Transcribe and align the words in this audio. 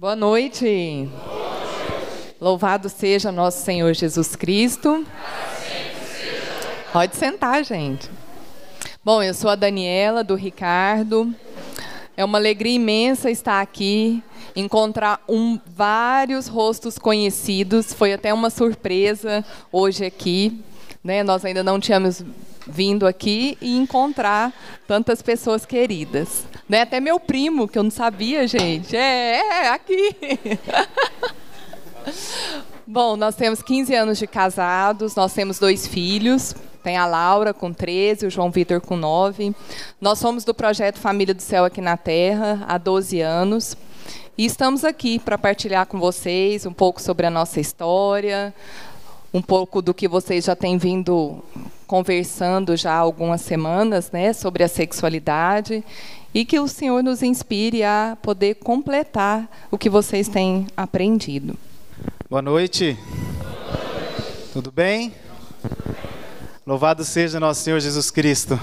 Boa 0.00 0.16
noite. 0.16 1.10
Louvado 2.40 2.88
seja 2.88 3.30
nosso 3.30 3.62
Senhor 3.62 3.92
Jesus 3.92 4.34
Cristo. 4.34 5.04
Pode 6.90 7.16
sentar, 7.16 7.62
gente. 7.62 8.10
Bom, 9.04 9.22
eu 9.22 9.34
sou 9.34 9.50
a 9.50 9.54
Daniela, 9.54 10.24
do 10.24 10.34
Ricardo. 10.34 11.30
É 12.16 12.24
uma 12.24 12.38
alegria 12.38 12.76
imensa 12.76 13.30
estar 13.30 13.60
aqui, 13.60 14.22
encontrar 14.56 15.22
um, 15.28 15.60
vários 15.66 16.46
rostos 16.46 16.98
conhecidos. 16.98 17.92
Foi 17.92 18.14
até 18.14 18.32
uma 18.32 18.48
surpresa 18.48 19.44
hoje 19.70 20.06
aqui. 20.06 20.64
Né? 21.04 21.22
Nós 21.22 21.44
ainda 21.44 21.62
não 21.62 21.78
tínhamos 21.78 22.24
vindo 22.70 23.06
aqui 23.06 23.58
e 23.60 23.76
encontrar 23.76 24.52
tantas 24.86 25.20
pessoas 25.20 25.66
queridas. 25.66 26.44
Né? 26.68 26.82
Até 26.82 27.00
meu 27.00 27.18
primo, 27.18 27.68
que 27.68 27.78
eu 27.78 27.82
não 27.82 27.90
sabia, 27.90 28.46
gente. 28.46 28.96
É, 28.96 29.40
é 29.40 29.68
aqui. 29.68 30.16
Bom, 32.86 33.16
nós 33.16 33.36
temos 33.36 33.62
15 33.62 33.94
anos 33.94 34.18
de 34.18 34.26
casados, 34.26 35.14
nós 35.14 35.32
temos 35.32 35.58
dois 35.58 35.86
filhos. 35.86 36.54
Tem 36.82 36.96
a 36.96 37.04
Laura 37.04 37.52
com 37.52 37.72
13, 37.72 38.26
o 38.26 38.30
João 38.30 38.50
Vitor 38.50 38.80
com 38.80 38.96
9. 38.96 39.54
Nós 40.00 40.18
somos 40.18 40.44
do 40.44 40.54
projeto 40.54 40.98
Família 40.98 41.34
do 41.34 41.42
Céu 41.42 41.64
aqui 41.64 41.80
na 41.80 41.96
Terra 41.96 42.64
há 42.66 42.78
12 42.78 43.20
anos. 43.20 43.76
E 44.36 44.46
estamos 44.46 44.84
aqui 44.84 45.18
para 45.18 45.36
partilhar 45.36 45.84
com 45.86 46.00
vocês 46.00 46.64
um 46.64 46.72
pouco 46.72 47.02
sobre 47.02 47.26
a 47.26 47.30
nossa 47.30 47.60
história, 47.60 48.54
um 49.34 49.42
pouco 49.42 49.82
do 49.82 49.92
que 49.92 50.08
vocês 50.08 50.46
já 50.46 50.56
têm 50.56 50.78
vindo 50.78 51.44
conversando 51.90 52.76
já 52.76 52.92
há 52.92 52.98
algumas 52.98 53.40
semanas, 53.40 54.12
né, 54.12 54.32
sobre 54.32 54.62
a 54.62 54.68
sexualidade 54.68 55.84
e 56.32 56.44
que 56.44 56.60
o 56.60 56.68
Senhor 56.68 57.02
nos 57.02 57.20
inspire 57.20 57.82
a 57.82 58.16
poder 58.22 58.54
completar 58.54 59.50
o 59.72 59.76
que 59.76 59.90
vocês 59.90 60.28
têm 60.28 60.68
aprendido. 60.76 61.56
Boa 62.28 62.40
noite. 62.40 62.96
Tudo 64.52 64.70
bem? 64.70 65.12
Louvado 66.64 67.02
seja 67.02 67.40
nosso 67.40 67.64
Senhor 67.64 67.80
Jesus 67.80 68.08
Cristo. 68.08 68.56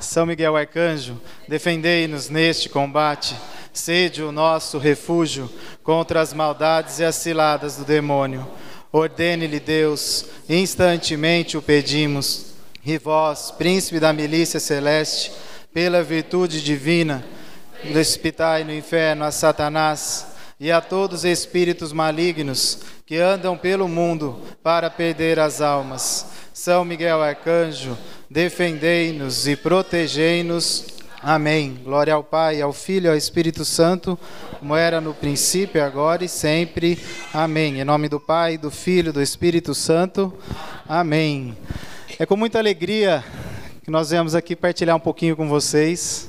São 0.00 0.24
Miguel 0.24 0.56
Arcanjo, 0.56 1.20
defendei-nos 1.46 2.30
neste 2.30 2.70
combate. 2.70 3.36
Sede 3.74 4.22
o 4.22 4.32
nosso 4.32 4.78
refúgio 4.78 5.50
contra 5.82 6.22
as 6.22 6.32
maldades 6.32 6.98
e 6.98 7.04
as 7.04 7.16
ciladas 7.16 7.76
do 7.76 7.84
demônio. 7.84 8.46
Ordene-lhe 8.94 9.58
Deus, 9.58 10.24
instantemente 10.48 11.56
o 11.58 11.62
pedimos 11.62 12.52
e 12.86 12.96
vós, 12.96 13.50
príncipe 13.50 13.98
da 13.98 14.12
milícia 14.12 14.60
celeste, 14.60 15.32
pela 15.72 16.00
virtude 16.00 16.62
divina, 16.62 17.24
precipitai 17.90 18.62
no 18.62 18.72
inferno 18.72 19.24
a 19.24 19.32
Satanás 19.32 20.28
e 20.60 20.70
a 20.70 20.80
todos 20.80 21.18
os 21.18 21.24
espíritos 21.24 21.92
malignos 21.92 22.78
que 23.04 23.16
andam 23.16 23.58
pelo 23.58 23.88
mundo 23.88 24.40
para 24.62 24.88
perder 24.88 25.40
as 25.40 25.60
almas. 25.60 26.26
São 26.52 26.84
Miguel 26.84 27.20
Arcanjo, 27.20 27.98
defendei-nos 28.30 29.48
e 29.48 29.56
protegei-nos. 29.56 30.86
Amém. 31.26 31.78
Glória 31.82 32.12
ao 32.12 32.22
Pai, 32.22 32.60
ao 32.60 32.70
Filho 32.70 33.06
e 33.06 33.08
ao 33.08 33.16
Espírito 33.16 33.64
Santo, 33.64 34.18
como 34.58 34.76
era 34.76 35.00
no 35.00 35.14
princípio, 35.14 35.82
agora 35.82 36.22
e 36.22 36.28
sempre. 36.28 37.02
Amém. 37.32 37.80
Em 37.80 37.84
nome 37.84 38.10
do 38.10 38.20
Pai, 38.20 38.58
do 38.58 38.70
Filho 38.70 39.08
e 39.08 39.12
do 39.12 39.22
Espírito 39.22 39.74
Santo. 39.74 40.34
Amém. 40.86 41.56
É 42.18 42.26
com 42.26 42.36
muita 42.36 42.58
alegria 42.58 43.24
que 43.82 43.90
nós 43.90 44.10
viemos 44.10 44.34
aqui 44.34 44.54
partilhar 44.54 44.94
um 44.94 45.00
pouquinho 45.00 45.34
com 45.34 45.48
vocês 45.48 46.28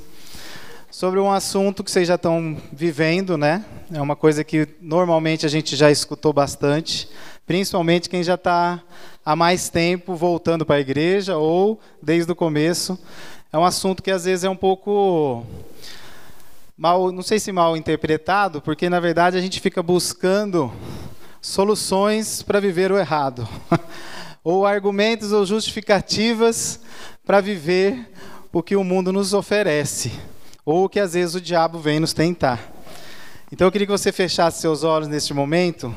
sobre 0.89 1.19
um 1.19 1.29
assunto 1.29 1.83
que 1.83 1.91
vocês 1.91 2.07
já 2.07 2.15
estão 2.15 2.55
vivendo, 2.71 3.37
né? 3.37 3.65
É 3.93 3.99
uma 3.99 4.15
coisa 4.15 4.45
que 4.45 4.65
normalmente 4.79 5.45
a 5.45 5.49
gente 5.49 5.75
já 5.75 5.91
escutou 5.91 6.31
bastante, 6.31 7.09
principalmente 7.45 8.09
quem 8.09 8.23
já 8.23 8.35
está 8.35 8.81
há 9.25 9.35
mais 9.35 9.67
tempo 9.67 10.15
voltando 10.15 10.65
para 10.65 10.77
a 10.77 10.79
igreja 10.79 11.35
ou 11.35 11.81
desde 12.01 12.31
o 12.31 12.35
começo. 12.35 12.97
É 13.55 13.57
um 13.57 13.63
assunto 13.63 14.03
que 14.03 14.11
às 14.11 14.25
vezes 14.25 14.43
é 14.43 14.49
um 14.49 14.55
pouco 14.55 15.45
mal, 16.77 17.09
não 17.09 17.21
sei 17.21 17.39
se 17.39 17.53
mal 17.53 17.77
interpretado, 17.77 18.61
porque 18.61 18.89
na 18.89 18.99
verdade 18.99 19.37
a 19.37 19.41
gente 19.41 19.61
fica 19.61 19.81
buscando 19.81 20.69
soluções 21.39 22.41
para 22.41 22.59
viver 22.59 22.91
o 22.91 22.97
errado. 22.97 23.47
ou 24.43 24.65
argumentos 24.65 25.31
ou 25.31 25.45
justificativas 25.45 26.81
para 27.25 27.39
viver 27.39 28.11
o 28.51 28.61
que 28.61 28.75
o 28.75 28.83
mundo 28.83 29.13
nos 29.13 29.33
oferece, 29.33 30.11
ou 30.65 30.83
o 30.83 30.89
que 30.89 30.99
às 30.99 31.13
vezes 31.13 31.35
o 31.35 31.39
diabo 31.39 31.79
vem 31.79 31.97
nos 31.97 32.11
tentar. 32.11 32.59
Então 33.49 33.67
eu 33.67 33.71
queria 33.71 33.87
que 33.87 33.97
você 33.97 34.11
fechasse 34.11 34.59
seus 34.59 34.83
olhos 34.83 35.07
neste 35.07 35.33
momento, 35.33 35.95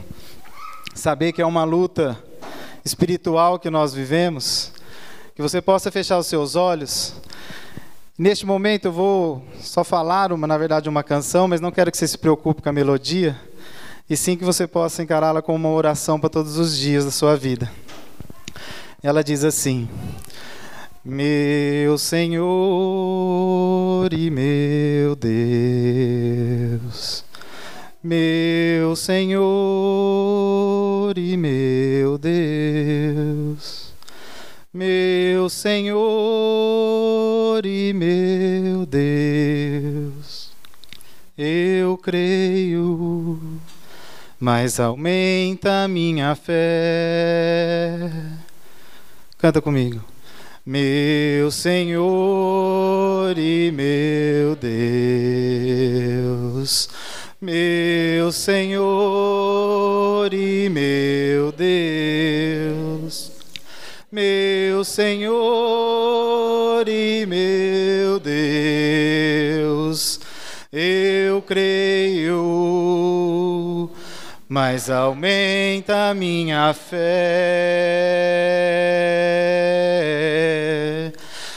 saber 0.94 1.32
que 1.32 1.42
é 1.42 1.46
uma 1.46 1.64
luta 1.64 2.16
espiritual 2.84 3.58
que 3.58 3.68
nós 3.68 3.92
vivemos, 3.92 4.70
que 5.34 5.42
você 5.42 5.60
possa 5.60 5.90
fechar 5.90 6.18
os 6.18 6.28
seus 6.28 6.54
olhos. 6.54 7.14
Neste 8.18 8.44
momento 8.44 8.86
eu 8.86 8.92
vou 8.92 9.44
só 9.60 9.84
falar 9.84 10.32
uma, 10.32 10.44
na 10.44 10.58
verdade, 10.58 10.88
uma 10.88 11.04
canção, 11.04 11.46
mas 11.46 11.60
não 11.60 11.70
quero 11.70 11.88
que 11.92 11.96
você 11.96 12.08
se 12.08 12.18
preocupe 12.18 12.60
com 12.60 12.68
a 12.68 12.72
melodia, 12.72 13.40
e 14.10 14.16
sim 14.16 14.36
que 14.36 14.44
você 14.44 14.66
possa 14.66 15.04
encará-la 15.04 15.40
como 15.40 15.68
uma 15.68 15.68
oração 15.76 16.18
para 16.18 16.28
todos 16.28 16.58
os 16.58 16.76
dias 16.76 17.04
da 17.04 17.12
sua 17.12 17.36
vida. 17.36 17.70
Ela 19.00 19.22
diz 19.22 19.44
assim: 19.44 19.88
Meu 21.04 21.96
Senhor 21.96 22.42
e 24.12 24.28
meu 24.32 25.14
Deus, 25.14 26.34
meu 28.02 28.96
Senhor 28.96 29.46
e 31.16 31.36
meu 31.36 32.18
Deus, 32.18 33.77
meu 34.72 35.48
Senhor 35.48 35.96
e 37.64 37.92
meu 37.92 38.86
Deus, 38.86 40.50
eu 41.36 41.96
creio, 41.96 43.40
mas 44.40 44.78
aumenta 44.80 45.88
minha 45.88 46.34
fé 46.34 48.10
Canta 49.38 49.60
comigo. 49.62 50.04
Meu 50.66 51.48
Senhor 51.52 53.38
e 53.38 53.70
meu 53.70 54.56
Deus, 56.56 56.88
meu 57.40 58.32
Senhor 58.32 58.74
e 60.34 60.68
meu 60.68 61.52
Deus, 61.52 63.27
meu 64.10 64.82
Senhor 64.84 66.88
e 66.88 67.26
meu 67.26 68.18
Deus, 68.20 70.18
eu 70.72 71.42
creio 71.42 72.88
mas 74.48 74.88
aumenta 74.88 76.14
minha 76.14 76.72
fé. 76.72 76.96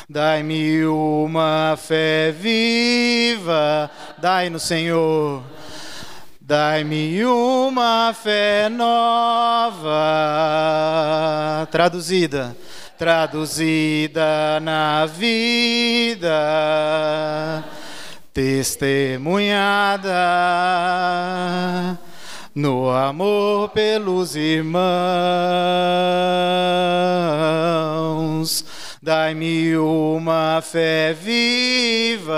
Dai-me 0.10 0.84
uma 0.86 1.78
fé 1.78 2.34
viva, 2.38 3.90
dai 4.18 4.50
no 4.50 4.60
Senhor. 4.60 5.42
Dai-me 6.52 7.24
uma 7.24 8.14
fé 8.14 8.68
nova, 8.68 9.88
traduzida, 11.72 12.54
traduzida 12.98 14.60
na 14.60 15.06
vida, 15.06 16.30
testemunhada 18.34 20.12
no 22.54 22.90
amor 22.90 23.70
pelos 23.70 24.36
irmãos. 24.36 24.76
Dai-me 29.02 29.78
uma 29.78 30.62
fé 30.62 31.14
viva. 31.14 32.36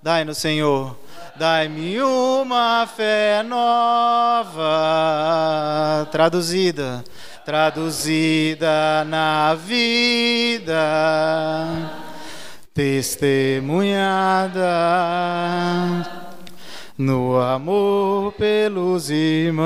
Dai 0.00 0.24
no 0.24 0.32
Senhor. 0.32 1.02
Dai-me 1.36 2.00
uma 2.00 2.86
fé 2.86 3.42
nova, 3.42 4.62
traduzida, 6.12 7.02
traduzida 7.44 9.04
na 9.04 9.52
vida, 9.56 10.70
testemunhada 12.72 14.62
no 16.96 17.40
amor 17.40 18.30
pelos 18.34 19.10
irmãos. 19.10 19.64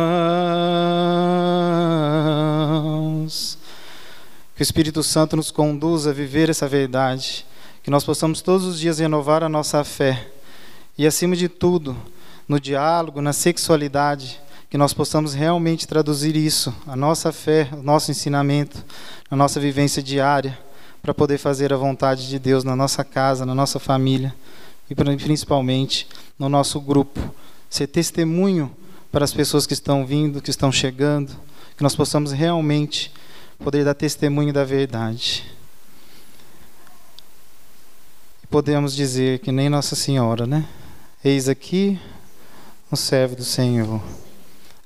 Que 4.57 4.63
o 4.63 4.65
Espírito 4.65 5.03
Santo 5.03 5.37
nos 5.37 5.51
conduza 5.51 6.09
a 6.09 6.15
viver 6.15 6.49
essa 6.49 6.67
verdade, 6.67 7.45
que 7.83 7.91
nós 7.91 8.05
possamos 8.05 8.41
todos 8.41 8.65
os 8.65 8.81
dias 8.81 8.99
renovar 9.01 9.45
a 9.45 9.51
nossa 9.51 9.85
fé 9.85 10.38
e, 10.99 11.07
acima 11.07 11.37
de 11.37 11.49
tudo, 11.49 11.97
no 12.49 12.59
diálogo, 12.59 13.23
na 13.23 13.33
sexualidade, 13.33 14.41
que 14.69 14.77
nós 14.77 14.93
possamos 14.93 15.33
realmente 15.33 15.87
traduzir 15.87 16.35
isso, 16.35 16.75
a 16.87 16.97
nossa 16.97 17.33
fé, 17.33 17.69
o 17.73 17.83
nosso 17.83 18.11
ensinamento, 18.11 18.85
a 19.31 19.37
nossa 19.37 19.61
vivência 19.61 20.03
diária, 20.03 20.59
para 21.01 21.15
poder 21.15 21.39
fazer 21.39 21.73
a 21.73 21.77
vontade 21.77 22.29
de 22.29 22.39
Deus 22.39 22.65
na 22.65 22.75
nossa 22.75 23.05
casa, 23.05 23.47
na 23.47 23.55
nossa 23.55 23.79
família 23.79 24.35
e 24.91 24.95
principalmente 24.95 26.09
no 26.39 26.49
nosso 26.49 26.81
grupo. 26.81 27.21
Ser 27.71 27.87
testemunho 27.87 28.71
para 29.13 29.25
as 29.25 29.33
pessoas 29.33 29.67
que 29.67 29.73
estão 29.73 30.05
vindo, 30.05 30.43
que 30.43 30.51
estão 30.51 30.73
chegando, 30.73 31.33
que 31.77 31.83
nós 31.83 31.95
possamos 31.95 32.33
realmente 32.33 33.13
poder 33.59 33.85
dar 33.85 33.95
testemunho 33.95 34.53
da 34.53 34.65
verdade. 34.65 35.45
Podemos 38.51 38.97
dizer 38.97 39.39
que 39.41 39.53
nem 39.53 39.69
Nossa 39.69 39.95
Senhora, 39.95 40.47
né? 40.47 40.67
Eis 41.25 41.49
aqui 41.49 42.01
o 42.93 42.95
servo 42.95 43.35
do 43.35 43.43
Senhor. 43.43 44.01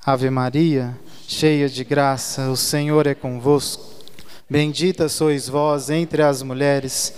Ave 0.02 0.30
Maria, 0.30 0.98
cheia 1.28 1.68
de 1.68 1.84
graça, 1.84 2.48
o 2.48 2.56
Senhor 2.56 3.06
é 3.06 3.14
convosco. 3.14 3.84
Bendita 4.48 5.10
sois 5.10 5.46
vós 5.46 5.90
entre 5.90 6.22
as 6.22 6.42
mulheres, 6.42 7.12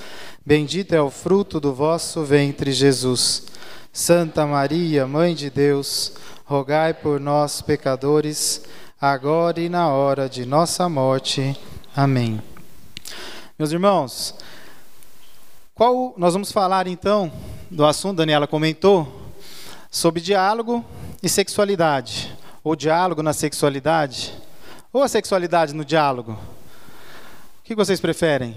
bendito 0.44 0.96
é 0.96 1.00
o 1.00 1.12
fruto 1.12 1.60
do 1.60 1.72
vosso 1.72 2.24
ventre, 2.24 2.72
Jesus. 2.72 3.46
Santa 3.92 4.44
Maria, 4.46 5.06
Mãe 5.06 5.32
de 5.32 5.48
Deus, 5.48 6.14
rogai 6.44 6.92
por 6.92 7.20
nós, 7.20 7.62
pecadores, 7.62 8.62
agora 9.00 9.60
e 9.60 9.68
na 9.68 9.90
hora 9.90 10.28
de 10.28 10.44
nossa 10.44 10.88
morte. 10.88 11.56
Amém. 11.94 12.42
Meus 13.56 13.70
irmãos, 13.70 14.34
qual 15.72 16.14
nós 16.16 16.32
vamos 16.32 16.50
falar 16.50 16.88
então 16.88 17.32
do 17.74 17.84
assunto, 17.84 18.18
Daniela 18.18 18.46
comentou, 18.46 19.20
sobre 19.90 20.20
diálogo 20.20 20.84
e 21.20 21.28
sexualidade 21.28 22.32
ou 22.62 22.76
diálogo 22.76 23.20
na 23.20 23.32
sexualidade, 23.32 24.32
ou 24.92 25.02
a 25.02 25.08
sexualidade 25.08 25.74
no 25.74 25.84
diálogo? 25.84 26.32
O 26.32 27.62
que 27.64 27.74
vocês 27.74 28.00
preferem? 28.00 28.56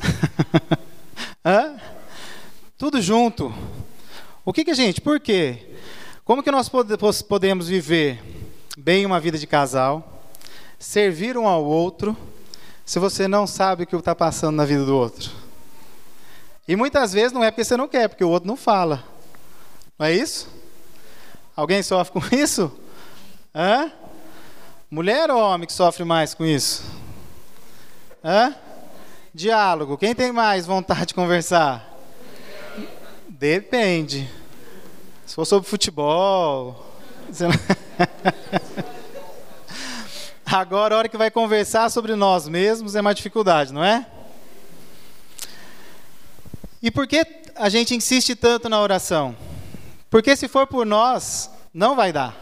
Hã? 1.42 1.76
Tudo 2.76 3.00
junto. 3.00 3.52
O 4.44 4.52
que, 4.52 4.64
que 4.64 4.72
a 4.72 4.74
gente, 4.74 5.00
por 5.00 5.18
quê? 5.18 5.74
Como 6.22 6.42
que 6.42 6.50
nós 6.50 6.68
podemos 7.26 7.66
viver 7.66 8.22
bem 8.76 9.06
uma 9.06 9.18
vida 9.18 9.38
de 9.38 9.46
casal, 9.46 10.22
servir 10.78 11.38
um 11.38 11.48
ao 11.48 11.64
outro, 11.64 12.14
se 12.84 12.98
você 12.98 13.26
não 13.26 13.46
sabe 13.46 13.84
o 13.84 13.86
que 13.86 13.96
está 13.96 14.14
passando 14.14 14.56
na 14.56 14.66
vida 14.66 14.84
do 14.84 14.94
outro? 14.94 15.41
E 16.66 16.76
muitas 16.76 17.12
vezes 17.12 17.32
não 17.32 17.42
é 17.42 17.50
porque 17.50 17.64
você 17.64 17.76
não 17.76 17.88
quer, 17.88 18.08
porque 18.08 18.24
o 18.24 18.28
outro 18.28 18.46
não 18.46 18.56
fala. 18.56 19.02
Não 19.98 20.06
é 20.06 20.12
isso? 20.12 20.48
Alguém 21.56 21.82
sofre 21.82 22.12
com 22.20 22.34
isso? 22.34 22.72
Hã? 23.54 23.90
Mulher 24.90 25.30
ou 25.30 25.40
homem 25.40 25.66
que 25.66 25.72
sofre 25.72 26.04
mais 26.04 26.34
com 26.34 26.44
isso? 26.44 26.84
Hã? 28.24 28.54
Diálogo. 29.34 29.96
Quem 29.98 30.14
tem 30.14 30.30
mais 30.30 30.66
vontade 30.66 31.06
de 31.06 31.14
conversar? 31.14 31.90
Depende. 33.28 34.30
Se 35.26 35.34
for 35.34 35.44
sobre 35.44 35.68
futebol. 35.68 36.86
Agora, 40.44 40.94
a 40.94 40.98
hora 40.98 41.08
que 41.08 41.16
vai 41.16 41.30
conversar 41.30 41.90
sobre 41.90 42.14
nós 42.14 42.46
mesmos 42.46 42.94
é 42.94 43.00
mais 43.00 43.16
dificuldade, 43.16 43.72
não 43.72 43.82
é? 43.82 44.06
E 46.82 46.90
por 46.90 47.06
que 47.06 47.24
a 47.54 47.68
gente 47.68 47.94
insiste 47.94 48.34
tanto 48.34 48.68
na 48.68 48.80
oração? 48.80 49.36
Porque 50.10 50.34
se 50.34 50.48
for 50.48 50.66
por 50.66 50.84
nós, 50.84 51.48
não 51.72 51.94
vai 51.94 52.12
dar. 52.12 52.36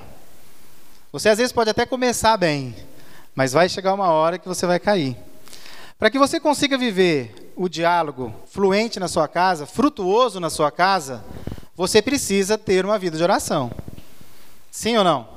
Você 1.13 1.29
às 1.29 1.37
vezes 1.37 1.53
pode 1.53 1.69
até 1.69 1.85
começar 1.85 2.37
bem, 2.39 2.75
mas 3.35 3.53
vai 3.53 3.69
chegar 3.69 3.93
uma 3.93 4.09
hora 4.09 4.39
que 4.39 4.49
você 4.49 4.67
vai 4.67 4.81
cair. 4.81 5.17
Para 5.99 6.11
que 6.11 6.19
você 6.19 6.41
consiga 6.41 6.79
viver 6.79 7.53
o 7.55 7.69
diálogo 7.69 8.35
fluente 8.47 8.99
na 8.99 9.09
sua 9.09 9.29
casa, 9.29 9.67
frutuoso 9.67 10.41
na 10.41 10.49
sua 10.49 10.71
casa, 10.71 11.23
você 11.77 12.01
precisa 12.01 12.57
ter 12.57 12.87
uma 12.87 12.99
vida 12.99 13.19
de 13.19 13.23
oração. 13.23 13.71
Sim 14.71 14.97
ou 14.97 15.05
não? 15.05 15.29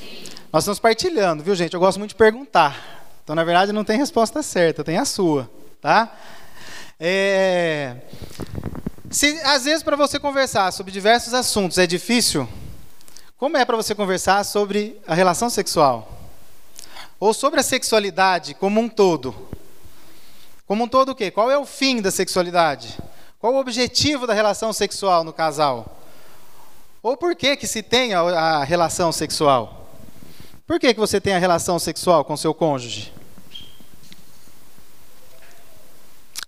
Sim. 0.00 0.24
Nós 0.52 0.64
estamos 0.64 0.80
partilhando, 0.80 1.44
viu, 1.44 1.54
gente? 1.54 1.74
Eu 1.74 1.80
gosto 1.80 1.98
muito 1.98 2.10
de 2.10 2.16
perguntar. 2.16 3.04
Então, 3.22 3.36
na 3.36 3.44
verdade, 3.44 3.72
não 3.72 3.84
tem 3.84 3.98
resposta 3.98 4.42
certa, 4.42 4.82
tem 4.82 4.98
a 4.98 5.04
sua, 5.04 5.48
tá? 5.80 6.12
É... 7.00 7.96
Se 9.10 9.40
às 9.44 9.64
vezes 9.64 9.82
para 9.82 9.96
você 9.96 10.18
conversar 10.18 10.72
sobre 10.72 10.92
diversos 10.92 11.32
assuntos 11.32 11.78
é 11.78 11.86
difícil, 11.86 12.48
como 13.36 13.56
é 13.56 13.64
para 13.64 13.76
você 13.76 13.94
conversar 13.94 14.44
sobre 14.44 15.00
a 15.06 15.14
relação 15.14 15.48
sexual? 15.48 16.12
Ou 17.20 17.32
sobre 17.32 17.60
a 17.60 17.62
sexualidade 17.62 18.54
como 18.54 18.80
um 18.80 18.88
todo? 18.88 19.34
Como 20.66 20.84
um 20.84 20.88
todo 20.88 21.10
o 21.10 21.14
quê? 21.14 21.30
Qual 21.30 21.50
é 21.50 21.56
o 21.56 21.64
fim 21.64 22.02
da 22.02 22.10
sexualidade? 22.10 22.98
Qual 23.40 23.54
o 23.54 23.60
objetivo 23.60 24.26
da 24.26 24.34
relação 24.34 24.72
sexual 24.72 25.22
no 25.22 25.32
casal? 25.32 25.96
Ou 27.02 27.16
por 27.16 27.36
que 27.36 27.56
que 27.56 27.66
se 27.66 27.82
tem 27.82 28.12
a, 28.12 28.20
a 28.20 28.64
relação 28.64 29.12
sexual? 29.12 29.88
Por 30.66 30.80
que 30.80 30.92
que 30.92 31.00
você 31.00 31.20
tem 31.20 31.34
a 31.34 31.38
relação 31.38 31.78
sexual 31.78 32.24
com 32.24 32.36
seu 32.36 32.52
cônjuge? 32.52 33.12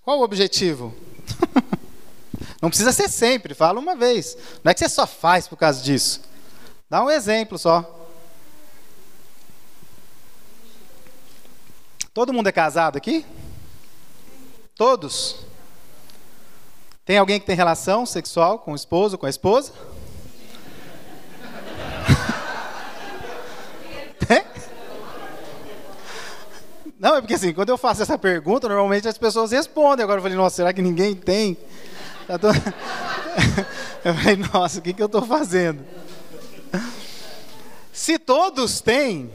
Qual 0.03 0.19
o 0.19 0.23
objetivo? 0.23 0.95
Não 2.61 2.69
precisa 2.69 2.93
ser 2.93 3.09
sempre, 3.09 3.55
fala 3.55 3.79
uma 3.79 3.97
vez. 3.97 4.37
Não 4.63 4.71
é 4.71 4.75
que 4.75 4.81
você 4.81 4.89
só 4.89 5.07
faz 5.07 5.49
por 5.49 5.57
causa 5.57 5.83
disso. 5.83 6.21
Dá 6.89 7.03
um 7.03 7.11
exemplo 7.11 7.59
só. 7.59 7.99
Todo 12.13 12.33
mundo 12.33 12.49
é 12.49 12.53
casado 12.53 12.97
aqui? 12.97 13.25
Todos? 14.75 15.37
Tem 17.05 17.19
alguém 17.19 17.39
que 17.41 17.47
tem 17.47 17.57
relação 17.57 18.05
sexual 18.05 18.59
com 18.59 18.73
o 18.73 18.77
esposo, 18.77 19.17
com 19.17 19.27
a 19.27 19.31
esposa? 19.31 19.73
Tem? 24.27 24.45
Não, 27.01 27.17
é 27.17 27.21
porque 27.23 27.33
assim, 27.33 27.55
quando 27.55 27.71
eu 27.71 27.79
faço 27.79 28.03
essa 28.03 28.19
pergunta, 28.19 28.69
normalmente 28.69 29.09
as 29.09 29.17
pessoas 29.17 29.53
respondem. 29.53 30.05
Agora 30.05 30.19
eu 30.19 30.23
falei, 30.23 30.37
nossa, 30.37 30.57
será 30.57 30.71
que 30.71 30.83
ninguém 30.83 31.15
tem? 31.15 31.57
Eu 34.05 34.15
falei, 34.15 34.37
nossa, 34.37 34.79
o 34.79 34.83
que, 34.83 34.95
que 34.95 35.03
eu 35.03 35.07
estou 35.07 35.23
fazendo? 35.23 35.85
Se 37.93 38.19
todos 38.19 38.81
têm, 38.81 39.31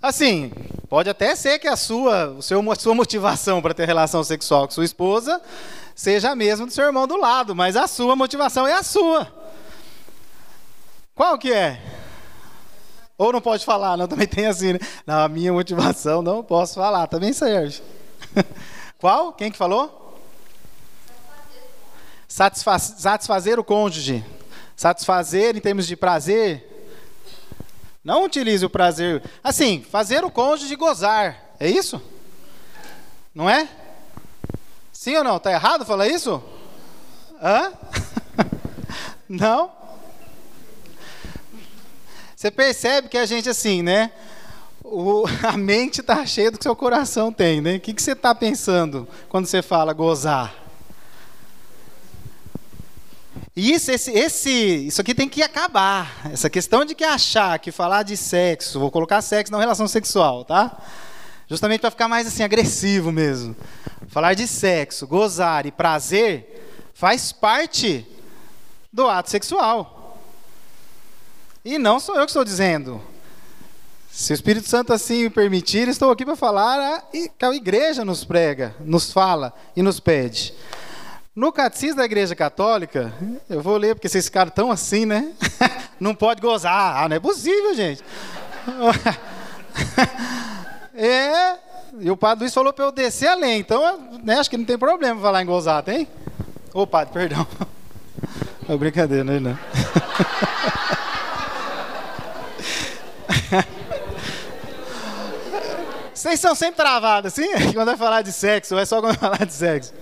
assim, 0.00 0.50
pode 0.88 1.10
até 1.10 1.34
ser 1.34 1.58
que 1.58 1.68
a 1.68 1.76
sua, 1.76 2.30
o 2.30 2.42
seu, 2.42 2.62
sua 2.78 2.94
motivação 2.94 3.60
para 3.60 3.74
ter 3.74 3.86
relação 3.86 4.24
sexual 4.24 4.66
com 4.66 4.72
sua 4.72 4.84
esposa 4.84 5.42
seja 5.94 6.30
a 6.30 6.36
mesma 6.36 6.64
do 6.64 6.72
seu 6.72 6.84
irmão 6.84 7.06
do 7.06 7.16
lado, 7.16 7.54
mas 7.54 7.76
a 7.76 7.86
sua 7.86 8.16
motivação 8.16 8.66
é 8.66 8.72
a 8.72 8.82
sua. 8.82 9.30
Qual 11.14 11.36
que 11.36 11.52
é? 11.52 11.99
Ou 13.20 13.34
não 13.34 13.40
pode 13.42 13.66
falar, 13.66 13.98
não, 13.98 14.08
também 14.08 14.26
tem 14.26 14.46
assim, 14.46 14.72
né? 14.72 14.78
Não, 15.06 15.20
a 15.20 15.28
minha 15.28 15.52
motivação 15.52 16.22
não 16.22 16.42
posso 16.42 16.76
falar, 16.76 17.06
também 17.06 17.34
serve. 17.34 17.82
Qual? 18.98 19.30
Quem 19.34 19.52
que 19.52 19.58
falou? 19.58 20.16
satisfazer 22.26 23.58
o 23.58 23.64
cônjuge. 23.64 24.24
Satisfazer 24.74 25.54
em 25.54 25.60
termos 25.60 25.86
de 25.86 25.96
prazer 25.96 26.66
não 28.02 28.24
utilize 28.24 28.64
o 28.64 28.70
prazer. 28.70 29.22
Assim, 29.44 29.84
fazer 29.90 30.24
o 30.24 30.30
cônjuge 30.30 30.74
gozar. 30.74 31.38
É 31.60 31.68
isso? 31.68 32.00
Não 33.34 33.50
é? 33.50 33.68
Sim 34.94 35.16
ou 35.16 35.24
não? 35.24 35.36
Está 35.36 35.52
errado 35.52 35.84
falar 35.84 36.08
isso? 36.08 36.42
Hã? 37.42 37.70
não? 39.28 39.79
Você 42.40 42.50
percebe 42.50 43.10
que 43.10 43.18
a 43.18 43.26
gente, 43.26 43.50
assim, 43.50 43.82
né? 43.82 44.10
O, 44.82 45.24
a 45.46 45.58
mente 45.58 46.00
está 46.00 46.24
cheia 46.24 46.50
do 46.50 46.56
que 46.56 46.64
seu 46.64 46.74
coração 46.74 47.30
tem, 47.30 47.60
né? 47.60 47.76
O 47.76 47.80
que, 47.80 47.92
que 47.92 48.00
você 48.00 48.12
está 48.12 48.34
pensando 48.34 49.06
quando 49.28 49.44
você 49.44 49.60
fala 49.60 49.92
gozar? 49.92 50.54
Isso, 53.54 53.90
esse, 53.90 54.10
esse, 54.12 54.50
isso 54.86 55.02
aqui 55.02 55.14
tem 55.14 55.28
que 55.28 55.42
acabar. 55.42 56.30
Essa 56.32 56.48
questão 56.48 56.82
de 56.82 56.94
que 56.94 57.04
achar 57.04 57.58
que 57.58 57.70
falar 57.70 58.04
de 58.04 58.16
sexo, 58.16 58.80
vou 58.80 58.90
colocar 58.90 59.20
sexo 59.20 59.52
na 59.52 59.58
relação 59.58 59.86
sexual, 59.86 60.42
tá? 60.42 60.78
Justamente 61.46 61.82
para 61.82 61.90
ficar 61.90 62.08
mais 62.08 62.26
assim 62.26 62.42
agressivo 62.42 63.12
mesmo. 63.12 63.54
Falar 64.08 64.32
de 64.32 64.48
sexo, 64.48 65.06
gozar 65.06 65.66
e 65.66 65.70
prazer 65.70 66.88
faz 66.94 67.32
parte 67.32 68.06
do 68.90 69.06
ato 69.06 69.28
sexual. 69.28 69.99
E 71.64 71.78
não 71.78 72.00
sou 72.00 72.16
eu 72.16 72.22
que 72.22 72.30
estou 72.30 72.44
dizendo. 72.44 73.02
Se 74.10 74.32
o 74.32 74.34
Espírito 74.34 74.68
Santo 74.68 74.92
assim 74.92 75.24
me 75.24 75.30
permitir, 75.30 75.88
estou 75.88 76.10
aqui 76.10 76.24
para 76.24 76.34
falar 76.34 77.08
que 77.12 77.44
a 77.44 77.54
igreja 77.54 78.04
nos 78.04 78.24
prega, 78.24 78.74
nos 78.80 79.12
fala 79.12 79.52
e 79.76 79.82
nos 79.82 80.00
pede. 80.00 80.54
No 81.34 81.52
Catecismo 81.52 81.96
da 81.96 82.04
Igreja 82.04 82.34
Católica, 82.34 83.12
eu 83.48 83.62
vou 83.62 83.76
ler 83.76 83.94
porque 83.94 84.08
vocês 84.08 84.24
ficaram 84.24 84.50
tão 84.50 84.70
assim, 84.70 85.06
né? 85.06 85.32
Não 86.00 86.14
pode 86.14 86.40
gozar. 86.40 87.04
Ah, 87.04 87.08
não 87.08 87.16
é 87.16 87.20
possível, 87.20 87.74
gente. 87.74 88.02
É, 90.92 91.56
e 91.98 92.10
o 92.10 92.16
padre 92.16 92.44
Luiz 92.44 92.52
falou 92.52 92.74
para 92.74 92.84
eu 92.84 92.92
descer 92.92 93.28
além, 93.28 93.60
então 93.60 94.10
né, 94.22 94.38
acho 94.38 94.50
que 94.50 94.56
não 94.58 94.66
tem 94.66 94.76
problema 94.76 95.18
falar 95.18 95.40
em 95.40 95.46
gozar, 95.46 95.82
tem? 95.82 96.06
Ô 96.74 96.86
padre, 96.86 97.14
perdão. 97.14 97.46
É 98.68 98.76
brincadeira, 98.76 99.24
né? 99.24 99.40
Não. 99.40 99.58
Vocês 106.20 106.38
são 106.38 106.54
sempre 106.54 106.76
travados, 106.76 107.32
assim? 107.32 107.48
Quando 107.72 107.86
vai 107.86 107.96
falar 107.96 108.20
de 108.20 108.30
sexo, 108.30 108.74
ou 108.74 108.80
é 108.80 108.84
só 108.84 109.00
quando 109.00 109.18
vai 109.18 109.30
falar 109.30 109.46
de 109.46 109.54
sexo? 109.54 109.94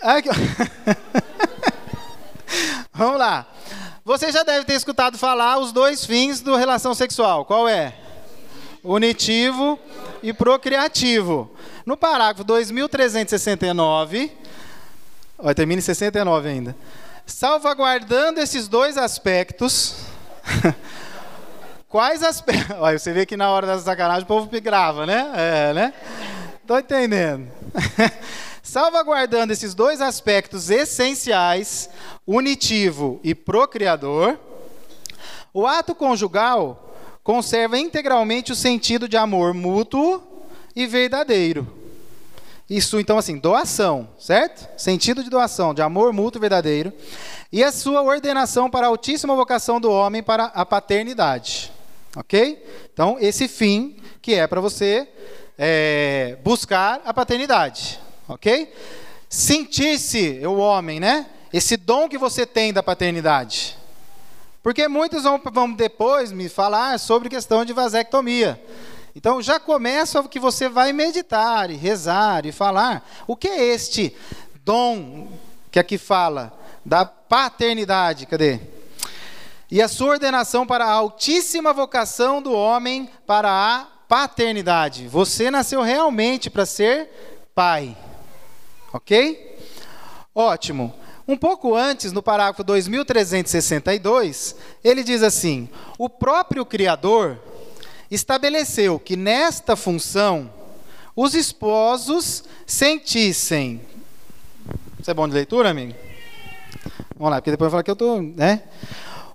Vamos 2.94 3.18
lá. 3.18 3.44
Você 4.04 4.30
já 4.30 4.44
deve 4.44 4.64
ter 4.64 4.74
escutado 4.74 5.18
falar 5.18 5.58
os 5.58 5.72
dois 5.72 6.06
fins 6.06 6.40
do 6.40 6.54
relação 6.54 6.94
sexual. 6.94 7.44
Qual 7.44 7.68
é? 7.68 7.92
Unitivo 8.84 9.80
e 10.22 10.32
procriativo. 10.32 11.50
No 11.84 11.96
parágrafo 11.96 12.44
2369, 12.44 14.30
ó, 15.38 15.52
termina 15.54 15.80
em 15.80 15.82
69 15.82 16.48
ainda. 16.48 16.76
Salvaguardando 17.26 18.38
esses 18.38 18.68
dois 18.68 18.96
aspectos, 18.96 19.96
quais 21.96 22.22
aspectos. 22.22 22.76
Olha, 22.78 22.98
você 22.98 23.10
vê 23.10 23.24
que 23.24 23.38
na 23.38 23.50
hora 23.50 23.66
da 23.66 23.78
sacanagem 23.78 24.24
o 24.24 24.26
povo 24.26 24.50
grava, 24.60 25.06
né? 25.06 25.32
É, 25.34 25.72
né? 25.72 25.94
Tô 26.66 26.76
entendendo. 26.76 27.50
Salvaguardando 28.62 29.50
esses 29.50 29.72
dois 29.72 30.02
aspectos 30.02 30.68
essenciais, 30.68 31.88
unitivo 32.26 33.18
e 33.24 33.34
procriador, 33.34 34.36
o 35.54 35.66
ato 35.66 35.94
conjugal 35.94 36.94
conserva 37.24 37.78
integralmente 37.78 38.52
o 38.52 38.56
sentido 38.56 39.08
de 39.08 39.16
amor 39.16 39.54
mútuo 39.54 40.22
e 40.74 40.86
verdadeiro. 40.86 41.66
Isso, 42.68 43.00
então, 43.00 43.16
assim, 43.16 43.38
doação, 43.38 44.06
certo? 44.18 44.68
Sentido 44.78 45.24
de 45.24 45.30
doação, 45.30 45.72
de 45.72 45.80
amor 45.80 46.12
mútuo 46.12 46.38
e 46.38 46.42
verdadeiro. 46.42 46.92
E 47.50 47.64
a 47.64 47.72
sua 47.72 48.02
ordenação 48.02 48.68
para 48.68 48.86
a 48.86 48.90
altíssima 48.90 49.34
vocação 49.34 49.80
do 49.80 49.90
homem 49.90 50.22
para 50.22 50.46
a 50.46 50.66
paternidade. 50.66 51.74
Ok? 52.16 52.64
Então, 52.92 53.16
esse 53.20 53.46
fim 53.46 53.96
que 54.20 54.34
é 54.34 54.46
para 54.46 54.60
você 54.60 55.06
é, 55.56 56.36
buscar 56.42 57.00
a 57.04 57.14
paternidade 57.14 58.00
ok? 58.28 58.72
Sentir-se, 59.28 60.40
o 60.46 60.56
homem, 60.56 61.00
né? 61.00 61.26
Esse 61.52 61.76
dom 61.76 62.08
que 62.08 62.18
você 62.18 62.44
tem 62.44 62.72
da 62.72 62.82
paternidade. 62.82 63.76
Porque 64.62 64.88
muitos 64.88 65.22
vão, 65.22 65.40
vão 65.52 65.72
depois 65.72 66.32
me 66.32 66.48
falar 66.48 66.98
sobre 66.98 67.28
questão 67.28 67.64
de 67.64 67.72
vasectomia. 67.72 68.60
Então 69.14 69.40
já 69.40 69.58
começa 69.58 70.20
o 70.20 70.28
que 70.28 70.38
você 70.38 70.68
vai 70.68 70.92
meditar 70.92 71.70
e 71.70 71.74
rezar 71.74 72.44
e 72.44 72.52
falar. 72.52 73.08
O 73.26 73.36
que 73.36 73.48
é 73.48 73.64
este 73.64 74.14
dom 74.64 75.28
que 75.70 75.78
aqui 75.78 75.96
fala 75.96 76.52
da 76.84 77.04
paternidade? 77.04 78.26
Cadê? 78.26 78.60
E 79.76 79.82
a 79.82 79.88
sua 79.88 80.12
ordenação 80.12 80.66
para 80.66 80.86
a 80.86 80.90
altíssima 80.90 81.70
vocação 81.70 82.40
do 82.40 82.50
homem 82.50 83.10
para 83.26 83.50
a 83.50 83.84
paternidade. 84.08 85.06
Você 85.06 85.50
nasceu 85.50 85.82
realmente 85.82 86.48
para 86.48 86.64
ser 86.64 87.10
pai. 87.54 87.94
Ok? 88.90 89.58
Ótimo. 90.34 90.94
Um 91.28 91.36
pouco 91.36 91.74
antes, 91.74 92.10
no 92.10 92.22
parágrafo 92.22 92.64
2362, 92.64 94.56
ele 94.82 95.04
diz 95.04 95.22
assim: 95.22 95.68
o 95.98 96.08
próprio 96.08 96.64
Criador 96.64 97.38
estabeleceu 98.10 98.98
que 98.98 99.14
nesta 99.14 99.76
função 99.76 100.50
os 101.14 101.34
esposos 101.34 102.44
sentissem. 102.64 103.82
Isso 104.98 105.10
é 105.10 105.12
bom 105.12 105.28
de 105.28 105.34
leitura, 105.34 105.68
amigo? 105.68 105.94
Vamos 107.14 107.30
lá, 107.30 107.42
porque 107.42 107.50
depois 107.50 107.70
vai 107.70 107.72
falar 107.72 107.82
que 107.82 107.90
eu 107.90 107.92
estou. 107.92 108.22
Né? 108.22 108.62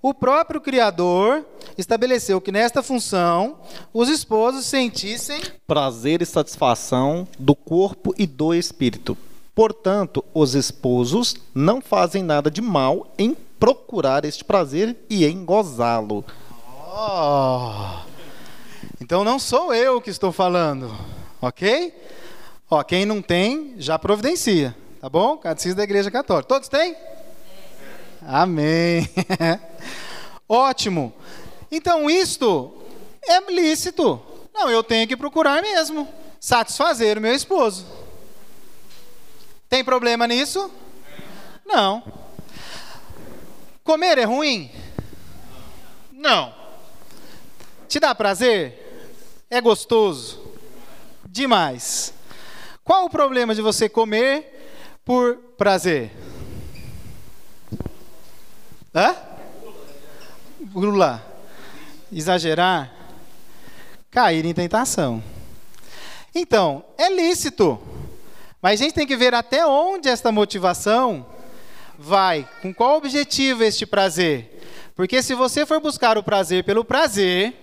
O 0.01 0.13
próprio 0.13 0.59
Criador 0.59 1.45
estabeleceu 1.77 2.41
que 2.41 2.51
nesta 2.51 2.81
função 2.81 3.57
os 3.93 4.09
esposos 4.09 4.65
sentissem 4.65 5.41
prazer 5.67 6.21
e 6.21 6.25
satisfação 6.25 7.27
do 7.37 7.55
corpo 7.55 8.13
e 8.17 8.25
do 8.25 8.53
espírito 8.53 9.17
Portanto, 9.53 10.23
os 10.33 10.55
esposos 10.55 11.35
não 11.53 11.81
fazem 11.81 12.23
nada 12.23 12.49
de 12.49 12.61
mal 12.61 13.13
em 13.17 13.35
procurar 13.59 14.23
este 14.23 14.43
prazer 14.43 14.97
e 15.09 15.25
em 15.25 15.43
gozá-lo. 15.43 16.23
Oh. 16.93 17.99
Então 18.99 19.23
não 19.23 19.37
sou 19.37 19.73
eu 19.73 19.99
que 19.99 20.09
estou 20.09 20.31
falando, 20.31 20.89
ok? 21.41 21.93
Ó, 22.69 22.81
quem 22.83 23.05
não 23.05 23.21
tem, 23.21 23.75
já 23.77 23.99
providencia, 23.99 24.75
tá 25.01 25.09
bom? 25.09 25.37
Catecismo 25.37 25.77
da 25.77 25.83
Igreja 25.83 26.09
Católica. 26.09 26.47
Todos 26.47 26.69
têm? 26.69 26.95
Amém. 28.21 29.09
Ótimo. 30.47 31.13
Então 31.71 32.09
isto 32.09 32.73
é 33.27 33.39
lícito. 33.51 34.21
Não, 34.53 34.69
eu 34.69 34.83
tenho 34.83 35.07
que 35.07 35.17
procurar 35.17 35.61
mesmo 35.61 36.07
satisfazer 36.39 37.17
o 37.17 37.21
meu 37.21 37.33
esposo. 37.33 37.85
Tem 39.69 39.83
problema 39.83 40.27
nisso? 40.27 40.69
Não. 41.65 42.03
Comer 43.83 44.17
é 44.17 44.23
ruim? 44.23 44.71
Não. 46.11 46.53
Te 47.87 47.99
dá 47.99 48.13
prazer? 48.13 49.07
É 49.49 49.59
gostoso? 49.61 50.41
Demais. 51.25 52.13
Qual 52.83 53.05
o 53.05 53.09
problema 53.09 53.55
de 53.55 53.61
você 53.61 53.87
comer 53.87 54.99
por 55.05 55.37
prazer? 55.57 56.11
Hã? 58.93 59.15
Gula. 60.71 61.25
Exagerar? 62.11 62.91
Cair 64.09 64.45
em 64.45 64.53
tentação. 64.53 65.23
Então, 66.35 66.83
é 66.97 67.09
lícito. 67.09 67.79
Mas 68.61 68.79
a 68.79 68.83
gente 68.83 68.93
tem 68.93 69.07
que 69.07 69.17
ver 69.17 69.33
até 69.33 69.65
onde 69.65 70.07
esta 70.07 70.31
motivação 70.31 71.25
vai, 71.97 72.47
com 72.61 72.73
qual 72.73 72.97
objetivo 72.97 73.63
este 73.63 73.85
prazer. 73.85 74.61
Porque 74.95 75.23
se 75.23 75.33
você 75.33 75.65
for 75.65 75.79
buscar 75.79 76.17
o 76.17 76.23
prazer 76.23 76.63
pelo 76.63 76.83
prazer, 76.83 77.53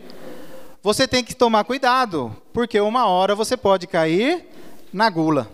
você 0.82 1.06
tem 1.06 1.23
que 1.23 1.35
tomar 1.35 1.64
cuidado, 1.64 2.35
porque 2.52 2.80
uma 2.80 3.06
hora 3.06 3.35
você 3.35 3.56
pode 3.56 3.87
cair 3.87 4.44
na 4.92 5.11
gula. 5.11 5.50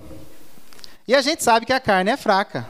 E 1.07 1.15
a 1.15 1.21
gente 1.21 1.43
sabe 1.43 1.67
que 1.67 1.73
a 1.73 1.81
carne 1.81 2.11
é 2.11 2.17
fraca. 2.17 2.69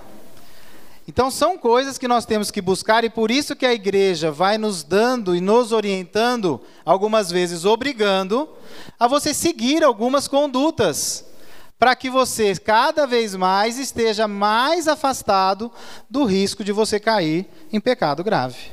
Então 1.07 1.31
são 1.31 1.59
coisas 1.59 1.99
que 1.99 2.09
nós 2.09 2.25
temos 2.25 2.51
que 2.51 2.63
buscar 2.63 3.05
e 3.05 3.11
por 3.11 3.31
isso 3.31 3.55
que 3.55 3.67
a 3.67 3.75
igreja 3.75 4.31
vai 4.31 4.57
nos 4.57 4.83
dando 4.83 5.37
e 5.37 5.41
nos 5.41 5.71
orientando, 5.71 6.61
algumas 6.85 7.31
vezes 7.31 7.67
obrigando, 7.67 8.49
a 8.99 9.07
você 9.07 9.35
seguir 9.35 9.85
algumas 9.85 10.27
condutas 10.27 11.27
para 11.79 11.95
que 11.95 12.09
você 12.09 12.55
cada 12.57 13.07
vez 13.07 13.35
mais 13.35 13.79
esteja 13.79 14.27
mais 14.27 14.89
afastado 14.89 15.71
do 16.09 16.25
risco 16.25 16.65
de 16.65 16.73
você 16.73 16.99
cair 16.99 17.47
em 17.71 17.81
pecado 17.81 18.25
grave. 18.25 18.73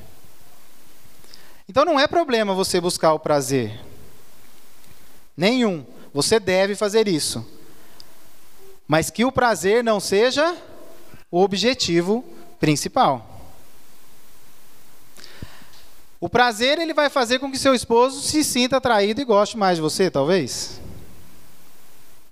Então 1.68 1.84
não 1.84 2.00
é 2.00 2.08
problema 2.08 2.54
você 2.54 2.80
buscar 2.80 3.14
o 3.14 3.20
prazer. 3.20 3.80
Nenhum. 5.36 5.86
Você 6.14 6.40
deve 6.40 6.76
fazer 6.76 7.08
isso. 7.08 7.46
Mas 8.88 9.10
que 9.10 9.24
o 9.24 9.32
prazer 9.32 9.84
não 9.84 10.00
seja 10.00 10.56
o 11.32 11.42
objetivo 11.42 12.24
principal. 12.60 13.26
O 16.20 16.30
prazer 16.30 16.78
ele 16.78 16.94
vai 16.94 17.10
fazer 17.10 17.40
com 17.40 17.50
que 17.52 17.58
seu 17.58 17.74
esposo 17.74 18.22
se 18.22 18.44
sinta 18.44 18.78
atraído 18.78 19.22
e 19.22 19.26
goste 19.26 19.58
mais 19.58 19.78
de 19.78 19.82
você, 19.82 20.12
talvez. 20.12 20.80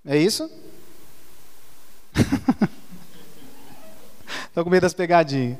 É 0.06 0.16
isso? 0.16 0.52
Estou 4.48 4.64
com 4.64 4.70
medo 4.70 4.84
das 4.84 4.94
pegadinhas. 4.94 5.58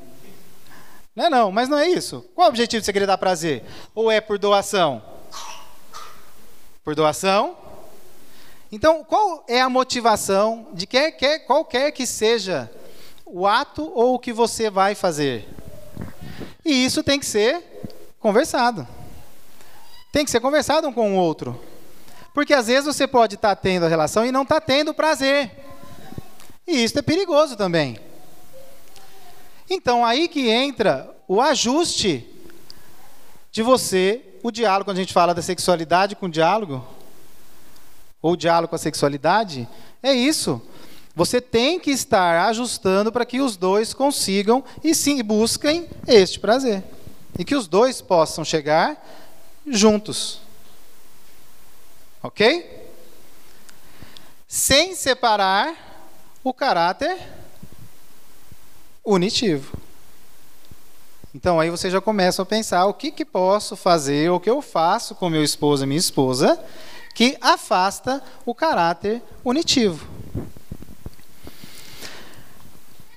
Não 1.16 1.24
é 1.24 1.30
não, 1.30 1.50
mas 1.50 1.68
não 1.68 1.76
é 1.76 1.88
isso. 1.88 2.24
Qual 2.34 2.46
o 2.46 2.50
objetivo 2.50 2.80
de 2.80 2.86
você 2.86 2.92
querer 2.92 3.06
dar 3.06 3.18
prazer? 3.18 3.64
Ou 3.94 4.10
é 4.10 4.20
por 4.20 4.38
doação? 4.38 5.02
Por 6.84 6.94
doação? 6.94 7.56
Então, 8.70 9.02
qual 9.02 9.44
é 9.48 9.60
a 9.60 9.68
motivação 9.68 10.68
de 10.72 10.86
quer, 10.86 11.10
quer, 11.12 11.40
qualquer 11.40 11.90
que 11.90 12.06
seja 12.06 12.70
o 13.32 13.46
ato 13.46 13.90
ou 13.94 14.14
o 14.14 14.18
que 14.18 14.32
você 14.32 14.68
vai 14.68 14.94
fazer? 14.94 15.48
E 16.64 16.84
isso 16.84 17.02
tem 17.02 17.18
que 17.18 17.26
ser 17.26 17.62
conversado. 18.18 18.86
Tem 20.12 20.24
que 20.24 20.30
ser 20.30 20.40
conversado 20.40 20.88
um 20.88 20.92
com 20.92 21.16
o 21.16 21.16
outro. 21.16 21.60
Porque 22.34 22.52
às 22.52 22.66
vezes 22.66 22.84
você 22.84 23.06
pode 23.06 23.36
estar 23.36 23.54
tá 23.54 23.60
tendo 23.60 23.86
a 23.86 23.88
relação 23.88 24.26
e 24.26 24.32
não 24.32 24.42
está 24.42 24.60
tendo 24.60 24.94
prazer. 24.94 25.50
E 26.66 26.84
isso 26.84 26.98
é 26.98 27.02
perigoso 27.02 27.56
também. 27.56 27.98
Então, 29.68 30.04
aí 30.04 30.28
que 30.28 30.48
entra 30.48 31.14
o 31.28 31.40
ajuste 31.40 32.28
de 33.52 33.62
você, 33.62 34.20
o 34.42 34.50
diálogo, 34.50 34.86
quando 34.86 34.96
a 34.96 35.00
gente 35.00 35.12
fala 35.12 35.34
da 35.34 35.42
sexualidade 35.42 36.16
com 36.16 36.26
o 36.26 36.30
diálogo, 36.30 36.84
ou 38.22 38.36
diálogo 38.36 38.68
com 38.68 38.76
a 38.76 38.78
sexualidade, 38.78 39.68
é 40.02 40.12
isso. 40.12 40.60
Você 41.14 41.40
tem 41.40 41.80
que 41.80 41.90
estar 41.90 42.48
ajustando 42.48 43.10
para 43.10 43.26
que 43.26 43.40
os 43.40 43.56
dois 43.56 43.92
consigam 43.92 44.64
e 44.82 44.94
sim 44.94 45.22
busquem 45.22 45.88
este 46.06 46.38
prazer. 46.38 46.84
E 47.38 47.44
que 47.44 47.54
os 47.54 47.66
dois 47.66 48.00
possam 48.00 48.44
chegar 48.44 49.02
juntos. 49.66 50.40
Ok? 52.22 52.88
Sem 54.46 54.94
separar 54.94 55.74
o 56.44 56.52
caráter 56.52 57.18
unitivo. 59.04 59.78
Então 61.34 61.60
aí 61.60 61.70
você 61.70 61.88
já 61.88 62.00
começa 62.00 62.42
a 62.42 62.46
pensar 62.46 62.86
o 62.86 62.94
que, 62.94 63.10
que 63.10 63.24
posso 63.24 63.76
fazer, 63.76 64.30
o 64.30 64.40
que 64.40 64.50
eu 64.50 64.60
faço 64.60 65.14
com 65.14 65.28
meu 65.28 65.44
esposo 65.44 65.84
e 65.84 65.86
minha 65.86 65.98
esposa, 65.98 66.62
que 67.14 67.36
afasta 67.40 68.22
o 68.44 68.54
caráter 68.54 69.22
unitivo. 69.44 70.19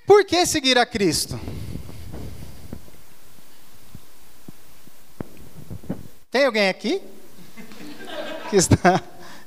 Por 0.06 0.26
que 0.26 0.46
seguir 0.46 0.78
a 0.78 0.86
Cristo? 0.86 1.40
Tem 6.30 6.46
alguém 6.46 6.68
aqui 6.68 7.02
que 8.50 8.56
está 8.56 9.02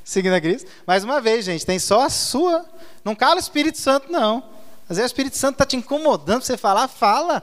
seguindo 0.04 0.34
a 0.34 0.40
Cristo? 0.40 0.70
Mais 0.86 1.04
uma 1.04 1.20
vez, 1.20 1.44
gente, 1.44 1.66
tem 1.66 1.78
só 1.78 2.02
a 2.02 2.10
sua. 2.10 2.64
Não 3.04 3.14
cala 3.14 3.36
o 3.36 3.40
Espírito 3.40 3.78
Santo, 3.78 4.10
não. 4.10 4.42
Às 4.88 4.96
vezes 4.96 5.10
o 5.10 5.12
Espírito 5.12 5.36
Santo 5.36 5.54
está 5.54 5.66
te 5.66 5.76
incomodando 5.76 6.38
para 6.38 6.46
você 6.46 6.56
falar, 6.56 6.88
fala. 6.88 7.42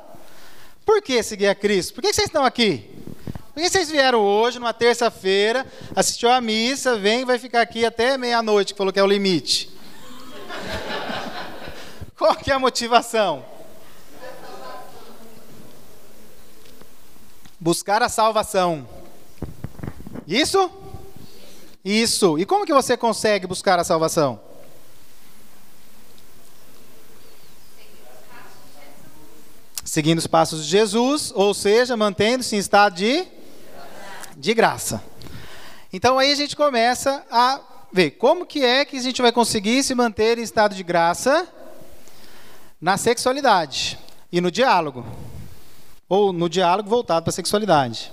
Por 0.86 1.02
que 1.02 1.22
seguir 1.22 1.48
a 1.48 1.56
Cristo? 1.56 1.94
Por 1.94 2.02
que 2.02 2.14
vocês 2.14 2.28
estão 2.28 2.44
aqui? 2.44 2.90
Por 3.54 3.62
que 3.62 3.70
vocês 3.70 3.90
vieram 3.90 4.20
hoje, 4.20 4.58
numa 4.58 4.74
terça-feira, 4.74 5.66
assistiu 5.96 6.32
a 6.32 6.42
missa, 6.42 6.98
vem 6.98 7.22
e 7.22 7.26
vai 7.26 7.38
ficar 7.38 7.62
aqui 7.62 7.86
até 7.86 8.18
meia-noite, 8.18 8.74
que 8.74 8.78
falou 8.78 8.92
que 8.92 9.00
é 9.00 9.04
o 9.04 9.08
limite? 9.08 9.70
Qual 12.18 12.36
que 12.36 12.52
é 12.52 12.54
a 12.54 12.60
motivação? 12.60 13.44
Buscar 17.60 18.04
a 18.04 18.10
salvação. 18.10 18.88
Isso? 20.28 20.70
Isso. 21.84 22.38
E 22.38 22.46
como 22.46 22.66
que 22.66 22.74
você 22.74 22.96
consegue 22.96 23.48
buscar 23.48 23.80
a 23.80 23.84
salvação? 23.84 24.40
Seguindo 29.84 30.20
os 30.20 30.28
passos 30.28 30.66
de 30.66 30.72
Jesus, 30.72 31.32
ou 31.36 31.54
seja, 31.54 31.98
mantendo-se 31.98 32.56
em 32.56 32.60
estado 32.60 32.96
de, 32.96 33.28
de 34.36 34.54
graça. 34.54 35.04
Então 35.92 36.20
aí 36.20 36.32
a 36.32 36.36
gente 36.36 36.56
começa 36.56 37.26
a 37.30 37.60
ver 37.92 38.12
como 38.12 38.46
que 38.46 38.64
é 38.64 38.86
que 38.86 38.98
a 38.98 39.02
gente 39.02 39.22
vai 39.22 39.32
conseguir 39.32 39.84
se 39.84 39.94
manter 39.94 40.38
em 40.38 40.42
estado 40.42 40.76
de 40.76 40.84
graça 40.84 41.48
na 42.84 42.98
sexualidade 42.98 43.98
e 44.30 44.42
no 44.42 44.52
diálogo. 44.52 45.06
Ou 46.10 46.34
no 46.34 46.50
diálogo 46.50 46.90
voltado 46.90 47.24
para 47.24 47.30
a 47.30 47.34
sexualidade. 47.34 48.12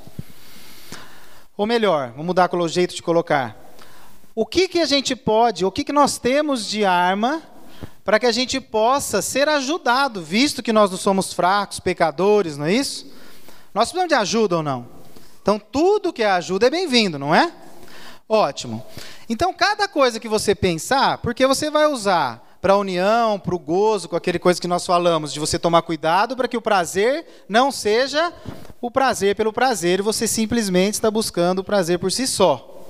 Ou 1.56 1.66
melhor, 1.66 2.10
vamos 2.10 2.26
mudar 2.26 2.54
o 2.54 2.68
jeito 2.68 2.94
de 2.94 3.02
colocar. 3.02 3.56
O 4.32 4.46
que, 4.46 4.68
que 4.68 4.78
a 4.78 4.84
gente 4.84 5.16
pode, 5.16 5.64
o 5.64 5.72
que, 5.72 5.82
que 5.82 5.92
nós 5.92 6.18
temos 6.18 6.68
de 6.68 6.84
arma 6.84 7.42
para 8.04 8.20
que 8.20 8.26
a 8.26 8.30
gente 8.30 8.60
possa 8.60 9.20
ser 9.20 9.48
ajudado, 9.48 10.22
visto 10.22 10.62
que 10.62 10.72
nós 10.72 10.88
não 10.88 10.98
somos 10.98 11.32
fracos, 11.32 11.80
pecadores, 11.80 12.56
não 12.56 12.66
é 12.66 12.72
isso? 12.72 13.12
Nós 13.74 13.88
precisamos 13.88 14.08
de 14.08 14.14
ajuda 14.14 14.58
ou 14.58 14.62
não? 14.62 14.86
Então, 15.42 15.58
tudo 15.58 16.12
que 16.12 16.22
é 16.22 16.30
ajuda 16.30 16.68
é 16.68 16.70
bem-vindo, 16.70 17.18
não 17.18 17.34
é? 17.34 17.52
Ótimo. 18.28 18.86
Então, 19.28 19.52
cada 19.52 19.88
coisa 19.88 20.20
que 20.20 20.28
você 20.28 20.54
pensar, 20.54 21.18
porque 21.18 21.44
você 21.44 21.70
vai 21.70 21.86
usar 21.86 22.49
para 22.60 22.74
a 22.74 22.78
união, 22.78 23.38
para 23.38 23.54
o 23.54 23.58
gozo, 23.58 24.08
com 24.08 24.16
aquele 24.16 24.38
coisa 24.38 24.60
que 24.60 24.68
nós 24.68 24.84
falamos, 24.84 25.32
de 25.32 25.40
você 25.40 25.58
tomar 25.58 25.82
cuidado 25.82 26.36
para 26.36 26.46
que 26.46 26.56
o 26.56 26.62
prazer 26.62 27.44
não 27.48 27.72
seja 27.72 28.32
o 28.80 28.90
prazer 28.90 29.34
pelo 29.34 29.52
prazer 29.52 29.98
e 29.98 30.02
você 30.02 30.26
simplesmente 30.26 30.94
está 30.94 31.10
buscando 31.10 31.60
o 31.60 31.64
prazer 31.64 31.98
por 31.98 32.12
si 32.12 32.26
só. 32.26 32.86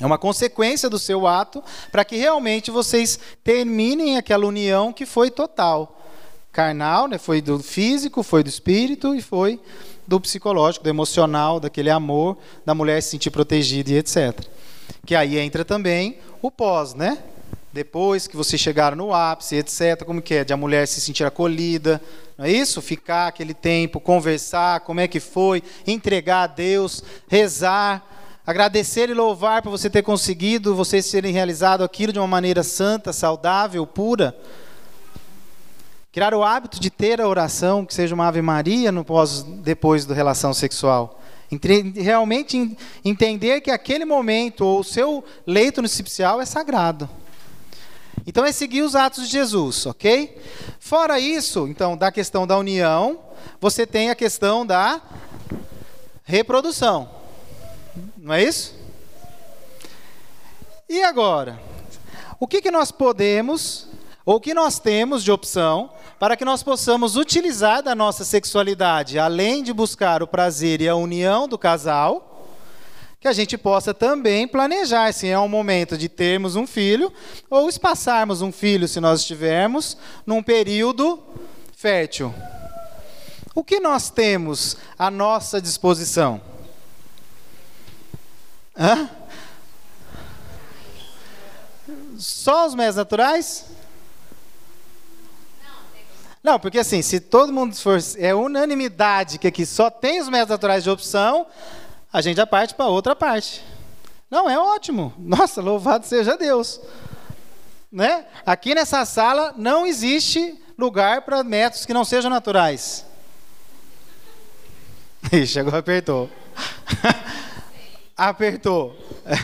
É 0.00 0.06
uma 0.06 0.18
consequência 0.18 0.88
do 0.88 0.98
seu 0.98 1.26
ato 1.26 1.62
para 1.90 2.04
que 2.04 2.16
realmente 2.16 2.70
vocês 2.70 3.18
terminem 3.42 4.16
aquela 4.16 4.46
união 4.46 4.92
que 4.92 5.04
foi 5.04 5.30
total. 5.30 5.96
Carnal, 6.52 7.08
né? 7.08 7.18
foi 7.18 7.40
do 7.40 7.58
físico, 7.60 8.22
foi 8.22 8.42
do 8.42 8.48
espírito 8.48 9.14
e 9.14 9.22
foi 9.22 9.60
do 10.06 10.20
psicológico, 10.20 10.84
do 10.84 10.90
emocional, 10.90 11.60
daquele 11.60 11.90
amor, 11.90 12.36
da 12.64 12.74
mulher 12.74 13.02
se 13.02 13.10
sentir 13.10 13.30
protegida 13.30 13.90
e 13.90 13.96
etc. 13.96 14.40
Que 15.04 15.14
aí 15.14 15.38
entra 15.38 15.64
também 15.64 16.18
o 16.40 16.50
pós, 16.50 16.94
né? 16.94 17.18
Depois 17.72 18.26
que 18.26 18.36
vocês 18.36 18.60
chegaram 18.60 18.96
no 18.96 19.12
ápice, 19.14 19.56
etc. 19.56 20.04
Como 20.04 20.22
que 20.22 20.34
é? 20.34 20.44
De 20.44 20.52
a 20.52 20.56
mulher 20.56 20.86
se 20.86 21.00
sentir 21.00 21.24
acolhida, 21.24 22.00
não 22.36 22.46
é 22.46 22.50
isso? 22.50 22.80
Ficar 22.80 23.28
aquele 23.28 23.54
tempo, 23.54 24.00
conversar, 24.00 24.80
como 24.80 25.00
é 25.00 25.08
que 25.08 25.20
foi, 25.20 25.62
entregar 25.86 26.44
a 26.44 26.46
Deus, 26.46 27.02
rezar, 27.28 28.04
agradecer 28.46 29.10
e 29.10 29.14
louvar 29.14 29.60
por 29.60 29.70
você 29.70 29.90
ter 29.90 30.02
conseguido, 30.02 30.74
vocês 30.74 31.10
terem 31.10 31.32
realizado 31.32 31.84
aquilo 31.84 32.12
de 32.12 32.18
uma 32.18 32.26
maneira 32.26 32.62
santa, 32.62 33.12
saudável, 33.12 33.86
pura. 33.86 34.34
Criar 36.10 36.32
o 36.32 36.42
hábito 36.42 36.80
de 36.80 36.88
ter 36.88 37.20
a 37.20 37.28
oração, 37.28 37.84
que 37.84 37.92
seja 37.92 38.14
uma 38.14 38.26
Ave 38.26 38.40
Maria 38.40 38.90
no 38.90 39.04
pós, 39.04 39.42
depois 39.42 40.06
da 40.06 40.14
relação 40.14 40.54
sexual. 40.54 41.20
Realmente 41.94 42.76
entender 43.04 43.60
que 43.60 43.70
aquele 43.70 44.04
momento 44.04 44.64
ou 44.64 44.80
o 44.80 44.84
seu 44.84 45.22
leito 45.46 45.82
nupcial 45.82 46.40
é 46.40 46.46
sagrado. 46.46 47.08
Então 48.26 48.44
é 48.44 48.52
seguir 48.52 48.82
os 48.82 48.94
atos 48.94 49.26
de 49.26 49.32
Jesus, 49.32 49.86
ok? 49.86 50.40
Fora 50.78 51.18
isso, 51.18 51.66
então, 51.66 51.96
da 51.96 52.12
questão 52.12 52.46
da 52.46 52.56
união, 52.58 53.20
você 53.60 53.86
tem 53.86 54.10
a 54.10 54.14
questão 54.14 54.66
da 54.66 55.00
reprodução. 56.24 57.10
Não 58.16 58.34
é 58.34 58.42
isso? 58.42 58.74
E 60.88 61.02
agora? 61.02 61.60
O 62.40 62.46
que, 62.46 62.62
que 62.62 62.70
nós 62.70 62.92
podemos, 62.92 63.88
ou 64.24 64.36
o 64.36 64.40
que 64.40 64.54
nós 64.54 64.78
temos 64.78 65.24
de 65.24 65.32
opção, 65.32 65.90
para 66.18 66.36
que 66.36 66.44
nós 66.44 66.62
possamos 66.62 67.16
utilizar 67.16 67.82
da 67.82 67.94
nossa 67.94 68.24
sexualidade, 68.24 69.18
além 69.18 69.62
de 69.62 69.72
buscar 69.72 70.22
o 70.22 70.26
prazer 70.26 70.80
e 70.80 70.88
a 70.88 70.94
união 70.94 71.48
do 71.48 71.56
casal, 71.56 72.37
que 73.20 73.26
a 73.26 73.32
gente 73.32 73.58
possa 73.58 73.92
também 73.92 74.46
planejar 74.46 75.12
se 75.12 75.28
é 75.28 75.38
um 75.38 75.48
momento 75.48 75.98
de 75.98 76.08
termos 76.08 76.54
um 76.54 76.66
filho 76.66 77.12
ou 77.50 77.68
espaçarmos 77.68 78.42
um 78.42 78.52
filho, 78.52 78.86
se 78.86 79.00
nós 79.00 79.20
estivermos 79.20 79.96
num 80.24 80.42
período 80.42 81.22
fértil. 81.76 82.32
O 83.54 83.64
que 83.64 83.80
nós 83.80 84.08
temos 84.08 84.76
à 84.96 85.10
nossa 85.10 85.60
disposição? 85.60 86.40
Hã? 88.78 89.10
Só 92.16 92.66
os 92.66 92.74
meios 92.74 92.94
naturais? 92.94 93.64
Não, 96.42 96.58
porque 96.58 96.78
assim, 96.78 97.02
se 97.02 97.18
todo 97.18 97.52
mundo 97.52 97.74
for. 97.74 97.98
É 98.16 98.32
unanimidade 98.32 99.38
que 99.38 99.48
aqui 99.48 99.66
só 99.66 99.90
tem 99.90 100.20
os 100.20 100.28
meios 100.28 100.48
naturais 100.48 100.84
de 100.84 100.90
opção, 100.90 101.46
a 102.18 102.20
gente 102.20 102.36
já 102.36 102.46
parte 102.46 102.74
para 102.74 102.86
outra 102.86 103.14
parte. 103.14 103.64
Não, 104.28 104.50
é 104.50 104.58
ótimo. 104.58 105.14
Nossa, 105.16 105.62
louvado 105.62 106.04
seja 106.04 106.36
Deus. 106.36 106.80
Né? 107.92 108.26
Aqui 108.44 108.74
nessa 108.74 109.04
sala 109.04 109.54
não 109.56 109.86
existe 109.86 110.60
lugar 110.76 111.22
para 111.22 111.44
métodos 111.44 111.86
que 111.86 111.94
não 111.94 112.04
sejam 112.04 112.28
naturais. 112.28 113.06
Ixi, 115.32 115.60
agora 115.60 115.78
apertou. 115.78 116.28
apertou. 118.18 118.98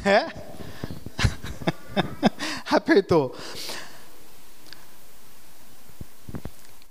É? 0.04 0.26
apertou. 2.74 3.36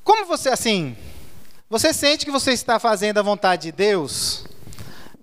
Como 0.01 0.25
você, 0.25 0.47
assim, 0.47 0.95
você 1.69 1.91
sente 1.91 2.23
que 2.23 2.31
você 2.31 2.53
está 2.53 2.79
fazendo 2.79 3.17
a 3.17 3.21
vontade 3.21 3.63
de 3.63 3.73
Deus? 3.73 4.45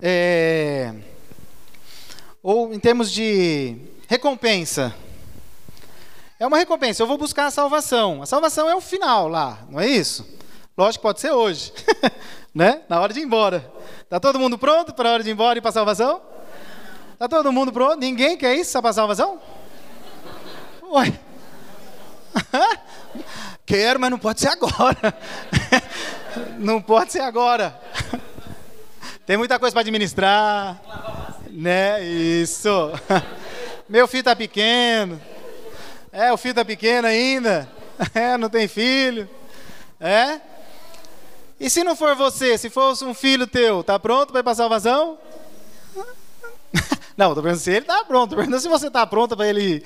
É, 0.02 0.94
ou 2.42 2.72
em 2.72 2.78
termos 2.78 3.12
de 3.12 3.76
recompensa. 4.08 4.94
É 6.38 6.46
uma 6.46 6.56
recompensa. 6.56 7.02
Eu 7.02 7.06
vou 7.06 7.18
buscar 7.18 7.46
a 7.46 7.50
salvação. 7.50 8.22
A 8.22 8.26
salvação 8.26 8.68
é 8.68 8.74
o 8.74 8.80
final 8.80 9.28
lá, 9.28 9.58
não 9.68 9.78
é 9.78 9.86
isso? 9.86 10.26
Lógico 10.76 11.00
que 11.00 11.02
pode 11.02 11.20
ser 11.20 11.32
hoje, 11.32 11.72
né? 12.54 12.80
Na 12.88 13.00
hora 13.00 13.12
de 13.12 13.20
ir 13.20 13.24
embora. 13.24 13.70
Tá 14.08 14.18
todo 14.18 14.38
mundo 14.38 14.56
pronto 14.56 14.94
para 14.94 15.10
a 15.10 15.12
hora 15.12 15.22
de 15.22 15.28
ir 15.28 15.32
embora 15.32 15.58
e 15.58 15.60
para 15.60 15.68
a 15.68 15.72
salvação? 15.72 16.22
Tá 17.18 17.28
todo 17.28 17.52
mundo 17.52 17.70
pronto? 17.70 17.98
Ninguém 17.98 18.38
quer 18.38 18.54
isso 18.54 18.80
para 18.80 18.90
a 18.90 18.94
salvação? 18.94 19.38
Ué. 20.90 21.12
Quero, 23.66 24.00
mas 24.00 24.10
não 24.10 24.18
pode 24.18 24.40
ser 24.40 24.48
agora. 24.48 25.18
não 26.58 26.80
pode 26.80 27.12
ser 27.12 27.20
agora. 27.20 27.78
Tem 29.30 29.36
muita 29.36 29.60
coisa 29.60 29.72
para 29.72 29.82
administrar. 29.82 30.82
Né? 31.52 32.02
Isso. 32.04 32.90
Meu 33.88 34.08
filho 34.08 34.24
tá 34.24 34.34
pequeno. 34.34 35.22
É, 36.10 36.32
o 36.32 36.36
filho 36.36 36.54
tá 36.54 36.64
pequeno 36.64 37.06
ainda. 37.06 37.70
É, 38.12 38.36
não 38.36 38.48
tem 38.48 38.66
filho. 38.66 39.30
É? 40.00 40.40
E 41.60 41.70
se 41.70 41.84
não 41.84 41.94
for 41.94 42.16
você, 42.16 42.58
se 42.58 42.68
fosse 42.68 43.04
um 43.04 43.14
filho 43.14 43.46
teu, 43.46 43.84
tá 43.84 44.00
pronto 44.00 44.32
para 44.32 44.40
ir 44.40 44.42
para 44.42 44.54
salvação? 44.56 45.16
Não, 47.16 47.28
tô 47.32 47.42
perguntando 47.42 47.60
se 47.62 47.70
ele 47.70 47.84
tá 47.84 48.02
pronto, 48.04 48.30
tô 48.30 48.36
perguntando 48.36 48.62
se 48.62 48.68
você 48.68 48.90
tá 48.90 49.06
pronta 49.06 49.36
para 49.36 49.46
ele 49.46 49.60
ir. 49.60 49.84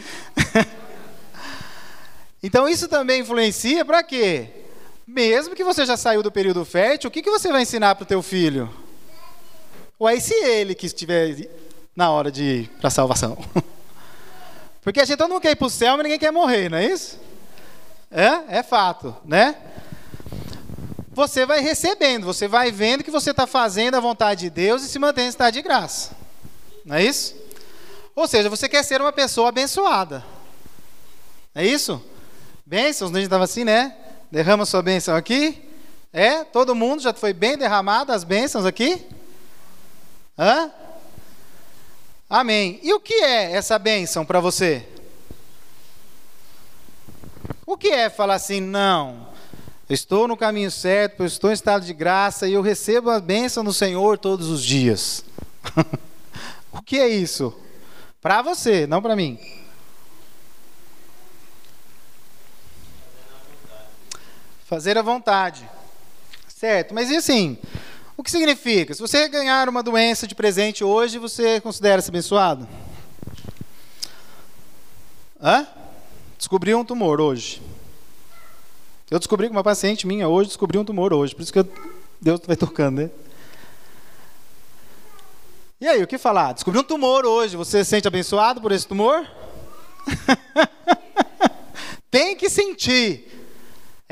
Então 2.43 2.67
isso 2.67 2.89
também 2.89 3.21
influencia 3.21 3.85
para 3.85 4.03
quê? 4.03 4.49
Mesmo 5.07 5.55
que 5.55 5.65
você 5.65 5.85
já 5.85 5.97
saiu 5.97 6.23
do 6.23 6.31
período 6.33 6.65
fértil, 6.65 7.09
o 7.09 7.11
que, 7.11 7.21
que 7.21 7.31
você 7.31 7.51
vai 7.51 7.63
ensinar 7.63 7.95
para 7.97 8.05
o 8.05 8.07
teu 8.07 8.23
filho? 8.23 8.84
Ou 9.99 10.07
aí 10.07 10.21
se 10.21 10.35
ele 10.35 10.75
que 10.75 10.87
estiver 10.87 11.49
na 11.95 12.11
hora 12.11 12.31
de 12.31 12.43
ir 12.43 12.69
para 12.79 12.89
a 12.89 12.91
salvação? 12.91 13.39
Porque 14.83 15.01
a 15.01 15.05
gente 15.05 15.21
não 15.21 15.41
quer 15.41 15.53
ir 15.53 15.57
para 15.57 15.67
o 15.67 15.71
céu, 15.71 15.97
mas 15.97 16.03
ninguém 16.05 16.19
quer 16.19 16.31
morrer, 16.31 16.69
não 16.69 16.79
é 16.79 16.87
isso? 16.87 17.19
É, 18.11 18.59
é 18.59 18.63
fato, 18.63 19.17
né? 19.25 19.57
Você 21.13 21.47
vai 21.47 21.61
recebendo, 21.61 22.25
você 22.25 22.49
vai 22.49 22.73
vendo 22.73 23.05
que 23.05 23.11
você 23.11 23.31
está 23.31 23.47
fazendo 23.47 23.95
a 23.95 24.01
vontade 24.01 24.43
de 24.43 24.51
Deus 24.51 24.83
e 24.83 24.89
se 24.89 24.99
mantém 24.99 25.27
em 25.27 25.29
estado 25.29 25.55
de 25.55 25.63
graça. 25.63 26.11
Não 26.85 26.97
é 26.97 27.05
isso? 27.05 27.35
Ou 28.17 28.29
seja, 28.29 28.51
você 28.51 28.69
quer 28.69 28.83
ser 28.83 29.01
uma 29.01 29.13
pessoa 29.13 29.49
abençoada. 29.49 30.25
É 31.55 31.65
isso? 31.65 32.03
Bênçãos, 32.67 33.11
a 33.11 33.15
gente 33.15 33.25
estava 33.25 33.45
assim, 33.45 33.65
né? 33.65 33.97
Derrama 34.31 34.67
sua 34.67 34.83
bênção 34.83 35.15
aqui. 35.15 35.63
É? 36.13 36.45
Todo 36.45 36.75
mundo 36.75 37.01
já 37.01 37.13
foi 37.15 37.33
bem 37.33 37.57
derramado 37.57 38.13
as 38.13 38.25
bênçãos 38.25 38.67
aqui? 38.67 39.07
Hã? 40.39 40.71
Amém. 42.29 42.81
E 42.83 42.93
o 42.93 43.01
que 43.01 43.15
é 43.15 43.53
essa 43.53 43.79
bênção 43.79 44.25
para 44.25 44.41
você? 44.41 44.87
O 47.67 47.77
que 47.77 47.89
é 47.89 48.11
falar 48.11 48.35
assim, 48.35 48.61
não, 48.61 49.29
eu 49.89 49.95
estou 49.95 50.27
no 50.27 50.37
caminho 50.37 50.71
certo, 50.71 51.21
eu 51.21 51.27
estou 51.27 51.51
em 51.51 51.55
estado 51.55 51.85
de 51.85 51.93
graça 51.93 52.49
e 52.49 52.53
eu 52.53 52.63
recebo 52.63 53.11
a 53.11 53.21
bênção 53.21 53.63
do 53.63 53.73
Senhor 53.73 54.19
todos 54.19 54.49
os 54.49 54.65
dias? 54.65 55.25
o 56.73 56.83
que 56.83 56.99
é 56.99 57.09
isso? 57.09 57.57
Para 58.21 58.43
você, 58.43 58.87
não 58.87 59.01
para 59.01 59.15
mim. 59.15 59.39
Fazer 64.65 64.99
a 64.99 65.03
vontade. 65.03 65.69
Certo, 66.49 66.95
mas 66.95 67.11
e 67.11 67.17
assim? 67.17 67.59
O 68.17 68.23
que 68.23 68.31
significa? 68.31 68.95
Se 68.95 69.01
você 69.01 69.29
ganhar 69.29 69.69
uma 69.69 69.83
doença 69.83 70.27
de 70.27 70.35
presente 70.35 70.85
hoje, 70.85 71.19
você 71.19 71.61
considera-se 71.61 72.11
abençoado? 72.11 72.69
Hã? 75.43 75.67
Descobri 76.39 76.75
um 76.75 76.85
tumor 76.85 77.21
hoje. 77.21 77.61
Eu 79.11 79.19
descobri 79.19 79.49
que 79.49 79.53
uma 79.53 79.65
paciente 79.65 80.07
minha 80.07 80.29
hoje 80.29 80.49
descobriu 80.49 80.81
um 80.81 80.85
tumor 80.85 81.13
hoje, 81.13 81.35
por 81.35 81.43
isso 81.43 81.53
que 81.53 81.59
eu, 81.59 81.69
Deus 82.21 82.41
vai 82.47 82.57
tocando, 82.57 83.03
né? 83.03 83.11
E 85.81 85.89
aí, 85.89 86.03
o 86.03 86.07
que 86.07 86.17
falar? 86.17 86.53
Descobriu 86.53 86.83
um 86.83 86.85
tumor 86.85 87.27
hoje, 87.27 87.57
você 87.57 87.85
se 87.85 87.91
sente 87.91 88.09
abençoado 88.09 88.61
por 88.61 88.71
esse 88.71 88.87
tumor? 88.87 89.29
Tem 92.11 92.37
que 92.37 92.49
sentir. 92.49 93.44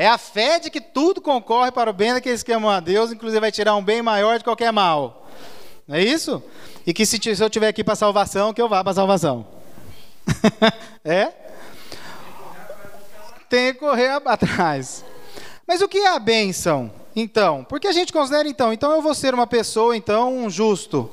É 0.03 0.09
a 0.09 0.19
fé 0.19 0.59
de 0.59 0.69
que 0.69 0.81
tudo 0.81 1.21
concorre 1.21 1.71
para 1.71 1.89
o 1.89 1.93
bem 1.93 2.13
daqueles 2.13 2.43
que 2.43 2.51
amam 2.51 2.69
a 2.69 2.81
Deus, 2.81 3.13
inclusive 3.13 3.39
vai 3.39 3.53
tirar 3.53 3.77
um 3.77 3.85
bem 3.85 4.03
maior 4.03 4.37
de 4.37 4.43
qualquer 4.43 4.73
mal. 4.73 5.29
Não 5.87 5.95
é 5.95 6.03
isso? 6.03 6.43
E 6.85 6.93
que 6.93 7.07
se, 7.07 7.21
eu 7.41 7.49
tiver 7.49 7.69
aqui 7.69 7.85
para 7.85 7.95
salvação, 7.95 8.53
que 8.53 8.61
eu 8.61 8.69
vá 8.69 8.83
para 8.83 8.95
salvação. 8.95 9.47
é? 11.05 11.29
Tem 13.49 13.73
que 13.73 13.79
correr 13.79 14.09
atrás. 14.27 15.05
Mas 15.65 15.81
o 15.81 15.87
que 15.87 15.99
é 15.99 16.09
a 16.09 16.19
bênção? 16.19 16.91
Então, 17.15 17.65
porque 17.69 17.87
a 17.87 17.93
gente 17.93 18.13
considera 18.13 18.49
então, 18.49 18.73
então 18.73 18.91
eu 18.91 19.03
vou 19.03 19.15
ser 19.15 19.33
uma 19.33 19.47
pessoa 19.47 19.97
então 19.97 20.37
um 20.37 20.51
justo, 20.51 21.13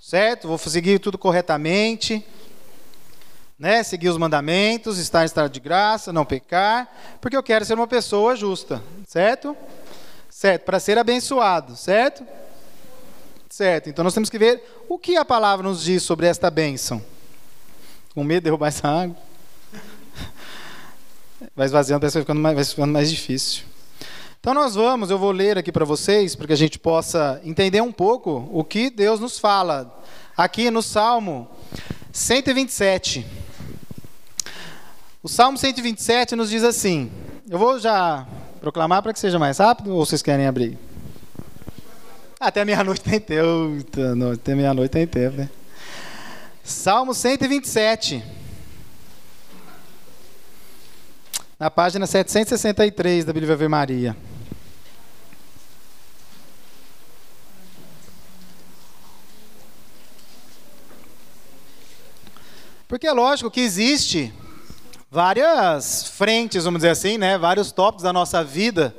certo? 0.00 0.48
Vou 0.48 0.58
seguir 0.58 0.98
tudo 0.98 1.16
corretamente 1.16 2.26
né? 3.64 3.82
Seguir 3.82 4.10
os 4.10 4.18
mandamentos, 4.18 4.98
estar 4.98 5.22
em 5.22 5.24
estado 5.24 5.50
de 5.50 5.58
graça, 5.58 6.12
não 6.12 6.26
pecar, 6.26 6.86
porque 7.18 7.34
eu 7.34 7.42
quero 7.42 7.64
ser 7.64 7.72
uma 7.72 7.86
pessoa 7.86 8.36
justa, 8.36 8.82
certo? 9.08 9.56
Certo, 10.28 10.64
para 10.64 10.78
ser 10.78 10.98
abençoado, 10.98 11.74
certo? 11.74 12.26
Certo. 13.48 13.88
Então 13.88 14.04
nós 14.04 14.12
temos 14.12 14.28
que 14.28 14.38
ver 14.38 14.62
o 14.86 14.98
que 14.98 15.16
a 15.16 15.24
palavra 15.24 15.66
nos 15.66 15.82
diz 15.82 16.02
sobre 16.02 16.26
esta 16.26 16.50
bênção. 16.50 17.02
Com 18.14 18.22
medo 18.22 18.40
de 18.40 18.44
derrubar 18.44 18.68
essa 18.68 18.86
água. 18.86 19.16
Vai 21.56 21.64
esvaziando, 21.64 22.02
vai 22.02 22.10
ficando 22.10 22.40
mais, 22.40 22.54
vai 22.54 22.64
ficando 22.64 22.92
mais 22.92 23.10
difícil. 23.10 23.64
Então 24.40 24.52
nós 24.52 24.74
vamos, 24.74 25.08
eu 25.08 25.18
vou 25.18 25.30
ler 25.30 25.56
aqui 25.56 25.72
para 25.72 25.86
vocês, 25.86 26.36
para 26.36 26.48
que 26.48 26.52
a 26.52 26.56
gente 26.56 26.78
possa 26.78 27.40
entender 27.42 27.80
um 27.80 27.92
pouco 27.92 28.46
o 28.52 28.62
que 28.62 28.90
Deus 28.90 29.20
nos 29.20 29.38
fala 29.38 30.02
aqui 30.36 30.70
no 30.70 30.82
Salmo 30.82 31.48
127. 32.12 33.43
O 35.24 35.28
Salmo 35.28 35.56
127 35.56 36.36
nos 36.36 36.50
diz 36.50 36.62
assim: 36.62 37.10
eu 37.48 37.58
vou 37.58 37.78
já 37.78 38.26
proclamar 38.60 39.02
para 39.02 39.10
que 39.10 39.18
seja 39.18 39.38
mais 39.38 39.56
rápido 39.56 39.94
ou 39.94 40.04
vocês 40.04 40.20
querem 40.20 40.46
abrir? 40.46 40.78
Até 42.38 42.62
meia-noite 42.62 43.00
tem 43.00 43.18
tempo. 43.18 43.78
Até 44.34 44.54
meia-noite 44.54 44.90
tem 44.90 45.06
tempo, 45.06 45.38
né? 45.38 45.48
Salmo 46.62 47.14
127. 47.14 48.22
Na 51.58 51.70
página 51.70 52.06
763 52.06 53.24
da 53.24 53.32
Bíblia 53.32 53.54
Ave 53.54 53.66
Maria. 53.66 54.14
Porque 62.86 63.06
é 63.06 63.12
lógico 63.12 63.50
que 63.50 63.62
existe 63.62 64.30
várias 65.14 66.08
frentes, 66.08 66.64
vamos 66.64 66.78
dizer 66.78 66.88
assim, 66.88 67.16
né? 67.16 67.38
vários 67.38 67.70
tópicos 67.70 68.02
da 68.02 68.12
nossa 68.12 68.42
vida 68.42 68.92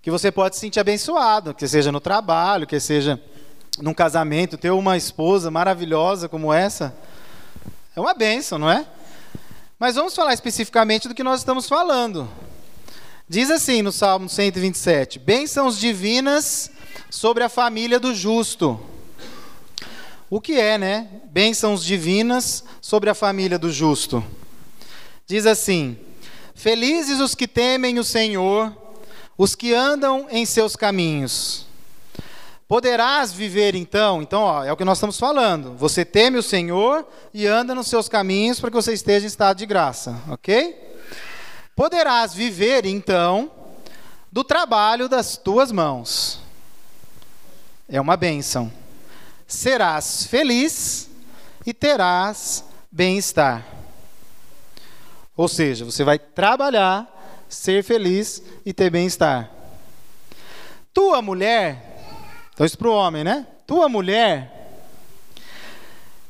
que 0.00 0.10
você 0.10 0.32
pode 0.32 0.54
se 0.54 0.62
sentir 0.62 0.80
abençoado, 0.80 1.52
que 1.52 1.68
seja 1.68 1.92
no 1.92 2.00
trabalho, 2.00 2.66
que 2.66 2.80
seja 2.80 3.20
num 3.82 3.92
casamento, 3.92 4.56
ter 4.56 4.70
uma 4.70 4.96
esposa 4.96 5.50
maravilhosa 5.50 6.26
como 6.26 6.50
essa, 6.50 6.96
é 7.94 8.00
uma 8.00 8.14
bênção, 8.14 8.58
não 8.58 8.70
é? 8.70 8.86
Mas 9.78 9.94
vamos 9.94 10.14
falar 10.14 10.32
especificamente 10.32 11.06
do 11.06 11.14
que 11.14 11.22
nós 11.22 11.40
estamos 11.40 11.68
falando. 11.68 12.26
Diz 13.28 13.50
assim 13.50 13.82
no 13.82 13.92
Salmo 13.92 14.26
127: 14.26 15.18
Bênçãos 15.18 15.78
divinas 15.78 16.70
sobre 17.10 17.44
a 17.44 17.50
família 17.50 18.00
do 18.00 18.14
justo. 18.14 18.80
O 20.30 20.40
que 20.40 20.58
é, 20.58 20.78
né? 20.78 21.08
Bênçãos 21.26 21.84
divinas 21.84 22.64
sobre 22.80 23.10
a 23.10 23.14
família 23.14 23.58
do 23.58 23.70
justo. 23.70 24.24
Diz 25.30 25.46
assim: 25.46 25.96
Felizes 26.56 27.20
os 27.20 27.36
que 27.36 27.46
temem 27.46 28.00
o 28.00 28.04
Senhor, 28.04 28.76
os 29.38 29.54
que 29.54 29.72
andam 29.72 30.26
em 30.28 30.44
seus 30.44 30.74
caminhos. 30.74 31.68
Poderás 32.66 33.32
viver 33.32 33.76
então, 33.76 34.20
então 34.22 34.42
ó, 34.42 34.64
é 34.64 34.72
o 34.72 34.76
que 34.76 34.84
nós 34.84 34.98
estamos 34.98 35.20
falando. 35.20 35.76
Você 35.76 36.04
teme 36.04 36.36
o 36.36 36.42
Senhor 36.42 37.06
e 37.32 37.46
anda 37.46 37.76
nos 37.76 37.86
seus 37.86 38.08
caminhos 38.08 38.58
para 38.58 38.70
que 38.70 38.74
você 38.74 38.92
esteja 38.92 39.24
em 39.24 39.28
estado 39.28 39.58
de 39.58 39.66
graça, 39.66 40.20
ok? 40.28 40.98
Poderás 41.76 42.34
viver 42.34 42.84
então 42.84 43.52
do 44.32 44.42
trabalho 44.42 45.08
das 45.08 45.36
tuas 45.36 45.70
mãos. 45.70 46.40
É 47.88 48.00
uma 48.00 48.16
bênção. 48.16 48.72
Serás 49.46 50.26
feliz 50.26 51.08
e 51.64 51.72
terás 51.72 52.64
bem-estar. 52.90 53.79
Ou 55.36 55.48
seja, 55.48 55.84
você 55.84 56.04
vai 56.04 56.18
trabalhar, 56.18 57.08
ser 57.48 57.82
feliz 57.82 58.42
e 58.64 58.72
ter 58.72 58.90
bem-estar. 58.90 59.50
Tua 60.92 61.22
mulher, 61.22 62.20
então 62.52 62.66
isso 62.66 62.76
para 62.76 62.88
o 62.88 62.94
homem, 62.94 63.24
né? 63.24 63.46
Tua 63.66 63.88
mulher 63.88 64.60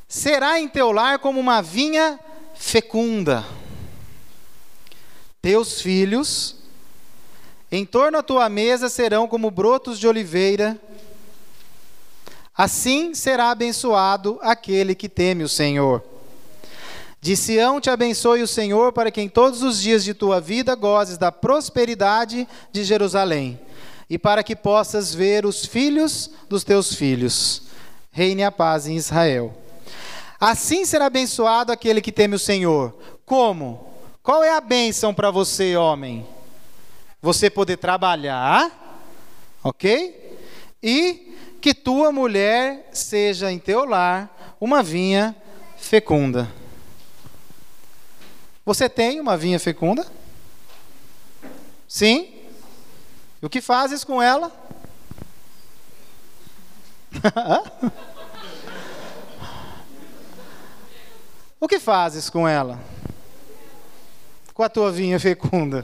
será 0.07 0.59
em 0.59 0.67
teu 0.67 0.91
lar 0.91 1.19
como 1.19 1.39
uma 1.39 1.61
vinha 1.61 2.19
fecunda. 2.53 3.45
Teus 5.41 5.81
filhos 5.81 6.57
em 7.71 7.85
torno 7.85 8.17
à 8.17 8.23
tua 8.23 8.49
mesa 8.49 8.89
serão 8.89 9.27
como 9.27 9.49
brotos 9.49 9.97
de 9.97 10.05
oliveira. 10.05 10.77
Assim 12.55 13.13
será 13.15 13.49
abençoado 13.49 14.37
aquele 14.41 14.93
que 14.93 15.07
teme 15.07 15.43
o 15.43 15.49
Senhor. 15.49 16.03
De 17.21 17.37
Sião 17.37 17.79
te 17.79 17.87
abençoe 17.87 18.41
o 18.41 18.47
Senhor, 18.47 18.91
para 18.91 19.11
que 19.11 19.21
em 19.21 19.29
todos 19.29 19.61
os 19.61 19.79
dias 19.79 20.03
de 20.03 20.11
tua 20.11 20.41
vida 20.41 20.73
gozes 20.73 21.19
da 21.19 21.31
prosperidade 21.31 22.47
de 22.71 22.83
Jerusalém, 22.83 23.59
e 24.09 24.17
para 24.17 24.41
que 24.41 24.55
possas 24.55 25.13
ver 25.13 25.45
os 25.45 25.63
filhos 25.63 26.31
dos 26.49 26.63
teus 26.63 26.95
filhos. 26.95 27.61
Reine 28.11 28.43
a 28.43 28.51
paz 28.51 28.87
em 28.87 28.95
Israel. 28.95 29.55
Assim 30.39 30.83
será 30.83 31.05
abençoado 31.05 31.71
aquele 31.71 32.01
que 32.01 32.11
teme 32.11 32.35
o 32.35 32.39
Senhor. 32.39 32.97
Como? 33.23 33.87
Qual 34.23 34.43
é 34.43 34.49
a 34.49 34.59
bênção 34.59 35.13
para 35.13 35.29
você, 35.29 35.77
homem? 35.77 36.25
Você 37.21 37.51
poder 37.51 37.77
trabalhar, 37.77 38.97
ok? 39.63 40.39
E 40.81 41.35
que 41.61 41.75
tua 41.75 42.11
mulher 42.11 42.89
seja 42.91 43.51
em 43.51 43.59
teu 43.59 43.85
lar 43.85 44.55
uma 44.59 44.81
vinha 44.81 45.35
fecunda. 45.77 46.60
Você 48.65 48.87
tem 48.87 49.19
uma 49.19 49.35
vinha 49.35 49.59
fecunda? 49.59 50.05
Sim? 51.87 52.33
E 53.41 53.45
o 53.45 53.49
que 53.49 53.59
fazes 53.59 54.03
com 54.03 54.21
ela? 54.21 54.51
o 61.59 61.67
que 61.67 61.79
fazes 61.79 62.29
com 62.29 62.47
ela? 62.47 62.79
Com 64.53 64.61
a 64.61 64.69
tua 64.69 64.91
vinha 64.91 65.19
fecunda? 65.19 65.83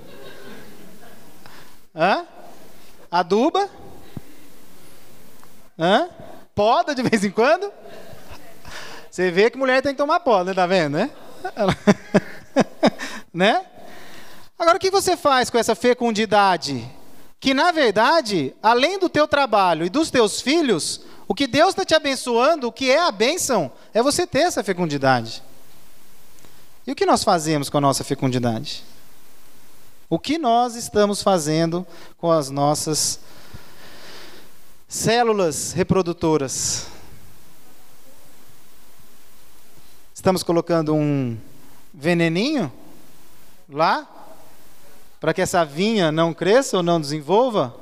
Hã? 1.95 2.27
Aduba? 3.09 3.67
Hã? 5.79 6.09
Poda 6.53 6.93
de 6.93 7.01
vez 7.01 7.23
em 7.23 7.31
quando? 7.31 7.73
Você 9.09 9.31
vê 9.31 9.49
que 9.49 9.57
mulher 9.57 9.81
tem 9.81 9.93
que 9.93 9.97
tomar 9.97 10.19
poda, 10.19 10.53
tá 10.53 10.67
vendo, 10.67 10.97
né? 10.97 11.09
né? 13.38 13.63
Agora 14.58 14.78
o 14.78 14.80
que 14.80 14.89
você 14.89 15.15
faz 15.15 15.52
com 15.52 15.60
essa 15.60 15.76
fecundidade? 15.76 16.89
Que 17.39 17.54
na 17.54 17.71
verdade, 17.71 18.56
além 18.63 18.97
do 18.97 19.08
teu 19.08 19.28
trabalho 19.28 19.86
e 19.86 19.91
dos 19.91 20.10
teus 20.10 20.41
filhos, 20.41 21.02
o 21.28 21.36
que 21.36 21.45
Deus 21.45 21.69
está 21.69 21.86
te 21.86 21.93
abençoando, 21.93 22.67
o 22.67 22.71
que 22.71 22.89
é 22.89 23.00
a 23.00 23.12
bênção, 23.12 23.71
é 23.93 24.02
você 24.02 24.26
ter 24.26 24.39
essa 24.39 24.63
fecundidade. 24.63 25.43
E 26.88 26.91
o 26.91 26.95
que 26.95 27.06
nós 27.06 27.23
fazemos 27.23 27.69
com 27.69 27.78
a 27.78 27.82
nossa 27.82 28.04
fecundidade? 28.04 28.84
O 30.10 30.17
que 30.17 30.39
nós 30.39 30.76
estamos 30.76 31.21
fazendo 31.21 31.86
com 32.17 32.32
as 32.32 32.50
nossas 32.50 33.19
células 34.88 35.73
reprodutoras? 35.73 36.88
Estamos 40.15 40.41
colocando 40.41 40.95
um 40.95 41.38
veneninho 41.93 42.73
lá 43.69 44.08
para 45.19 45.34
que 45.34 45.41
essa 45.41 45.65
vinha 45.65 46.12
não 46.12 46.34
cresça 46.34 46.77
ou 46.77 46.84
não 46.84 47.01
desenvolva? 47.01 47.75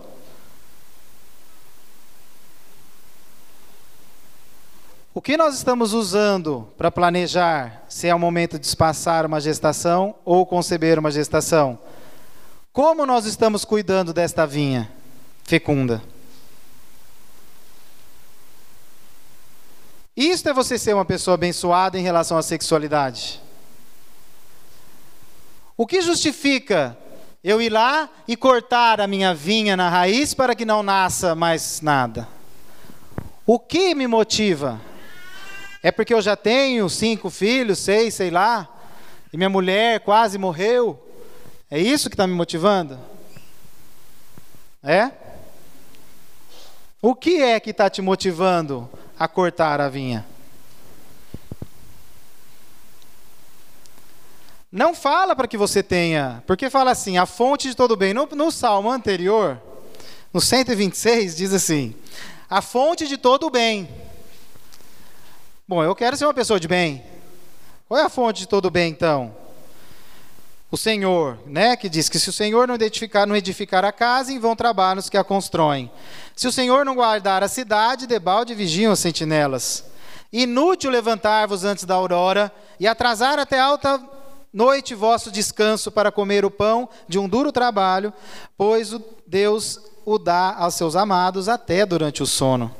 O 5.13 5.21
que 5.21 5.37
nós 5.37 5.55
estamos 5.55 5.93
usando 5.93 6.67
para 6.77 6.91
planejar 6.91 7.83
se 7.87 8.07
é 8.07 8.13
o 8.13 8.19
momento 8.19 8.59
de 8.59 8.65
espaçar 8.65 9.25
uma 9.25 9.39
gestação 9.39 10.15
ou 10.25 10.45
conceber 10.45 10.99
uma 10.99 11.09
gestação? 11.09 11.79
Como 12.73 13.05
nós 13.05 13.25
estamos 13.25 13.63
cuidando 13.63 14.13
desta 14.13 14.45
vinha 14.45 14.91
fecunda? 15.45 16.03
Isto 20.17 20.49
é 20.49 20.53
você 20.53 20.77
ser 20.77 20.93
uma 20.93 21.05
pessoa 21.05 21.35
abençoada 21.35 21.97
em 21.97 22.03
relação 22.03 22.37
à 22.37 22.41
sexualidade. 22.41 23.44
O 25.77 25.85
que 25.85 26.01
justifica 26.01 26.97
eu 27.43 27.61
ir 27.61 27.69
lá 27.69 28.09
e 28.27 28.35
cortar 28.35 29.01
a 29.01 29.07
minha 29.07 29.33
vinha 29.33 29.75
na 29.75 29.89
raiz 29.89 30.33
para 30.33 30.55
que 30.55 30.65
não 30.65 30.81
nasça 30.81 31.35
mais 31.35 31.81
nada? 31.81 32.27
O 33.45 33.59
que 33.59 33.93
me 33.93 34.07
motiva? 34.07 34.79
É 35.83 35.91
porque 35.91 36.13
eu 36.13 36.21
já 36.21 36.35
tenho 36.35 36.89
cinco 36.89 37.29
filhos, 37.29 37.79
seis, 37.79 38.13
sei 38.15 38.31
lá, 38.31 38.67
e 39.31 39.37
minha 39.37 39.49
mulher 39.49 39.99
quase 39.99 40.37
morreu? 40.37 40.99
É 41.69 41.77
isso 41.77 42.09
que 42.09 42.15
está 42.15 42.25
me 42.25 42.33
motivando? 42.33 42.97
É? 44.81 45.11
O 47.01 47.13
que 47.13 47.41
é 47.41 47.59
que 47.59 47.71
está 47.71 47.89
te 47.89 48.01
motivando 48.01 48.89
a 49.19 49.27
cortar 49.27 49.81
a 49.81 49.89
vinha? 49.89 50.25
Não 54.75 54.93
fala 54.93 55.33
para 55.37 55.47
que 55.47 55.55
você 55.55 55.81
tenha, 55.81 56.43
porque 56.45 56.69
fala 56.69 56.91
assim, 56.91 57.17
a 57.17 57.25
fonte 57.25 57.69
de 57.69 57.75
todo 57.77 57.95
bem. 57.95 58.13
No, 58.13 58.27
no 58.33 58.51
salmo 58.51 58.91
anterior, 58.91 59.57
no 60.33 60.41
126, 60.41 61.33
diz 61.33 61.53
assim: 61.53 61.95
a 62.49 62.61
fonte 62.61 63.07
de 63.07 63.15
todo 63.15 63.49
bem. 63.49 63.87
Bom, 65.65 65.81
eu 65.81 65.95
quero 65.95 66.17
ser 66.17 66.25
uma 66.25 66.33
pessoa 66.33 66.59
de 66.59 66.67
bem. 66.67 67.01
Qual 67.87 67.97
é 67.97 68.03
a 68.03 68.09
fonte 68.09 68.39
de 68.39 68.49
todo 68.49 68.69
bem, 68.69 68.91
então? 68.91 69.33
O 70.69 70.75
Senhor, 70.75 71.39
né, 71.45 71.77
que 71.77 71.87
diz 71.87 72.09
que 72.09 72.19
se 72.19 72.29
o 72.29 72.33
Senhor 72.33 72.67
não 72.67 72.75
edificar, 72.75 73.25
não 73.25 73.33
edificar 73.33 73.85
a 73.85 73.93
casa, 73.93 74.33
em 74.33 74.39
vão 74.39 74.57
trabalham 74.57 74.99
os 74.99 75.09
que 75.09 75.17
a 75.17 75.23
constroem. 75.23 75.89
Se 76.35 76.49
o 76.49 76.51
Senhor 76.51 76.83
não 76.83 76.95
guardar 76.95 77.41
a 77.43 77.47
cidade, 77.47 78.05
debalde 78.05 78.53
vigiam 78.53 78.91
as 78.91 78.99
sentinelas. 78.99 79.85
Inútil 80.33 80.91
levantar-vos 80.91 81.63
antes 81.63 81.85
da 81.85 81.93
aurora 81.95 82.51
e 82.77 82.85
atrasar 82.85 83.39
até 83.39 83.57
alta 83.57 84.14
noite 84.55 84.95
vosso 84.95 85.29
descanso 85.29 85.91
para 85.91 86.13
comer 86.13 86.45
o 86.45 86.49
pão 86.49 86.87
de 87.09 87.19
um 87.19 87.27
duro 87.27 87.51
trabalho, 87.51 88.13
pois 88.57 88.93
o 88.93 89.03
Deus 89.27 89.81
o 90.05 90.17
dá 90.17 90.55
aos 90.55 90.75
seus 90.75 90.95
amados 90.95 91.49
até 91.49 91.85
durante 91.85 92.23
o 92.23 92.25
sono. 92.25 92.73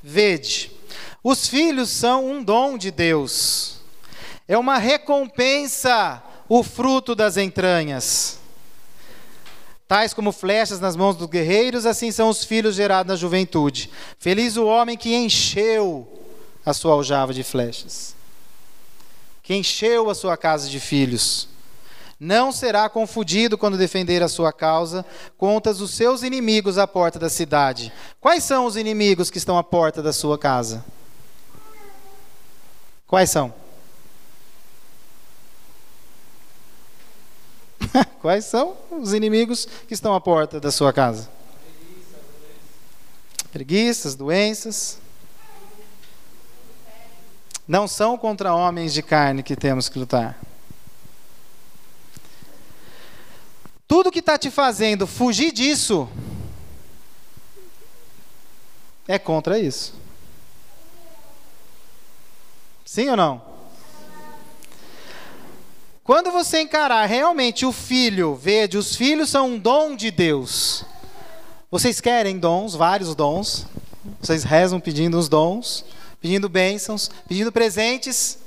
Vede, 0.00 0.70
os 1.22 1.48
filhos 1.48 1.90
são 1.90 2.30
um 2.30 2.44
dom 2.44 2.78
de 2.78 2.92
Deus, 2.92 3.80
é 4.46 4.56
uma 4.56 4.78
recompensa 4.78 6.22
o 6.48 6.62
fruto 6.62 7.16
das 7.16 7.36
entranhas. 7.36 8.38
Tais 9.88 10.14
como 10.14 10.30
flechas 10.30 10.78
nas 10.78 10.94
mãos 10.94 11.16
dos 11.16 11.26
guerreiros, 11.26 11.86
assim 11.86 12.12
são 12.12 12.28
os 12.28 12.44
filhos 12.44 12.76
gerados 12.76 13.10
na 13.10 13.16
juventude. 13.16 13.90
Feliz 14.18 14.56
o 14.56 14.64
homem 14.64 14.96
que 14.96 15.14
encheu 15.14 16.06
a 16.64 16.72
sua 16.72 16.92
aljava 16.92 17.34
de 17.34 17.42
flechas 17.42 18.14
que 19.42 19.54
encheu 19.54 20.08
a 20.08 20.14
sua 20.14 20.36
casa 20.36 20.68
de 20.68 20.78
filhos. 20.78 21.48
Não 22.18 22.52
será 22.52 22.88
confundido 22.88 23.58
quando 23.58 23.76
defender 23.76 24.22
a 24.22 24.28
sua 24.28 24.52
causa 24.52 25.04
contra 25.36 25.72
os 25.72 25.90
seus 25.90 26.22
inimigos 26.22 26.78
à 26.78 26.86
porta 26.86 27.18
da 27.18 27.28
cidade. 27.28 27.92
Quais 28.20 28.44
são 28.44 28.64
os 28.64 28.76
inimigos 28.76 29.28
que 29.28 29.38
estão 29.38 29.58
à 29.58 29.64
porta 29.64 30.00
da 30.00 30.12
sua 30.12 30.38
casa? 30.38 30.84
Quais 33.08 33.28
são? 33.28 33.52
Quais 38.22 38.44
são 38.44 38.76
os 38.90 39.12
inimigos 39.12 39.66
que 39.88 39.94
estão 39.94 40.14
à 40.14 40.20
porta 40.20 40.60
da 40.60 40.70
sua 40.70 40.92
casa? 40.92 41.28
Preguiças, 43.52 44.14
doenças. 44.14 44.98
Não 47.72 47.88
são 47.88 48.18
contra 48.18 48.54
homens 48.54 48.92
de 48.92 49.02
carne 49.02 49.42
que 49.42 49.56
temos 49.56 49.88
que 49.88 49.98
lutar. 49.98 50.38
Tudo 53.88 54.10
que 54.10 54.18
está 54.18 54.36
te 54.36 54.50
fazendo 54.50 55.06
fugir 55.06 55.52
disso 55.52 56.06
é 59.08 59.18
contra 59.18 59.58
isso. 59.58 59.94
Sim 62.84 63.08
ou 63.08 63.16
não? 63.16 63.40
Quando 66.04 66.30
você 66.30 66.60
encarar 66.60 67.06
realmente 67.06 67.64
o 67.64 67.72
filho, 67.72 68.34
vede, 68.34 68.76
os 68.76 68.94
filhos 68.94 69.30
são 69.30 69.52
um 69.52 69.58
dom 69.58 69.96
de 69.96 70.10
Deus. 70.10 70.84
Vocês 71.70 72.02
querem 72.02 72.38
dons, 72.38 72.74
vários 72.74 73.14
dons. 73.14 73.66
Vocês 74.20 74.44
rezam 74.44 74.78
pedindo 74.78 75.18
os 75.18 75.26
dons 75.26 75.86
pedindo 76.22 76.48
bênçãos, 76.48 77.10
pedindo 77.26 77.50
presentes. 77.50 78.38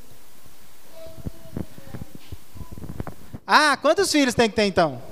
Ah, 3.46 3.78
quantos 3.78 4.10
filhos 4.10 4.34
tem 4.34 4.50
que 4.50 4.56
ter 4.56 4.64
então? 4.64 5.04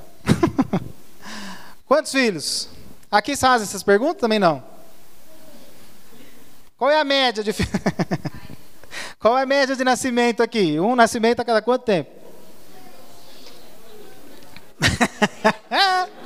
quantos 1.85 2.13
filhos? 2.13 2.69
Aqui 3.11 3.35
fazem 3.35 3.67
essas 3.67 3.83
perguntas? 3.83 4.21
Também 4.21 4.39
não. 4.39 4.63
Qual 6.77 6.89
é 6.89 6.99
a 6.99 7.03
média 7.03 7.43
de 7.43 7.51
Qual 9.19 9.37
é 9.37 9.43
a 9.43 9.45
média 9.45 9.75
de 9.75 9.83
nascimento 9.83 10.41
aqui? 10.41 10.79
Um 10.79 10.95
nascimento 10.95 11.41
a 11.41 11.45
cada 11.45 11.61
quanto 11.61 11.83
tempo? 11.83 12.11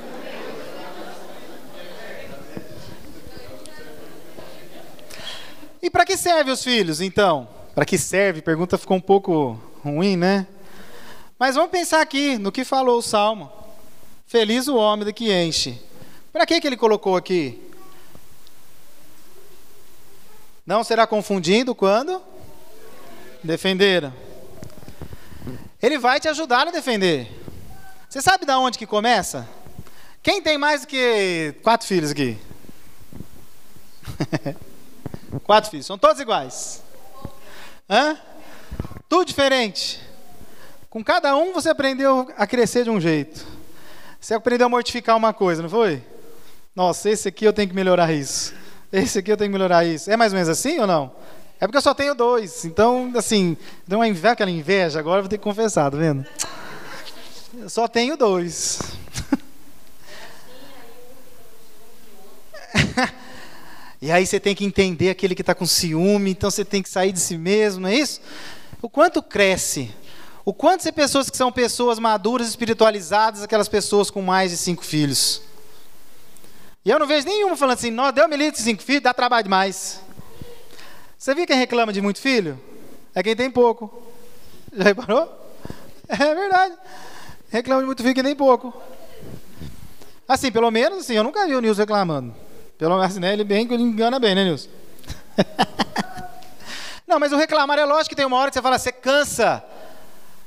E 5.80 5.88
para 5.88 6.04
que 6.04 6.16
serve 6.16 6.50
os 6.50 6.62
filhos, 6.62 7.00
então? 7.00 7.48
Para 7.74 7.84
que 7.84 7.96
serve? 7.96 8.42
Pergunta 8.42 8.76
ficou 8.76 8.96
um 8.96 9.00
pouco 9.00 9.60
ruim, 9.84 10.16
né? 10.16 10.46
Mas 11.38 11.54
vamos 11.54 11.70
pensar 11.70 12.00
aqui 12.00 12.36
no 12.36 12.50
que 12.50 12.64
falou 12.64 12.98
o 12.98 13.02
Salmo. 13.02 13.52
Feliz 14.26 14.66
o 14.66 14.76
homem 14.76 15.04
do 15.04 15.12
que 15.12 15.32
enche. 15.32 15.80
Para 16.32 16.44
que, 16.44 16.60
que 16.60 16.66
ele 16.66 16.76
colocou 16.76 17.16
aqui? 17.16 17.62
Não 20.66 20.82
será 20.82 21.06
confundido 21.06 21.74
quando? 21.74 22.20
Defenderam. 23.42 24.12
Ele 25.80 25.96
vai 25.96 26.18
te 26.18 26.28
ajudar 26.28 26.66
a 26.66 26.72
defender. 26.72 27.30
Você 28.08 28.20
sabe 28.20 28.44
da 28.44 28.58
onde 28.58 28.76
que 28.76 28.86
começa? 28.86 29.48
Quem 30.22 30.42
tem 30.42 30.58
mais 30.58 30.80
do 30.80 30.88
que 30.88 31.54
quatro 31.62 31.86
filhos 31.86 32.10
aqui? 32.10 32.36
quatro 35.44 35.70
filhos. 35.70 35.86
São 35.86 35.98
todos 35.98 36.20
iguais. 36.20 36.82
Hã? 37.88 38.18
Tudo 39.08 39.26
diferente. 39.26 40.00
Com 40.90 41.02
cada 41.04 41.36
um 41.36 41.52
você 41.52 41.68
aprendeu 41.68 42.30
a 42.36 42.46
crescer 42.46 42.84
de 42.84 42.90
um 42.90 43.00
jeito. 43.00 43.46
Você 44.20 44.34
aprendeu 44.34 44.66
a 44.66 44.70
mortificar 44.70 45.16
uma 45.16 45.32
coisa, 45.32 45.62
não 45.62 45.70
foi? 45.70 46.02
Nossa, 46.74 47.10
esse 47.10 47.28
aqui 47.28 47.44
eu 47.44 47.52
tenho 47.52 47.68
que 47.68 47.74
melhorar 47.74 48.12
isso. 48.12 48.54
Esse 48.92 49.18
aqui 49.18 49.30
eu 49.30 49.36
tenho 49.36 49.50
que 49.50 49.52
melhorar 49.52 49.84
isso. 49.84 50.10
É 50.10 50.16
mais 50.16 50.32
ou 50.32 50.36
menos 50.36 50.48
assim 50.48 50.78
ou 50.78 50.86
não? 50.86 51.12
É 51.60 51.66
porque 51.66 51.76
eu 51.76 51.82
só 51.82 51.94
tenho 51.94 52.14
dois. 52.14 52.64
Então, 52.64 53.12
assim, 53.16 53.56
deu 53.86 53.98
uma 53.98 54.08
inveja, 54.08 54.32
aquela 54.32 54.50
inveja, 54.50 54.98
agora 54.98 55.18
eu 55.18 55.22
vou 55.24 55.30
ter 55.30 55.38
que 55.38 55.44
confessar, 55.44 55.90
tá 55.90 55.96
vendo? 55.96 56.24
Eu 57.54 57.68
só 57.68 57.88
tenho 57.88 58.16
dois. 58.16 58.78
e 64.00 64.12
aí 64.12 64.24
você 64.24 64.38
tem 64.38 64.54
que 64.54 64.64
entender 64.64 65.10
aquele 65.10 65.34
que 65.34 65.42
está 65.42 65.54
com 65.54 65.66
ciúme, 65.66 66.30
então 66.30 66.50
você 66.50 66.64
tem 66.64 66.82
que 66.82 66.88
sair 66.88 67.10
de 67.10 67.18
si 67.18 67.36
mesmo, 67.36 67.82
não 67.82 67.88
é 67.88 67.94
isso? 67.94 68.20
O 68.80 68.88
quanto 68.88 69.22
cresce? 69.22 69.90
O 70.44 70.54
quanto 70.54 70.82
você 70.82 70.92
pessoas 70.92 71.28
que 71.28 71.36
são 71.36 71.50
pessoas 71.50 71.98
maduras, 71.98 72.48
espiritualizadas, 72.48 73.42
aquelas 73.42 73.68
pessoas 73.68 74.08
com 74.10 74.22
mais 74.22 74.50
de 74.52 74.56
cinco 74.56 74.84
filhos? 74.84 75.42
E 76.84 76.90
eu 76.90 76.98
não 76.98 77.06
vejo 77.06 77.26
nenhuma 77.26 77.56
falando 77.56 77.76
assim, 77.76 77.90
não, 77.90 78.12
deu 78.12 78.28
me 78.28 78.36
livre 78.36 78.56
de 78.56 78.62
cinco 78.62 78.82
filhos, 78.82 79.02
dá 79.02 79.12
trabalho 79.12 79.42
demais. 79.42 80.00
Você 81.18 81.34
viu 81.34 81.46
quem 81.46 81.58
reclama 81.58 81.92
de 81.92 82.00
muito 82.00 82.20
filho? 82.20 82.58
É 83.14 83.22
quem 83.22 83.34
tem 83.34 83.50
pouco. 83.50 84.02
Já 84.72 84.84
reparou? 84.84 85.28
É 86.10 86.34
verdade. 86.34 86.74
Reclama 87.50 87.82
de 87.82 87.86
muito 87.86 88.02
filho 88.02 88.14
que 88.14 88.22
tem 88.22 88.34
pouco. 88.34 88.72
Assim, 90.26 90.50
pelo 90.50 90.70
menos, 90.70 91.00
assim, 91.00 91.12
eu 91.12 91.22
nunca 91.22 91.46
vi 91.46 91.54
o 91.54 91.60
Nilson 91.60 91.82
reclamando. 91.82 92.34
Pelo 92.78 92.96
menos, 92.96 93.16
né, 93.16 93.32
ele 93.32 93.44
bem, 93.44 93.66
ele 93.70 93.82
engana 93.82 94.20
bem, 94.20 94.36
né, 94.36 94.44
Nilson? 94.44 94.68
não, 97.06 97.18
mas 97.18 97.32
o 97.32 97.36
reclamar 97.36 97.78
é 97.78 97.84
lógico 97.84 98.10
que 98.10 98.16
tem 98.16 98.24
uma 98.24 98.36
hora 98.36 98.50
que 98.50 98.54
você 98.54 98.62
fala, 98.62 98.78
você 98.78 98.92
cansa. 98.92 99.64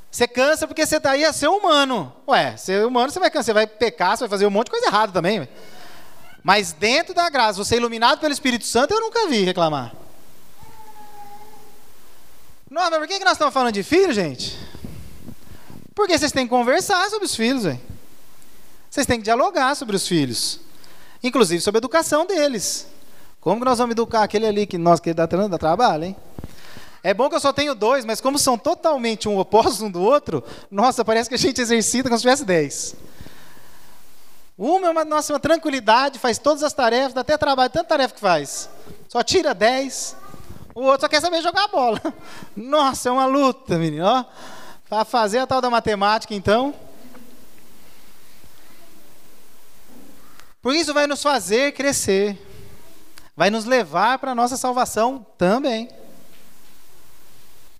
Você 0.09 0.27
cansa 0.27 0.65
porque 0.65 0.85
você 0.85 0.97
está 0.97 1.11
aí 1.11 1.25
a 1.25 1.33
ser 1.33 1.49
humano. 1.49 2.13
Ué, 2.27 2.55
ser 2.55 2.85
humano 2.85 3.11
você 3.11 3.19
vai 3.19 3.29
cansar, 3.29 3.45
você 3.45 3.53
vai 3.53 3.67
pecar, 3.67 4.17
você 4.17 4.23
vai 4.23 4.29
fazer 4.29 4.45
um 4.45 4.49
monte 4.49 4.65
de 4.65 4.71
coisa 4.71 4.87
errada 4.87 5.11
também. 5.11 5.47
Mas 6.41 6.71
dentro 6.71 7.13
da 7.13 7.29
graça, 7.29 7.63
você 7.63 7.75
é 7.75 7.77
iluminado 7.77 8.19
pelo 8.19 8.33
Espírito 8.33 8.65
Santo, 8.65 8.93
eu 8.93 9.01
nunca 9.01 9.27
vi 9.27 9.43
reclamar. 9.43 9.93
Não, 12.69 12.89
mas 12.89 12.99
por 12.99 13.07
que 13.07 13.19
nós 13.19 13.33
estamos 13.33 13.53
falando 13.53 13.73
de 13.73 13.83
filho, 13.83 14.13
gente? 14.13 14.57
Porque 15.93 16.17
vocês 16.17 16.31
têm 16.31 16.45
que 16.45 16.49
conversar 16.49 17.09
sobre 17.09 17.25
os 17.25 17.35
filhos, 17.35 17.63
velho. 17.63 17.81
Vocês 18.89 19.05
têm 19.05 19.17
que 19.17 19.25
dialogar 19.25 19.75
sobre 19.75 19.95
os 19.95 20.07
filhos. 20.07 20.59
Inclusive 21.23 21.61
sobre 21.61 21.77
a 21.77 21.81
educação 21.81 22.25
deles. 22.25 22.87
Como 23.39 23.59
que 23.59 23.65
nós 23.65 23.77
vamos 23.77 23.93
educar 23.93 24.23
aquele 24.23 24.45
ali 24.45 24.67
que 24.67 24.77
nós 24.77 24.99
que 24.99 25.13
dá, 25.13 25.27
trabalho, 25.27 26.05
hein? 26.05 26.15
É 27.03 27.13
bom 27.13 27.27
que 27.27 27.35
eu 27.35 27.39
só 27.39 27.51
tenho 27.51 27.73
dois, 27.73 28.05
mas 28.05 28.21
como 28.21 28.37
são 28.37 28.57
totalmente 28.57 29.27
um 29.27 29.39
oposto 29.39 29.85
um 29.85 29.89
do 29.89 30.01
outro, 30.01 30.43
nossa, 30.69 31.03
parece 31.03 31.27
que 31.27 31.35
a 31.35 31.37
gente 31.37 31.59
exercita 31.59 32.09
como 32.09 32.17
se 32.17 32.21
tivesse 32.21 32.45
dez. 32.45 32.95
Uma 34.55 34.87
é 34.87 34.89
uma, 34.91 35.03
nossa, 35.03 35.33
uma 35.33 35.39
tranquilidade, 35.39 36.19
faz 36.19 36.37
todas 36.37 36.61
as 36.61 36.71
tarefas, 36.71 37.13
dá 37.13 37.21
até 37.21 37.35
trabalho, 37.35 37.71
tanta 37.71 37.89
tarefa 37.89 38.13
que 38.13 38.21
faz. 38.21 38.69
Só 39.09 39.23
tira 39.23 39.55
dez. 39.55 40.15
O 40.75 40.83
outro 40.83 41.01
só 41.01 41.07
quer 41.07 41.19
saber 41.19 41.41
jogar 41.41 41.67
bola. 41.67 41.99
Nossa, 42.55 43.09
é 43.09 43.11
uma 43.11 43.25
luta, 43.25 43.77
menino. 43.77 44.25
Para 44.87 45.03
fazer 45.03 45.39
a 45.39 45.47
tal 45.47 45.61
da 45.61 45.69
matemática, 45.69 46.35
então. 46.35 46.75
Por 50.61 50.75
isso 50.75 50.93
vai 50.93 51.07
nos 51.07 51.21
fazer 51.21 51.73
crescer. 51.73 52.37
Vai 53.35 53.49
nos 53.49 53.65
levar 53.65 54.19
para 54.19 54.31
a 54.31 54.35
nossa 54.35 54.55
salvação 54.55 55.25
também. 55.37 55.89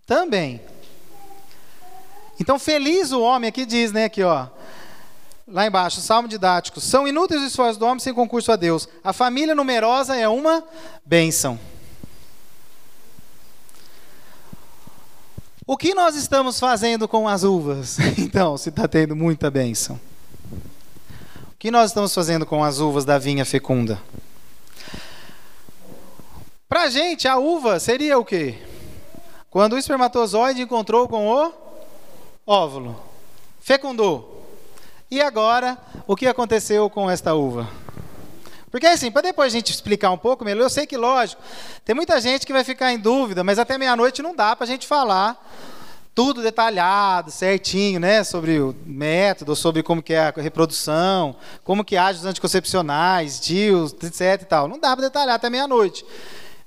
Também. 0.08 0.62
Então, 2.40 2.58
feliz 2.58 3.12
o 3.12 3.22
homem, 3.22 3.48
aqui 3.48 3.66
diz, 3.66 3.92
né, 3.92 4.06
aqui, 4.06 4.24
ó. 4.24 4.48
Lá 5.48 5.68
embaixo, 5.68 6.02
salmo 6.02 6.28
didático. 6.28 6.82
São 6.82 7.08
inúteis 7.08 7.42
os 7.42 7.48
esforços 7.50 7.78
do 7.78 7.86
homem 7.86 8.00
sem 8.00 8.14
concurso 8.14 8.52
a 8.52 8.56
Deus. 8.56 8.90
A 9.04 9.14
família 9.14 9.54
numerosa 9.54 10.16
é 10.16 10.28
uma 10.28 10.64
bênção. 11.06 11.60
O 15.68 15.78
que 15.78 15.94
nós 15.94 16.16
estamos 16.16 16.60
fazendo 16.60 17.08
com 17.08 17.28
as 17.28 17.44
uvas? 17.44 17.98
Então, 18.18 18.58
se 18.58 18.70
está 18.70 18.88
tendo 18.88 19.16
muita 19.16 19.52
bênção. 19.52 20.00
Que 21.62 21.70
nós 21.70 21.92
estamos 21.92 22.12
fazendo 22.12 22.44
com 22.44 22.64
as 22.64 22.80
uvas 22.80 23.06
da 23.06 23.20
vinha 23.20 23.46
fecunda? 23.46 24.02
Para 26.68 26.86
a 26.86 26.90
gente, 26.90 27.28
a 27.28 27.38
uva 27.38 27.80
seria 27.80 28.18
o 28.18 28.26
quê? 28.26 28.58
Quando 29.48 29.74
o 29.74 29.78
espermatozoide 29.78 30.64
encontrou 30.64 31.08
com 31.08 31.28
o 31.28 31.54
óvulo, 32.48 33.00
fecundou. 33.60 34.44
E 35.12 35.22
agora, 35.22 35.78
o 36.08 36.16
que 36.16 36.26
aconteceu 36.26 36.90
com 36.90 37.08
esta 37.08 37.36
uva? 37.36 37.70
Porque 38.72 38.88
assim, 38.88 39.12
para 39.12 39.22
depois 39.22 39.54
a 39.54 39.56
gente 39.56 39.72
explicar 39.72 40.10
um 40.10 40.18
pouco 40.18 40.44
melhor, 40.44 40.64
eu 40.64 40.70
sei 40.70 40.88
que, 40.88 40.98
lógico, 40.98 41.44
tem 41.86 41.94
muita 41.94 42.20
gente 42.20 42.44
que 42.44 42.54
vai 42.54 42.64
ficar 42.64 42.92
em 42.92 42.98
dúvida, 42.98 43.44
mas 43.44 43.60
até 43.60 43.78
meia-noite 43.78 44.24
não 44.24 44.36
dá 44.36 44.56
para 44.56 44.64
a 44.64 44.68
gente 44.68 44.88
falar 44.88 45.40
tudo 46.14 46.42
detalhado, 46.42 47.32
certinho, 47.32 48.00
né, 48.00 48.24
sobre 48.24 48.60
o 48.60 48.76
método, 48.86 49.56
sobre 49.56 49.82
como 49.82 50.04
que 50.04 50.14
é 50.14 50.20
a 50.20 50.34
reprodução, 50.36 51.36
como 51.64 51.86
que 51.86 51.96
age 51.96 52.20
os 52.20 52.26
anticoncepcionais, 52.26 53.40
DIUs, 53.40 53.94
etc 54.04 54.42
e 54.42 54.46
tal. 54.46 54.68
Não 54.68 54.80
dá 54.80 54.96
para 54.96 55.06
detalhar 55.06 55.36
até 55.36 55.50
meia-noite. 55.50 56.06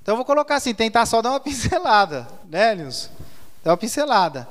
Então 0.01 0.13
eu 0.13 0.17
vou 0.17 0.25
colocar 0.25 0.55
assim, 0.55 0.73
tentar 0.73 1.05
só 1.05 1.21
dar 1.21 1.31
uma 1.31 1.39
pincelada, 1.41 2.27
né, 2.49 2.75
Nilson? 2.75 3.09
Dar 3.63 3.71
uma 3.71 3.77
pincelada. 3.77 4.47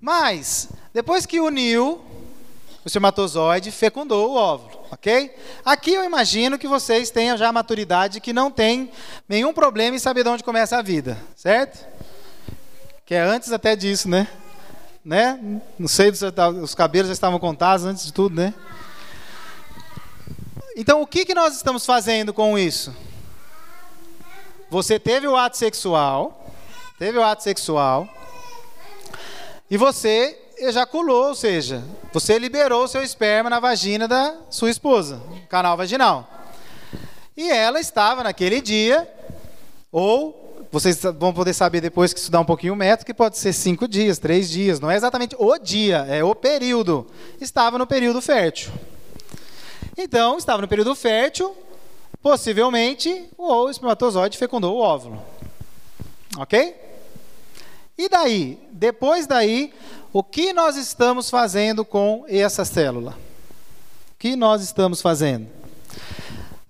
Mas, 0.00 0.68
depois 0.92 1.26
que 1.26 1.40
uniu, 1.40 2.00
o 2.84 2.86
espermatozoide 2.86 3.70
fecundou 3.70 4.30
o 4.30 4.34
óvulo, 4.36 4.80
ok? 4.90 5.34
Aqui 5.64 5.94
eu 5.94 6.04
imagino 6.04 6.58
que 6.58 6.68
vocês 6.68 7.10
tenham 7.10 7.36
já 7.36 7.48
a 7.48 7.52
maturidade 7.52 8.20
que 8.20 8.32
não 8.32 8.50
tem 8.50 8.90
nenhum 9.28 9.52
problema 9.52 9.96
em 9.96 9.98
saber 9.98 10.22
de 10.22 10.30
onde 10.30 10.44
começa 10.44 10.78
a 10.78 10.82
vida, 10.82 11.18
certo? 11.36 11.97
Que 13.08 13.14
é 13.14 13.22
antes 13.22 13.50
até 13.52 13.74
disso, 13.74 14.06
né? 14.06 14.28
Né? 15.02 15.62
Não 15.78 15.88
sei, 15.88 16.12
os 16.62 16.74
cabelos 16.74 17.06
já 17.08 17.14
estavam 17.14 17.38
contados 17.38 17.86
antes 17.86 18.04
de 18.04 18.12
tudo, 18.12 18.36
né? 18.36 18.52
Então, 20.76 21.00
o 21.00 21.06
que, 21.06 21.24
que 21.24 21.32
nós 21.32 21.56
estamos 21.56 21.86
fazendo 21.86 22.34
com 22.34 22.58
isso? 22.58 22.94
Você 24.68 24.98
teve 24.98 25.26
o 25.26 25.34
ato 25.34 25.56
sexual, 25.56 26.52
teve 26.98 27.16
o 27.16 27.24
ato 27.24 27.42
sexual, 27.42 28.06
e 29.70 29.78
você 29.78 30.38
ejaculou, 30.58 31.28
ou 31.28 31.34
seja, 31.34 31.82
você 32.12 32.38
liberou 32.38 32.86
seu 32.86 33.02
esperma 33.02 33.48
na 33.48 33.58
vagina 33.58 34.06
da 34.06 34.36
sua 34.50 34.68
esposa, 34.68 35.18
canal 35.48 35.78
vaginal. 35.78 36.28
E 37.34 37.50
ela 37.50 37.80
estava 37.80 38.22
naquele 38.22 38.60
dia, 38.60 39.10
ou 39.90 40.47
vocês 40.70 41.00
vão 41.18 41.32
poder 41.32 41.54
saber 41.54 41.80
depois 41.80 42.12
que 42.12 42.18
estudar 42.18 42.40
um 42.40 42.44
pouquinho 42.44 42.74
o 42.74 42.76
método, 42.76 43.06
que 43.06 43.14
pode 43.14 43.38
ser 43.38 43.52
cinco 43.52 43.88
dias, 43.88 44.18
três 44.18 44.50
dias, 44.50 44.80
não 44.80 44.90
é 44.90 44.96
exatamente 44.96 45.34
o 45.38 45.58
dia, 45.58 46.06
é 46.08 46.22
o 46.22 46.34
período. 46.34 47.06
Estava 47.40 47.78
no 47.78 47.86
período 47.86 48.20
fértil. 48.20 48.72
Então, 49.96 50.38
estava 50.38 50.62
no 50.62 50.68
período 50.68 50.94
fértil, 50.94 51.56
Possivelmente, 52.20 53.30
o 53.38 53.70
espermatozoide 53.70 54.36
fecundou 54.36 54.76
o 54.76 54.80
óvulo. 54.80 55.22
Ok? 56.36 56.74
E 57.96 58.08
daí? 58.08 58.58
Depois 58.72 59.26
daí, 59.26 59.72
o 60.12 60.22
que 60.22 60.52
nós 60.52 60.76
estamos 60.76 61.30
fazendo 61.30 61.84
com 61.84 62.24
essa 62.28 62.64
célula? 62.64 63.12
O 64.12 64.18
que 64.18 64.34
nós 64.34 64.62
estamos 64.62 65.00
fazendo? 65.00 65.48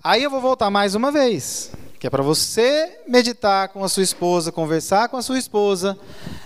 Aí 0.05 0.23
eu 0.23 0.31
vou 0.31 0.41
voltar 0.41 0.71
mais 0.71 0.95
uma 0.95 1.11
vez, 1.11 1.73
que 1.99 2.07
é 2.07 2.11
para 2.11 2.23
você 2.23 3.01
meditar 3.09 3.69
com 3.71 3.83
a 3.83 3.89
sua 3.89 4.05
esposa, 4.05 4.53
conversar 4.53 5.09
com 5.09 5.17
a 5.17 5.23
sua 5.23 5.39
esposa, 5.39 5.99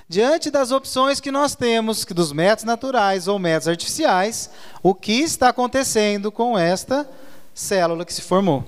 diante 0.09 0.51
das 0.51 0.71
opções 0.71 1.21
que 1.21 1.31
nós 1.31 1.55
temos, 1.55 2.05
que 2.05 2.15
dos 2.15 2.33
métodos 2.33 2.65
naturais 2.65 3.29
ou 3.29 3.39
métodos 3.39 3.69
artificiais, 3.69 4.51
o 4.83 4.95
que 4.95 5.21
está 5.21 5.51
acontecendo 5.51 6.33
com 6.33 6.59
esta 6.59 7.09
célula 7.55 8.05
que 8.07 8.15
se 8.15 8.23
formou. 8.23 8.65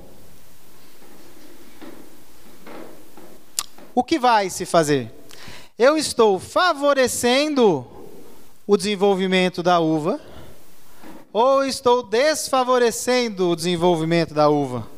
O 3.95 4.05
que 4.05 4.19
vai 4.19 4.51
se 4.51 4.67
fazer? 4.67 5.11
Eu 5.79 5.97
estou 5.97 6.39
favorecendo 6.39 7.87
o 8.67 8.77
desenvolvimento 8.77 9.63
da 9.63 9.81
uva 9.81 10.21
ou 11.33 11.65
estou 11.65 12.03
desfavorecendo 12.03 13.49
o 13.49 13.57
desenvolvimento 13.57 14.35
da 14.35 14.49
uva? 14.49 14.94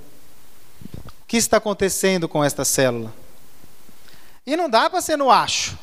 O 1.26 1.28
que 1.28 1.36
está 1.36 1.56
acontecendo 1.56 2.28
com 2.28 2.44
esta 2.44 2.64
célula? 2.64 3.12
E 4.46 4.56
não 4.56 4.70
dá 4.70 4.88
para 4.88 5.00
ser 5.00 5.18
no 5.18 5.28
acho. 5.28 5.76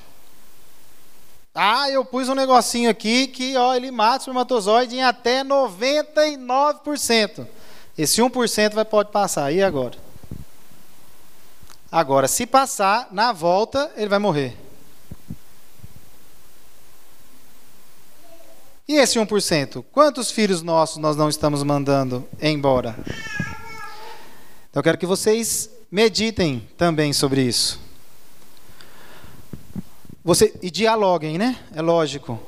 Ah, 1.53 1.89
eu 1.89 2.05
pus 2.05 2.29
um 2.29 2.33
negocinho 2.33 2.89
aqui 2.89 3.27
que 3.27 3.57
ó, 3.57 3.75
ele 3.75 3.91
mata 3.91 4.19
o 4.19 4.19
espermatozoide 4.19 4.95
em 4.95 5.03
até 5.03 5.43
99%. 5.43 7.45
Esse 7.97 8.21
1% 8.21 8.73
vai, 8.73 8.85
pode 8.85 9.11
passar. 9.11 9.51
E 9.51 9.61
agora? 9.61 9.97
Agora, 11.91 12.29
se 12.29 12.45
passar, 12.45 13.09
na 13.11 13.33
volta, 13.33 13.91
ele 13.97 14.07
vai 14.07 14.19
morrer. 14.19 14.57
E 18.87 18.95
esse 18.95 19.19
1%? 19.19 19.83
Quantos 19.91 20.31
filhos 20.31 20.61
nossos 20.61 20.99
nós 20.99 21.17
não 21.17 21.27
estamos 21.27 21.63
mandando 21.63 22.25
embora? 22.41 22.95
Então 24.73 24.79
eu 24.79 24.83
quero 24.85 24.97
que 24.97 25.05
vocês 25.05 25.69
meditem 25.91 26.67
também 26.75 27.13
sobre 27.13 27.43
isso. 27.43 27.79
Você, 30.23 30.51
e 30.63 30.71
dialoguem, 30.71 31.37
né? 31.37 31.59
É 31.75 31.79
lógico. 31.79 32.41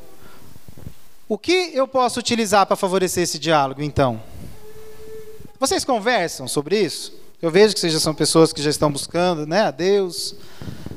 O 1.29 1.37
que 1.37 1.69
eu 1.75 1.87
posso 1.87 2.19
utilizar 2.19 2.65
para 2.65 2.75
favorecer 2.75 3.21
esse 3.21 3.37
diálogo, 3.37 3.83
então? 3.83 4.19
Vocês 5.59 5.85
conversam 5.85 6.47
sobre 6.47 6.81
isso? 6.81 7.13
Eu 7.39 7.51
vejo 7.51 7.75
que 7.75 7.79
vocês 7.79 7.93
já 7.93 7.99
são 7.99 8.15
pessoas 8.15 8.51
que 8.51 8.59
já 8.59 8.71
estão 8.71 8.91
buscando, 8.91 9.45
né? 9.45 9.61
A 9.61 9.69
Deus. 9.69 10.33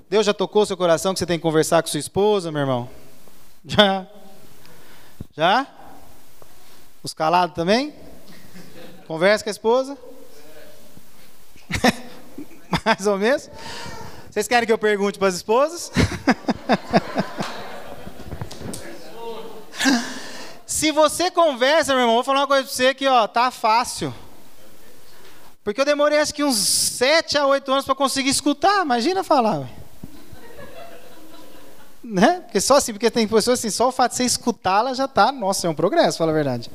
Deus 0.09 0.25
já 0.25 0.33
tocou 0.33 0.65
seu 0.65 0.79
coração 0.79 1.13
que 1.13 1.19
você 1.19 1.27
tem 1.27 1.39
que 1.39 1.43
conversar 1.43 1.83
com 1.83 1.91
sua 1.91 2.01
esposa, 2.01 2.51
meu 2.51 2.63
irmão? 2.63 2.89
Já? 3.67 4.07
Já? 5.37 5.67
Os 7.03 7.13
calados 7.13 7.55
também? 7.55 7.93
Conversa 9.07 9.45
com 9.45 9.51
a 9.51 9.53
esposa? 9.53 10.08
Mais 12.85 13.07
ou 13.07 13.19
menos? 13.19 13.51
Vocês 14.31 14.47
querem 14.49 14.67
que 14.67 14.73
eu 14.73 14.79
pergunte 14.79 15.19
para 15.19 15.29
as 15.29 15.35
esposas? 15.35 15.91
Se 20.67 20.93
você 20.93 21.31
conversa, 21.31 21.93
meu 21.93 22.03
irmão, 22.03 22.17
vou 22.17 22.25
falar 22.25 22.41
uma 22.41 22.47
coisa 22.47 22.63
para 22.65 22.73
você 22.73 22.95
que 22.95 23.07
ó, 23.07 23.27
tá 23.27 23.51
fácil. 23.51 24.15
Porque 25.65 25.81
eu 25.81 25.85
demorei 25.85 26.19
acho 26.19 26.33
que 26.33 26.45
uns 26.45 26.57
7 26.57 27.37
a 27.37 27.47
8 27.47 27.73
anos 27.73 27.85
para 27.85 27.95
conseguir 27.95 28.31
escutar, 28.31 28.85
imagina 28.85 29.25
falar. 29.25 29.69
Né? 32.03 32.43
Porque 32.45 32.61
só 32.61 32.77
assim, 32.77 32.93
porque 32.93 33.11
tem 33.11 33.27
pessoas 33.27 33.59
assim, 33.59 33.71
só 33.71 33.89
o 33.89 33.93
fato 33.93 34.13
de 34.13 34.19
você 34.19 34.25
escutá-la 34.25 34.95
já 34.95 35.05
está, 35.07 35.31
nossa, 35.33 35.67
é 35.67 35.71
um 35.71 35.75
progresso, 35.75 36.19
fala 36.19 36.31
a 36.31 36.35
verdade. 36.35 36.71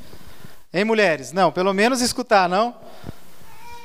Hein, 0.72 0.84
mulheres? 0.84 1.32
Não, 1.32 1.50
pelo 1.50 1.72
menos 1.72 2.00
escutar, 2.00 2.48
não? 2.48 2.74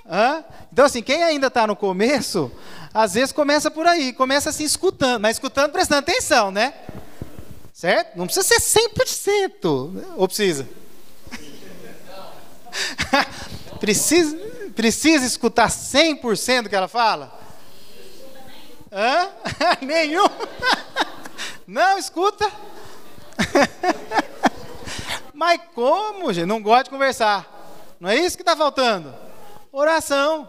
Hã? 0.10 0.44
Então, 0.74 0.86
assim, 0.86 1.04
quem 1.04 1.22
ainda 1.22 1.48
está 1.48 1.68
no 1.68 1.76
começo, 1.76 2.52
às 2.92 3.14
vezes 3.14 3.32
começa 3.32 3.70
por 3.70 3.86
aí, 3.86 4.12
começa 4.12 4.50
assim 4.50 4.64
escutando, 4.64 5.22
mas 5.22 5.36
escutando 5.36 5.72
prestando 5.72 6.00
atenção, 6.00 6.50
né? 6.50 6.74
Certo? 7.72 8.18
Não 8.18 8.26
precisa 8.26 8.60
ser 8.60 8.90
100%, 8.90 10.16
ou 10.18 10.28
precisa? 10.28 10.68
precisa, 13.80 14.36
precisa 14.76 15.26
escutar 15.26 15.70
100% 15.70 16.64
do 16.64 16.70
que 16.70 16.76
ela 16.76 16.88
fala? 16.88 17.40
Hã? 18.92 19.30
Nenhum? 19.86 20.26
Não, 21.68 22.00
escuta. 22.00 22.52
Mas 25.32 25.62
como, 25.76 26.34
gente? 26.34 26.48
Não 26.48 26.62
gosta 26.62 26.86
de 26.86 26.90
conversar. 26.90 27.96
Não 28.00 28.10
é 28.10 28.16
isso 28.16 28.36
que 28.36 28.42
está 28.42 28.58
faltando? 28.58 29.29
Oração. 29.72 30.48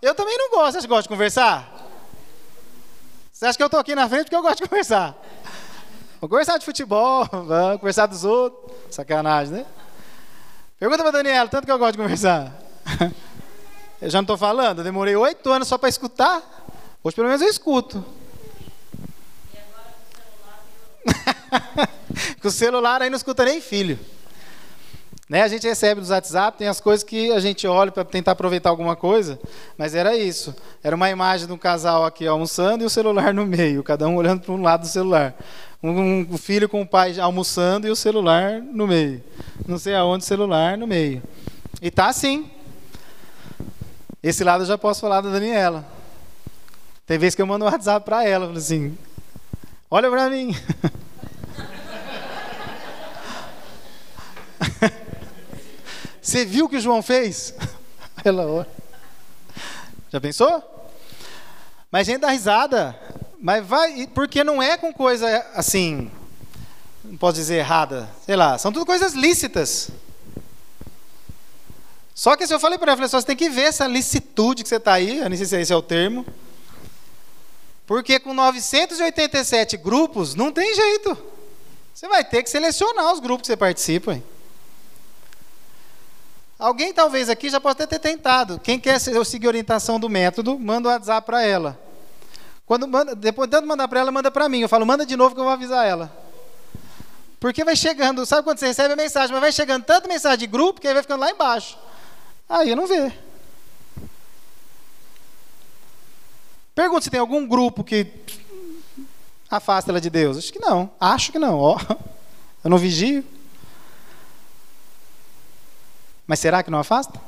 Eu 0.00 0.14
também 0.14 0.36
não 0.36 0.50
gosto. 0.50 0.80
Você 0.80 0.86
gosta 0.86 1.02
de 1.02 1.08
conversar? 1.08 1.70
Você 3.32 3.46
acha 3.46 3.56
que 3.56 3.62
eu 3.62 3.66
estou 3.66 3.80
aqui 3.80 3.94
na 3.94 4.08
frente 4.08 4.24
porque 4.24 4.36
eu 4.36 4.42
gosto 4.42 4.62
de 4.62 4.68
conversar? 4.68 5.16
Vou 6.20 6.28
conversar 6.28 6.58
de 6.58 6.64
futebol, 6.64 7.26
vou 7.30 7.78
conversar 7.78 8.06
dos 8.06 8.24
outros. 8.24 8.72
Sacanagem, 8.94 9.54
né? 9.54 9.66
Pergunta 10.78 11.02
para 11.02 11.12
Daniela, 11.12 11.48
tanto 11.48 11.64
que 11.64 11.72
eu 11.72 11.78
gosto 11.78 11.92
de 11.92 11.98
conversar. 11.98 12.52
Eu 14.00 14.10
já 14.10 14.18
não 14.18 14.24
estou 14.24 14.36
falando, 14.36 14.78
eu 14.78 14.84
demorei 14.84 15.14
oito 15.14 15.48
anos 15.48 15.68
só 15.68 15.78
para 15.78 15.88
escutar. 15.88 16.42
Hoje 17.04 17.14
pelo 17.14 17.28
menos 17.28 17.40
eu 17.40 17.48
escuto. 17.48 18.04
Com 22.42 22.48
o 22.48 22.50
celular 22.50 23.00
aí 23.00 23.08
não 23.08 23.16
escuta 23.16 23.44
nem 23.44 23.60
filho. 23.60 23.96
Né? 25.32 25.40
A 25.40 25.48
gente 25.48 25.66
recebe 25.66 25.98
nos 25.98 26.10
WhatsApp, 26.10 26.58
tem 26.58 26.68
as 26.68 26.78
coisas 26.78 27.02
que 27.02 27.32
a 27.32 27.40
gente 27.40 27.66
olha 27.66 27.90
para 27.90 28.04
tentar 28.04 28.32
aproveitar 28.32 28.68
alguma 28.68 28.94
coisa, 28.94 29.40
mas 29.78 29.94
era 29.94 30.14
isso. 30.14 30.54
Era 30.84 30.94
uma 30.94 31.08
imagem 31.08 31.46
de 31.46 31.52
um 31.54 31.56
casal 31.56 32.04
aqui 32.04 32.26
almoçando 32.26 32.84
e 32.84 32.86
o 32.86 32.90
celular 32.90 33.32
no 33.32 33.46
meio, 33.46 33.82
cada 33.82 34.06
um 34.06 34.16
olhando 34.16 34.42
para 34.42 34.52
um 34.52 34.60
lado 34.60 34.82
do 34.82 34.88
celular. 34.88 35.34
Um, 35.82 36.36
filho 36.36 36.68
com 36.68 36.82
o 36.82 36.86
pai 36.86 37.18
almoçando 37.18 37.88
e 37.88 37.90
o 37.90 37.96
celular 37.96 38.60
no 38.60 38.86
meio. 38.86 39.24
Não 39.66 39.78
sei 39.78 39.94
aonde 39.94 40.22
o 40.22 40.26
celular 40.26 40.76
no 40.76 40.86
meio. 40.86 41.22
E 41.80 41.90
tá 41.90 42.08
assim. 42.08 42.50
Esse 44.22 44.44
lado 44.44 44.64
eu 44.64 44.66
já 44.66 44.76
posso 44.76 45.00
falar 45.00 45.22
da 45.22 45.30
Daniela. 45.30 45.82
Tem 47.06 47.16
vezes 47.16 47.34
que 47.34 47.40
eu 47.40 47.46
mando 47.46 47.64
um 47.64 47.68
WhatsApp 47.68 48.04
para 48.04 48.22
ela, 48.28 48.52
assim, 48.52 48.98
Olha 49.90 50.10
para 50.10 50.28
mim. 50.28 50.54
Você 56.22 56.44
viu 56.44 56.66
o 56.66 56.68
que 56.68 56.76
o 56.76 56.80
João 56.80 57.02
fez? 57.02 57.52
Ela 58.24 58.46
olha. 58.46 58.68
Já 60.08 60.20
pensou? 60.20 60.62
Mas 61.90 62.08
a 62.08 62.12
gente 62.12 62.20
dá 62.20 62.30
risada. 62.30 62.96
Mas 63.40 63.66
vai, 63.66 64.06
porque 64.06 64.44
não 64.44 64.62
é 64.62 64.76
com 64.76 64.92
coisa 64.92 65.26
assim, 65.56 66.08
não 67.02 67.16
posso 67.16 67.34
dizer 67.34 67.56
errada, 67.56 68.08
sei 68.24 68.36
lá, 68.36 68.56
são 68.56 68.72
tudo 68.72 68.86
coisas 68.86 69.14
lícitas. 69.14 69.90
Só 72.14 72.36
que 72.36 72.46
se 72.46 72.54
eu 72.54 72.60
falei 72.60 72.78
para 72.78 72.92
ela, 72.92 72.96
falei, 72.96 73.08
só 73.08 73.20
você 73.20 73.26
tem 73.26 73.36
que 73.36 73.48
ver 73.48 73.62
essa 73.62 73.88
licitude 73.88 74.62
que 74.62 74.68
você 74.68 74.76
está 74.76 74.92
aí, 74.92 75.18
eu 75.18 75.28
não 75.28 75.36
sei 75.36 75.44
se 75.44 75.60
esse 75.60 75.72
é 75.72 75.76
o 75.76 75.82
termo. 75.82 76.24
Porque 77.84 78.20
com 78.20 78.32
987 78.32 79.76
grupos, 79.76 80.36
não 80.36 80.52
tem 80.52 80.72
jeito. 80.72 81.18
Você 81.92 82.06
vai 82.06 82.22
ter 82.22 82.44
que 82.44 82.50
selecionar 82.50 83.12
os 83.12 83.18
grupos 83.18 83.42
que 83.42 83.46
você 83.48 83.56
participa. 83.56 84.14
Hein? 84.14 84.22
Alguém 86.62 86.94
talvez 86.94 87.28
aqui 87.28 87.50
já 87.50 87.60
pode 87.60 87.84
ter 87.84 87.98
tentado. 87.98 88.60
Quem 88.60 88.78
quer 88.78 89.00
seguir 89.00 89.46
a 89.46 89.48
orientação 89.48 89.98
do 89.98 90.08
método, 90.08 90.56
manda 90.56 90.88
o 90.88 90.92
um 90.92 90.94
WhatsApp 90.94 91.26
para 91.26 91.42
ela. 91.42 91.76
Quando 92.64 92.86
manda, 92.86 93.16
depois 93.16 93.50
de 93.50 93.60
mandar 93.62 93.88
para 93.88 93.98
ela, 93.98 94.12
manda 94.12 94.30
para 94.30 94.48
mim. 94.48 94.60
Eu 94.60 94.68
falo, 94.68 94.86
manda 94.86 95.04
de 95.04 95.16
novo 95.16 95.34
que 95.34 95.40
eu 95.40 95.44
vou 95.44 95.52
avisar 95.52 95.84
ela. 95.84 96.16
Porque 97.40 97.64
vai 97.64 97.74
chegando, 97.74 98.24
sabe 98.24 98.44
quando 98.44 98.58
você 98.58 98.68
recebe 98.68 98.92
a 98.92 98.96
mensagem, 98.96 99.32
mas 99.32 99.40
vai 99.40 99.50
chegando 99.50 99.82
tanta 99.82 100.06
mensagem 100.06 100.38
de 100.38 100.46
grupo 100.46 100.80
que 100.80 100.86
aí 100.86 100.94
vai 100.94 101.02
ficando 101.02 101.22
lá 101.22 101.32
embaixo. 101.32 101.76
Aí 102.48 102.76
não 102.76 102.86
vejo. 102.86 103.12
Pergunta 106.76 107.02
se 107.02 107.10
tem 107.10 107.18
algum 107.18 107.44
grupo 107.44 107.82
que 107.82 108.06
afasta 109.50 109.90
ela 109.90 110.00
de 110.00 110.08
Deus. 110.08 110.38
Acho 110.38 110.52
que 110.52 110.60
não. 110.60 110.92
Acho 111.00 111.32
que 111.32 111.40
não. 111.40 111.58
Ó, 111.58 111.76
eu 112.62 112.70
não 112.70 112.78
vigio. 112.78 113.24
Mas 116.32 116.40
será 116.40 116.62
que 116.62 116.70
não 116.70 116.78
afasta? 116.78 117.20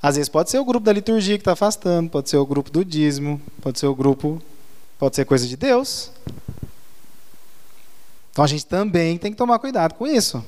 Às 0.00 0.14
vezes 0.14 0.28
pode 0.28 0.48
ser 0.48 0.60
o 0.60 0.64
grupo 0.64 0.86
da 0.86 0.92
liturgia 0.92 1.36
que 1.36 1.40
está 1.40 1.54
afastando, 1.54 2.08
pode 2.08 2.30
ser 2.30 2.36
o 2.36 2.46
grupo 2.46 2.70
do 2.70 2.84
dízimo, 2.84 3.42
pode 3.60 3.80
ser 3.80 3.88
o 3.88 3.94
grupo, 3.96 4.40
pode 4.96 5.16
ser 5.16 5.24
coisa 5.24 5.44
de 5.44 5.56
Deus. 5.56 6.12
Então 8.30 8.44
a 8.44 8.46
gente 8.46 8.64
também 8.64 9.18
tem 9.18 9.32
que 9.32 9.36
tomar 9.36 9.58
cuidado 9.58 9.94
com 9.94 10.06
isso. 10.06 10.46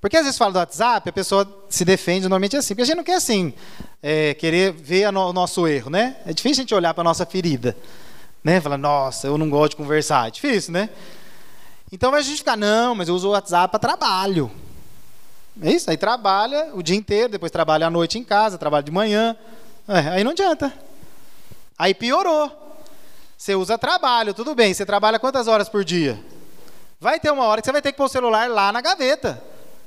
Porque 0.00 0.16
às 0.16 0.22
vezes 0.22 0.38
fala 0.38 0.52
do 0.52 0.58
WhatsApp, 0.60 1.08
a 1.08 1.12
pessoa 1.12 1.66
se 1.68 1.84
defende 1.84 2.20
normalmente 2.20 2.56
assim, 2.56 2.76
porque 2.76 2.82
a 2.82 2.86
gente 2.86 2.96
não 2.98 3.02
quer 3.02 3.16
assim, 3.16 3.52
é, 4.00 4.34
querer 4.34 4.72
ver 4.72 5.10
no, 5.10 5.30
o 5.30 5.32
nosso 5.32 5.66
erro, 5.66 5.90
né? 5.90 6.18
É 6.24 6.32
difícil 6.32 6.60
a 6.60 6.62
gente 6.62 6.74
olhar 6.76 6.94
para 6.94 7.02
a 7.02 7.10
nossa 7.10 7.26
ferida, 7.26 7.76
né? 8.44 8.60
Falar, 8.60 8.78
nossa, 8.78 9.26
eu 9.26 9.36
não 9.36 9.50
gosto 9.50 9.70
de 9.70 9.76
conversar, 9.78 10.28
é 10.28 10.30
difícil, 10.30 10.72
né? 10.72 10.90
Então 11.90 12.14
a 12.14 12.22
gente 12.22 12.38
ficar, 12.38 12.56
não, 12.56 12.94
mas 12.94 13.08
eu 13.08 13.16
uso 13.16 13.26
o 13.26 13.32
WhatsApp 13.32 13.68
para 13.72 13.80
trabalho. 13.80 14.48
É 15.60 15.72
isso, 15.72 15.90
aí 15.90 15.96
trabalha 15.96 16.70
o 16.72 16.82
dia 16.82 16.94
inteiro, 16.96 17.30
depois 17.32 17.50
trabalha 17.50 17.88
à 17.88 17.90
noite 17.90 18.18
em 18.18 18.22
casa, 18.22 18.56
trabalha 18.56 18.82
de 18.82 18.92
manhã, 18.92 19.36
é, 19.88 19.98
aí 20.10 20.24
não 20.24 20.30
adianta. 20.30 20.72
Aí 21.76 21.94
piorou. 21.94 22.50
Você 23.36 23.54
usa 23.54 23.78
trabalho, 23.78 24.34
tudo 24.34 24.54
bem, 24.54 24.72
você 24.72 24.86
trabalha 24.86 25.18
quantas 25.18 25.48
horas 25.48 25.68
por 25.68 25.84
dia? 25.84 26.18
Vai 27.00 27.18
ter 27.20 27.30
uma 27.30 27.44
hora 27.44 27.60
que 27.60 27.66
você 27.66 27.72
vai 27.72 27.82
ter 27.82 27.92
que 27.92 27.98
pôr 27.98 28.04
o 28.04 28.08
celular 28.08 28.48
lá 28.50 28.72
na 28.72 28.80
gaveta 28.80 29.42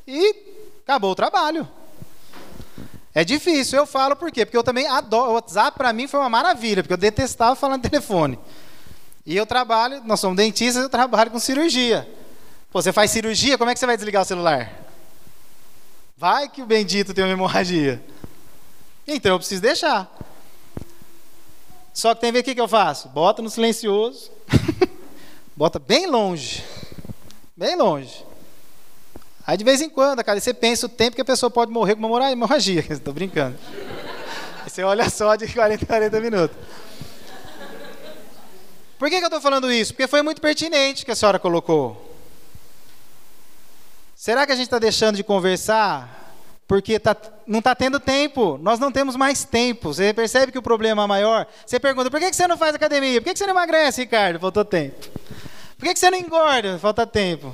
e 0.07 0.35
acabou 0.83 1.11
o 1.11 1.15
trabalho. 1.15 1.67
É 3.13 3.25
difícil, 3.25 3.79
eu 3.79 3.85
falo 3.85 4.15
por 4.15 4.31
quê? 4.31 4.45
Porque 4.45 4.57
eu 4.57 4.63
também 4.63 4.87
adoro. 4.87 5.31
O 5.31 5.33
WhatsApp 5.33 5.77
para 5.77 5.91
mim 5.91 6.07
foi 6.07 6.19
uma 6.19 6.29
maravilha, 6.29 6.81
porque 6.81 6.93
eu 6.93 6.97
detestava 6.97 7.55
falar 7.55 7.77
no 7.77 7.83
telefone. 7.87 8.39
E 9.25 9.35
eu 9.35 9.45
trabalho, 9.45 10.01
nós 10.05 10.19
somos 10.19 10.37
dentistas, 10.37 10.83
eu 10.83 10.89
trabalho 10.89 11.29
com 11.29 11.39
cirurgia. 11.39 12.07
Pô, 12.71 12.81
você 12.81 12.93
faz 12.93 13.11
cirurgia, 13.11 13.57
como 13.57 13.69
é 13.69 13.73
que 13.73 13.79
você 13.79 13.85
vai 13.85 13.97
desligar 13.97 14.21
o 14.21 14.25
celular? 14.25 14.90
Vai 16.21 16.47
que 16.47 16.61
o 16.61 16.67
bendito 16.67 17.15
tem 17.15 17.23
uma 17.23 17.33
hemorragia. 17.33 17.99
Então 19.07 19.31
eu 19.31 19.39
preciso 19.39 19.59
deixar. 19.59 20.07
Só 21.91 22.13
que 22.13 22.21
tem 22.21 22.31
ver 22.31 22.41
o 22.41 22.43
que, 22.43 22.53
que 22.53 22.61
eu 22.61 22.67
faço? 22.67 23.09
Bota 23.09 23.41
no 23.41 23.49
silencioso. 23.49 24.29
Bota 25.57 25.79
bem 25.79 26.05
longe. 26.05 26.63
Bem 27.57 27.75
longe. 27.75 28.23
Aí 29.47 29.57
de 29.57 29.63
vez 29.63 29.81
em 29.81 29.89
quando, 29.89 30.23
cara, 30.23 30.39
você 30.39 30.53
pensa 30.53 30.85
o 30.85 30.89
tempo 30.89 31.15
que 31.15 31.23
a 31.23 31.25
pessoa 31.25 31.49
pode 31.49 31.71
morrer 31.71 31.95
com 31.95 32.05
uma 32.05 32.31
hemorragia. 32.31 32.85
Estou 32.93 33.15
brincando. 33.15 33.57
Aí 34.63 34.69
você 34.69 34.83
olha 34.83 35.09
só 35.09 35.35
de 35.35 35.47
40 35.51 35.83
40 35.87 36.21
minutos. 36.21 36.55
Por 38.99 39.09
que, 39.09 39.17
que 39.17 39.23
eu 39.23 39.27
estou 39.27 39.41
falando 39.41 39.71
isso? 39.71 39.91
Porque 39.91 40.07
foi 40.07 40.21
muito 40.21 40.39
pertinente 40.39 41.03
que 41.03 41.09
a 41.09 41.15
senhora 41.15 41.39
colocou. 41.39 42.10
Será 44.21 44.45
que 44.45 44.51
a 44.51 44.55
gente 44.55 44.67
está 44.67 44.77
deixando 44.77 45.15
de 45.15 45.23
conversar 45.23 46.35
porque 46.67 46.99
tá, 46.99 47.17
não 47.47 47.57
está 47.57 47.73
tendo 47.73 47.99
tempo? 47.99 48.55
Nós 48.61 48.77
não 48.77 48.91
temos 48.91 49.15
mais 49.15 49.43
tempo. 49.43 49.91
Você 49.91 50.13
percebe 50.13 50.51
que 50.51 50.59
o 50.59 50.61
problema 50.61 51.05
é 51.05 51.07
maior? 51.07 51.47
Você 51.65 51.79
pergunta, 51.79 52.11
por 52.11 52.19
que, 52.19 52.31
você 52.31 52.45
não 52.45 52.55
faz 52.55 52.75
academia? 52.75 53.19
Por 53.19 53.27
que, 53.31 53.35
você 53.35 53.47
não 53.47 53.53
emagrece, 53.55 54.01
Ricardo? 54.01 54.39
Faltou 54.39 54.63
tempo. 54.63 55.07
Por 55.75 55.89
que, 55.89 55.95
você 55.95 56.11
não 56.11 56.19
engorda? 56.19 56.77
Falta 56.77 57.07
tempo. 57.07 57.51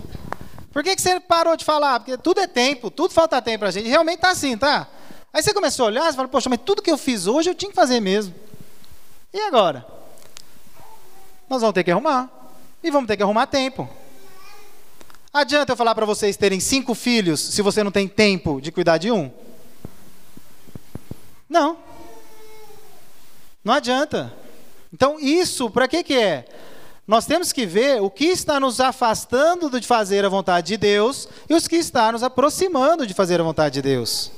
Por 0.74 0.84
que, 0.84 0.94
você 1.00 1.22
parou 1.22 1.56
de 1.56 1.64
falar? 1.64 2.02
Porque 2.02 2.18
tudo 2.18 2.42
é 2.42 2.48
tempo, 2.48 2.92
tudo 2.92 3.14
falta 3.14 3.42
tempo 3.42 3.60
para 3.60 3.70
a 3.70 3.72
gente. 3.72 3.88
Realmente 3.88 4.18
está 4.18 4.32
assim, 4.32 4.58
tá? 4.58 4.90
Aí 5.32 5.42
você 5.42 5.54
começou 5.54 5.86
a 5.86 5.88
olhar 5.88 6.12
e 6.12 6.16
fala, 6.18 6.28
poxa, 6.28 6.50
mas 6.50 6.60
tudo 6.66 6.82
que 6.82 6.92
eu 6.92 6.98
fiz 6.98 7.28
hoje 7.28 7.50
eu 7.50 7.56
tinha 7.56 7.70
que 7.70 7.76
fazer 7.78 8.02
mesmo. 8.02 8.36
E 9.34 9.40
agora? 9.40 9.88
Nós 11.50 11.62
vamos 11.62 11.74
ter 11.74 11.86
que 11.86 11.92
arrumar. 11.92 12.30
E 12.84 12.92
vamos 12.92 13.08
ter 13.08 13.16
que 13.16 13.24
arrumar 13.24 13.48
tempo. 13.48 13.90
Adianta 15.34 15.74
eu 15.74 15.78
falar 15.78 15.94
para 15.94 16.06
vocês 16.06 16.38
terem 16.38 16.60
cinco 16.60 16.96
filhos 16.96 17.40
se 17.40 17.62
você 17.62 17.84
não 17.84 17.92
tem 17.92 18.08
tempo 18.08 18.62
de 18.62 18.72
cuidar 18.72 18.98
de 18.98 19.12
um? 19.12 19.32
Não. 21.50 21.78
Não 23.64 23.74
adianta. 23.74 24.34
Então, 24.94 25.20
isso, 25.20 25.70
para 25.70 25.88
que, 25.88 26.04
que 26.04 26.16
é? 26.16 26.46
Nós 27.06 27.26
temos 27.26 27.54
que 27.54 27.66
ver 27.66 28.02
o 28.02 28.10
que 28.10 28.26
está 28.26 28.60
nos 28.60 28.80
afastando 28.82 29.70
de 29.80 29.88
fazer 29.88 30.26
a 30.26 30.30
vontade 30.30 30.68
de 30.68 30.78
Deus 30.78 31.28
e 31.50 31.54
os 31.54 31.68
que 31.68 31.78
está 31.78 32.12
nos 32.12 32.24
aproximando 32.24 33.08
de 33.08 33.14
fazer 33.14 33.40
a 33.40 33.44
vontade 33.44 33.76
de 33.76 33.82
Deus. 33.82 34.32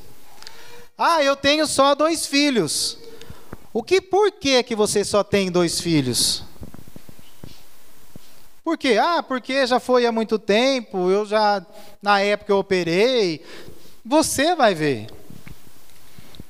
Ah, 0.98 1.24
eu 1.24 1.36
tenho 1.36 1.66
só 1.66 1.96
dois 1.96 2.26
filhos. 2.26 2.98
O 3.72 3.82
que 3.82 4.02
por 4.02 4.32
que 4.32 4.62
que 4.64 4.76
você 4.76 5.04
só 5.04 5.24
tem 5.24 5.50
dois 5.52 5.80
filhos? 5.80 6.44
Por 8.70 8.78
quê? 8.78 9.00
Ah, 9.02 9.24
porque 9.24 9.66
já 9.66 9.80
foi 9.80 10.06
há 10.06 10.12
muito 10.12 10.38
tempo, 10.38 11.10
eu 11.10 11.26
já, 11.26 11.66
na 12.00 12.22
época 12.22 12.52
eu 12.52 12.60
operei. 12.60 13.44
Você 14.06 14.54
vai 14.54 14.76
ver. 14.76 15.08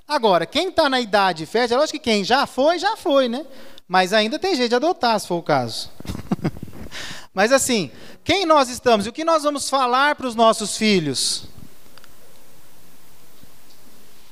Agora, 0.06 0.46
quem 0.46 0.68
está 0.68 0.90
na 0.90 1.00
idade 1.00 1.46
fértil, 1.46 1.78
é 1.78 1.80
lógico 1.80 1.98
que 1.98 2.04
quem 2.04 2.26
já 2.26 2.46
foi, 2.46 2.78
já 2.78 2.98
foi, 2.98 3.30
né? 3.30 3.46
Mas 3.88 4.12
ainda 4.12 4.38
tem 4.38 4.54
jeito 4.54 4.68
de 4.68 4.76
adotar, 4.76 5.18
se 5.18 5.30
for 5.30 5.38
o 5.38 5.42
caso. 5.42 5.90
Mas 7.34 7.54
assim, 7.54 7.90
quem 8.22 8.46
nós 8.46 8.68
estamos 8.68 9.06
e 9.06 9.10
o 9.10 9.14
que 9.14 9.24
nós 9.24 9.44
vamos 9.44 9.70
falar 9.70 10.14
para 10.16 10.28
os 10.28 10.36
nossos 10.36 10.76
filhos? 10.76 11.46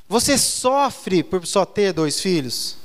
Você 0.09 0.37
sofre 0.37 1.23
por 1.23 1.47
só 1.47 1.65
ter 1.65 1.93
dois 1.93 2.19
filhos? 2.19 2.75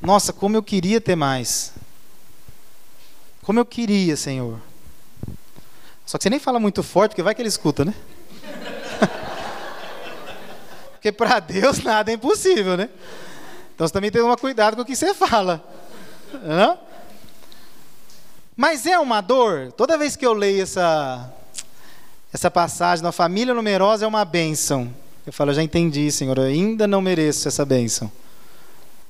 Nossa, 0.00 0.32
como 0.32 0.56
eu 0.56 0.62
queria 0.62 1.00
ter 1.00 1.16
mais. 1.16 1.74
Como 3.46 3.60
eu 3.60 3.64
queria, 3.64 4.16
Senhor. 4.16 4.58
Só 6.04 6.18
que 6.18 6.24
você 6.24 6.30
nem 6.30 6.40
fala 6.40 6.58
muito 6.58 6.82
forte, 6.82 7.12
porque 7.12 7.22
vai 7.22 7.32
que 7.32 7.40
ele 7.40 7.48
escuta, 7.48 7.84
né? 7.84 7.94
porque 10.90 11.12
para 11.12 11.38
Deus 11.38 11.78
nada 11.78 12.10
é 12.10 12.14
impossível, 12.14 12.76
né? 12.76 12.88
Então 13.72 13.86
você 13.86 13.92
também 13.92 14.10
tem 14.10 14.20
que 14.20 14.24
tomar 14.24 14.36
cuidado 14.36 14.74
com 14.74 14.82
o 14.82 14.84
que 14.84 14.96
você 14.96 15.14
fala. 15.14 15.64
Não? 16.42 16.76
Mas 18.56 18.84
é 18.84 18.98
uma 18.98 19.20
dor. 19.20 19.70
Toda 19.70 19.96
vez 19.96 20.16
que 20.16 20.26
eu 20.26 20.32
leio 20.32 20.64
essa, 20.64 21.32
essa 22.32 22.50
passagem, 22.50 23.04
na 23.04 23.12
família 23.12 23.54
numerosa 23.54 24.04
é 24.04 24.08
uma 24.08 24.24
bênção. 24.24 24.92
Eu 25.24 25.32
falo, 25.32 25.54
já 25.54 25.62
entendi, 25.62 26.10
Senhor, 26.10 26.36
eu 26.36 26.44
ainda 26.46 26.88
não 26.88 27.00
mereço 27.00 27.46
essa 27.46 27.64
bênção. 27.64 28.10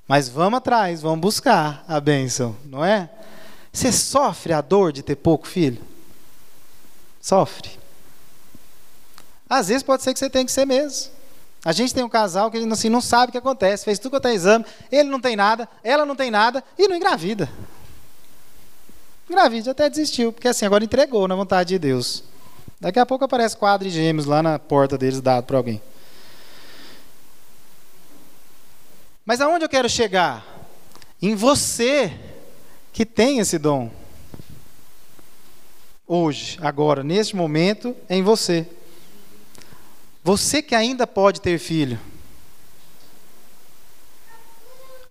Mas 0.07 0.29
vamos 0.29 0.59
atrás, 0.59 1.01
vamos 1.01 1.21
buscar 1.21 1.83
a 1.89 1.99
bênção, 1.99 2.55
não 2.67 2.85
é? 2.85 3.09
Você 3.77 3.93
sofre 3.93 4.55
a 4.55 4.63
dor 4.63 4.91
de 4.91 5.03
ter 5.03 5.17
pouco 5.17 5.47
filho? 5.47 5.83
Sofre. 7.21 7.79
Às 9.51 9.69
vezes 9.69 9.83
pode 9.83 10.03
ser 10.03 10.15
que 10.15 10.19
você 10.19 10.31
tenha 10.31 10.47
que 10.47 10.51
ser 10.51 10.65
mesmo. 10.65 11.13
A 11.63 11.73
gente 11.73 11.93
tem 11.93 12.03
um 12.03 12.09
casal 12.09 12.51
que 12.51 12.57
assim, 12.57 12.89
não 12.89 13.03
sabe 13.03 13.29
o 13.29 13.33
que 13.33 13.37
acontece, 13.37 13.85
fez 13.85 13.99
tudo 13.99 14.13
quanto 14.13 14.29
é 14.29 14.35
exame, 14.35 14.65
ele 14.91 15.11
não 15.11 15.21
tem 15.21 15.37
nada, 15.37 15.69
ela 15.85 16.07
não 16.07 16.17
tem 16.17 16.31
nada 16.31 16.65
e 16.79 16.89
não 16.89 16.97
engravida. 16.97 17.51
Engravida, 19.29 19.73
até 19.73 19.91
desistiu, 19.91 20.33
porque 20.33 20.49
assim, 20.49 20.65
agora 20.65 20.83
entregou 20.83 21.29
na 21.29 21.35
vontade 21.35 21.69
de 21.69 21.79
Deus. 21.79 22.25
Daqui 22.81 22.99
a 22.99 23.05
pouco 23.05 23.27
aparece 23.27 23.59
quadro 23.59 23.87
de 23.87 23.95
gêmeos 23.95 24.25
lá 24.25 24.43
na 24.43 24.59
porta 24.59 24.97
deles 24.97 25.21
dado 25.21 25.45
para 25.45 25.59
alguém. 25.59 25.83
Mas 29.23 29.43
aonde 29.43 29.67
eu 29.67 29.69
quero 29.69 29.89
chegar? 29.91 30.47
Em 31.21 31.35
você 31.35 32.26
que 32.97 33.05
tem 33.05 33.41
esse 33.41 33.59
dom. 33.59 33.91
Hoje, 36.09 36.57
agora, 36.63 37.05
neste 37.05 37.37
momento, 37.37 37.95
em 38.09 38.23
você. 38.23 38.67
Você 40.25 40.63
que 40.63 40.75
ainda 40.75 41.07
pode 41.07 41.43
ter 41.43 41.59
filho. 41.59 42.01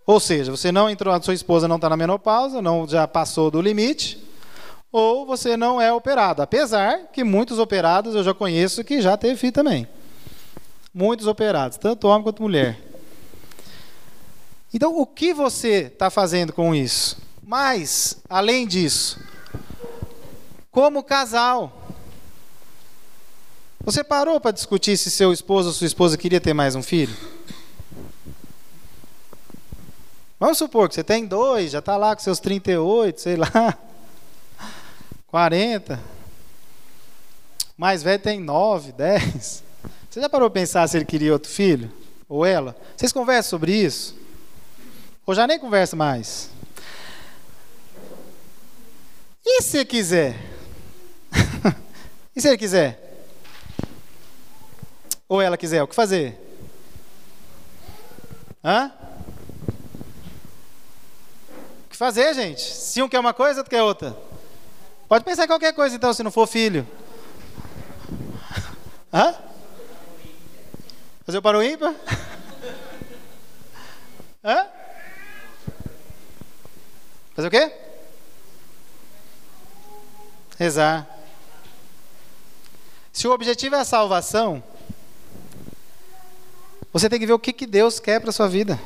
Ou 0.03 0.19
seja, 0.19 0.49
você 0.49 0.71
não 0.71 0.89
entrou, 0.89 1.13
a 1.13 1.21
sua 1.21 1.35
esposa 1.35 1.67
não 1.67 1.75
está 1.75 1.87
na 1.87 1.95
menopausa, 1.95 2.59
não 2.59 2.87
já 2.87 3.07
passou 3.07 3.51
do 3.51 3.61
limite, 3.61 4.19
ou 4.91 5.23
você 5.23 5.55
não 5.55 5.79
é 5.79 5.93
operado. 5.93 6.41
Apesar 6.41 7.11
que 7.13 7.23
muitos 7.23 7.59
operados 7.59 8.15
eu 8.15 8.23
já 8.23 8.33
conheço 8.33 8.83
que 8.83 8.99
já 8.99 9.15
teve 9.15 9.35
filho 9.37 9.53
também. 9.53 9.87
Muitos 10.91 11.27
operados, 11.27 11.77
tanto 11.77 12.07
homem 12.07 12.23
quanto 12.23 12.41
mulher. 12.41 12.79
Então, 14.73 14.97
o 14.97 15.05
que 15.05 15.35
você 15.35 15.83
está 15.83 16.09
fazendo 16.09 16.51
com 16.51 16.73
isso? 16.73 17.24
Mas, 17.47 18.17
além 18.27 18.65
disso, 18.65 19.19
como 20.71 21.03
casal, 21.03 21.71
você 23.79 24.03
parou 24.03 24.39
para 24.39 24.49
discutir 24.49 24.97
se 24.97 25.11
seu 25.11 25.31
esposo 25.31 25.67
ou 25.67 25.73
sua 25.75 25.85
esposa 25.85 26.17
queria 26.17 26.41
ter 26.41 26.55
mais 26.55 26.73
um 26.73 26.81
filho? 26.81 27.15
Vamos 30.39 30.57
supor 30.57 30.89
que 30.89 30.95
você 30.95 31.03
tem 31.03 31.27
dois, 31.27 31.69
já 31.71 31.79
está 31.79 31.95
lá 31.95 32.15
com 32.15 32.23
seus 32.23 32.39
38, 32.39 33.21
sei 33.21 33.35
lá, 33.35 33.77
40. 35.27 35.99
Mais 37.77 38.01
velho 38.01 38.23
tem 38.23 38.39
9, 38.39 38.91
10. 38.91 39.63
Você 40.09 40.19
já 40.19 40.27
parou 40.27 40.49
para 40.49 40.61
pensar 40.61 40.87
se 40.87 40.97
ele 40.97 41.05
queria 41.05 41.31
outro 41.31 41.51
filho? 41.51 41.91
Ou 42.27 42.43
ela? 42.43 42.75
Vocês 42.97 43.13
conversam 43.13 43.51
sobre 43.51 43.71
isso? 43.71 44.15
Ou 45.27 45.35
já 45.35 45.45
nem 45.45 45.59
conversa 45.59 45.95
mais? 45.95 46.54
E 49.45 49.61
se 49.61 49.85
quiser? 49.85 50.35
e 52.35 52.41
se 52.41 52.47
ele 52.47 52.57
quiser? 52.57 52.99
Ou 55.29 55.39
ela 55.39 55.55
quiser, 55.55 55.83
o 55.83 55.87
que 55.87 55.93
fazer? 55.93 56.35
Hã? 58.63 58.91
O 61.85 61.89
que 61.89 61.95
fazer, 61.95 62.33
gente? 62.33 62.61
Se 62.61 63.03
um 63.03 63.07
quer 63.07 63.19
uma 63.19 63.33
coisa, 63.33 63.59
outro 63.59 63.69
quer 63.69 63.83
outra. 63.83 64.17
Pode 65.07 65.23
pensar 65.23 65.43
em 65.43 65.47
qualquer 65.47 65.73
coisa, 65.73 65.95
então, 65.95 66.11
se 66.11 66.23
não 66.23 66.31
for 66.31 66.47
filho. 66.47 66.87
Hã? 69.13 69.35
Fazer 71.23 71.37
o 71.37 71.41
para 71.41 71.59
o 71.59 71.63
ímpar? 71.63 71.93
Hã? 74.43 74.67
Fazer 77.35 77.47
o 77.47 77.51
quê? 77.51 77.84
Rezar. 80.57 81.07
Se 83.11 83.27
o 83.27 83.31
objetivo 83.31 83.75
é 83.75 83.79
a 83.79 83.85
salvação, 83.85 84.63
você 86.91 87.09
tem 87.09 87.19
que 87.19 87.25
ver 87.25 87.33
o 87.33 87.39
que, 87.39 87.51
que 87.51 87.65
Deus 87.65 87.99
quer 87.99 88.19
para 88.21 88.29
a 88.29 88.33
sua 88.33 88.47
vida. 88.47 88.79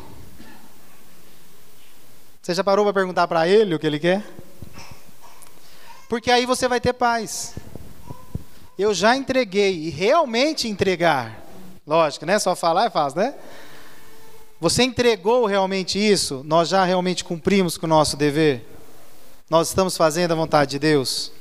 Você 2.42 2.56
já 2.56 2.64
parou 2.64 2.86
para 2.86 2.94
perguntar 2.94 3.28
para 3.28 3.48
Ele 3.48 3.76
o 3.76 3.80
que 3.80 3.86
Ele 3.86 4.00
quer? 4.00 4.26
Porque 6.08 6.32
aí 6.32 6.46
você 6.46 6.68
vai 6.68 6.80
ter 6.80 6.94
paz. 6.94 7.54
Eu 8.78 8.94
já 8.94 9.16
entreguei, 9.16 9.76
e 9.76 9.90
realmente 9.90 10.68
entregar. 10.68 11.46
Lógico, 11.86 12.26
né? 12.26 12.40
Só 12.40 12.56
falar 12.56 12.86
é 12.86 12.90
fácil, 12.90 13.20
né? 13.20 13.36
Você 14.60 14.84
entregou 14.84 15.46
realmente 15.46 16.00
isso? 16.00 16.44
Nós 16.44 16.70
já 16.70 16.84
realmente 16.84 17.24
cumprimos 17.24 17.78
com 17.78 17.86
o 17.86 17.90
nosso 17.90 18.18
dever? 18.18 18.66
Nós 19.50 19.68
estamos 19.68 19.96
fazendo 19.96 20.32
a 20.32 20.36
vontade 20.36 20.72
de 20.72 20.80
Deus? 20.80 21.32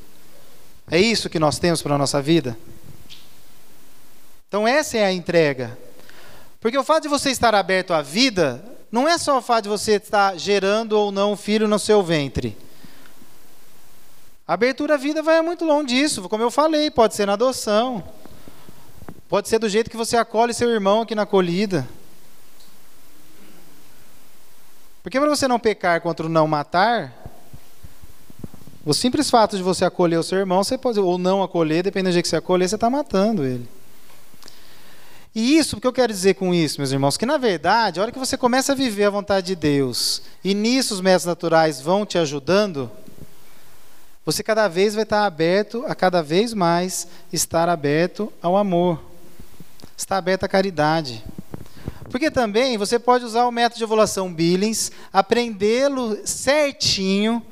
É 0.91 0.99
isso 0.99 1.28
que 1.28 1.39
nós 1.39 1.59
temos 1.59 1.82
para 1.82 1.95
a 1.95 1.99
nossa 1.99 2.22
vida? 2.22 2.59
Então, 4.49 4.66
essa 4.66 4.97
é 4.97 5.05
a 5.05 5.12
entrega. 5.12 5.76
Porque 6.61 6.78
o 6.78 6.84
fato 6.84 7.03
de 7.03 7.09
você 7.09 7.30
estar 7.30 7.55
aberto 7.55 7.93
à 7.93 8.01
vida 8.01 8.64
não 8.91 9.07
é 9.07 9.18
só 9.18 9.39
o 9.39 9.43
fato 9.43 9.64
de 9.64 9.68
você 9.68 9.93
estar 9.93 10.36
gerando 10.39 10.93
ou 10.93 11.12
não 11.12 11.32
um 11.32 11.36
filho 11.36 11.68
no 11.68 11.78
seu 11.78 12.03
ventre. 12.03 12.57
A 14.47 14.55
abertura 14.55 14.95
à 14.95 14.97
vida 14.97 15.22
vai 15.22 15.43
muito 15.43 15.64
longe 15.66 15.89
disso, 15.89 16.26
como 16.26 16.43
eu 16.43 16.51
falei, 16.51 16.91
pode 16.91 17.14
ser 17.14 17.26
na 17.26 17.34
adoção. 17.34 18.03
Pode 19.28 19.47
ser 19.47 19.59
do 19.59 19.68
jeito 19.68 19.91
que 19.91 19.97
você 19.97 20.16
acolhe 20.16 20.55
seu 20.55 20.70
irmão 20.70 21.03
aqui 21.03 21.14
na 21.14 21.22
acolhida. 21.22 21.86
Porque 25.03 25.20
para 25.20 25.28
você 25.28 25.47
não 25.47 25.59
pecar 25.59 26.01
contra 26.01 26.24
o 26.24 26.30
não 26.30 26.49
matar, 26.49 27.27
o 28.84 28.94
simples 28.94 29.28
fato 29.28 29.56
de 29.56 29.62
você 29.62 29.84
acolher 29.84 30.18
o 30.18 30.22
seu 30.22 30.38
irmão, 30.38 30.62
você 30.62 30.78
pode, 30.78 30.98
ou 30.98 31.18
não 31.18 31.42
acolher, 31.42 31.82
dependendo 31.82 32.10
do 32.10 32.12
jeito 32.14 32.24
que 32.24 32.30
você 32.30 32.36
acolher, 32.36 32.68
você 32.68 32.74
está 32.74 32.88
matando 32.88 33.44
ele. 33.44 33.68
E 35.34 35.56
isso, 35.56 35.76
o 35.76 35.80
que 35.80 35.86
eu 35.86 35.92
quero 35.92 36.12
dizer 36.12 36.34
com 36.34 36.54
isso, 36.54 36.80
meus 36.80 36.90
irmãos? 36.90 37.16
Que 37.16 37.26
na 37.26 37.36
verdade, 37.36 38.00
a 38.00 38.02
hora 38.02 38.12
que 38.12 38.18
você 38.18 38.36
começa 38.36 38.72
a 38.72 38.74
viver 38.74 39.04
a 39.04 39.10
vontade 39.10 39.48
de 39.48 39.54
Deus, 39.54 40.22
e 40.42 40.54
nisso 40.54 40.94
os 40.94 41.00
métodos 41.00 41.26
naturais 41.26 41.80
vão 41.80 42.06
te 42.06 42.18
ajudando, 42.18 42.90
você 44.24 44.42
cada 44.42 44.68
vez 44.68 44.94
vai 44.94 45.04
estar 45.04 45.24
aberto 45.24 45.84
a 45.86 45.94
cada 45.94 46.22
vez 46.22 46.52
mais 46.52 47.08
estar 47.32 47.68
aberto 47.68 48.32
ao 48.42 48.56
amor, 48.56 49.00
estar 49.96 50.16
aberto 50.16 50.44
à 50.44 50.48
caridade. 50.48 51.24
Porque 52.10 52.30
também 52.30 52.76
você 52.76 52.98
pode 52.98 53.24
usar 53.24 53.46
o 53.46 53.52
método 53.52 53.78
de 53.78 53.84
evolução 53.84 54.32
Billings, 54.32 54.90
aprendê-lo 55.12 56.18
certinho, 56.26 57.42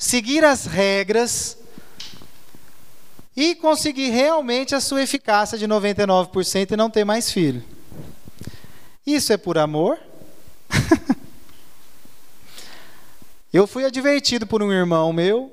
seguir 0.00 0.42
as 0.46 0.64
regras 0.64 1.58
e 3.36 3.54
conseguir 3.54 4.08
realmente 4.08 4.74
a 4.74 4.80
sua 4.80 5.02
eficácia 5.02 5.58
de 5.58 5.68
99% 5.68 6.72
e 6.72 6.76
não 6.76 6.88
ter 6.88 7.04
mais 7.04 7.30
filho. 7.30 7.62
Isso 9.06 9.30
é 9.30 9.36
por 9.36 9.58
amor? 9.58 9.98
Eu 13.52 13.66
fui 13.66 13.84
advertido 13.84 14.46
por 14.46 14.62
um 14.62 14.72
irmão 14.72 15.12
meu 15.12 15.52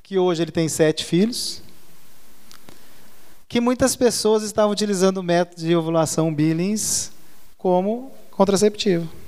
que 0.00 0.16
hoje 0.16 0.42
ele 0.42 0.52
tem 0.52 0.68
sete 0.68 1.04
filhos, 1.04 1.60
que 3.48 3.60
muitas 3.60 3.96
pessoas 3.96 4.44
estavam 4.44 4.70
utilizando 4.70 5.18
o 5.18 5.22
método 5.22 5.62
de 5.62 5.74
ovulação 5.74 6.32
Billings 6.32 7.10
como 7.58 8.12
contraceptivo. 8.30 9.21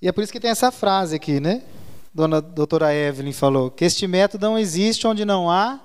E 0.00 0.08
é 0.08 0.12
por 0.12 0.22
isso 0.22 0.32
que 0.32 0.40
tem 0.40 0.50
essa 0.50 0.70
frase 0.70 1.16
aqui, 1.16 1.40
né? 1.40 1.62
Dona 2.12 2.40
doutora 2.40 2.94
Evelyn 2.94 3.32
falou 3.32 3.70
que 3.70 3.84
este 3.84 4.06
método 4.06 4.46
não 4.46 4.58
existe 4.58 5.06
onde 5.06 5.24
não 5.24 5.50
há 5.50 5.80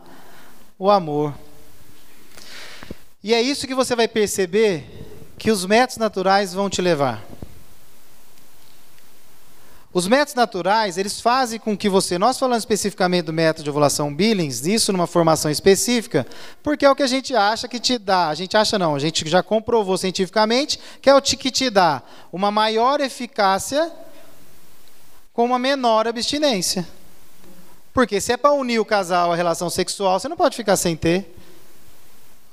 o 0.78 0.90
amor. 0.90 1.34
E 3.24 3.34
é 3.34 3.42
isso 3.42 3.68
que 3.68 3.76
você 3.76 3.96
vai 3.96 4.08
perceber 4.08 4.86
que 5.38 5.52
os 5.52 5.66
métodos 5.66 5.98
naturais 5.98 6.54
vão 6.54 6.70
te 6.70 6.82
levar. 6.82 7.24
Os 9.94 10.08
métodos 10.08 10.36
naturais, 10.36 10.98
eles 10.98 11.20
fazem 11.20 11.60
com 11.60 11.76
que 11.76 11.90
você, 11.90 12.18
nós 12.18 12.40
falando 12.40 12.60
especificamente 12.60 13.26
do 13.26 13.34
método 13.34 13.66
de 13.66 13.70
ovulação 13.70 14.14
Billings, 14.14 14.66
isso 14.66 14.94
numa 14.94 15.06
formação 15.06 15.52
específica, 15.52 16.26
porque 16.64 16.86
é 16.86 16.90
o 16.90 16.96
que 16.96 17.04
a 17.04 17.08
gente 17.08 17.36
acha 17.36 17.68
que 17.68 17.78
te 17.78 17.98
dá, 17.98 18.30
a 18.30 18.34
gente 18.34 18.56
acha 18.56 18.80
não, 18.80 18.96
a 18.96 19.00
gente 19.00 19.28
já 19.28 19.44
comprovou 19.44 19.98
cientificamente 19.98 20.80
que 21.02 21.10
é 21.10 21.16
o 21.16 21.22
que 21.22 21.52
te 21.52 21.70
dá 21.70 22.02
uma 22.32 22.50
maior 22.50 23.02
eficácia 23.02 23.92
com 25.34 25.44
uma 25.44 25.60
menor 25.60 26.08
abstinência. 26.08 26.88
Porque 27.94 28.22
se 28.22 28.32
é 28.32 28.38
para 28.38 28.54
unir 28.54 28.80
o 28.80 28.86
casal 28.86 29.34
à 29.34 29.36
relação 29.36 29.70
sexual, 29.70 30.18
você 30.18 30.30
não 30.30 30.38
pode 30.38 30.56
ficar 30.56 30.78
sem 30.78 30.96
ter. 30.96 31.36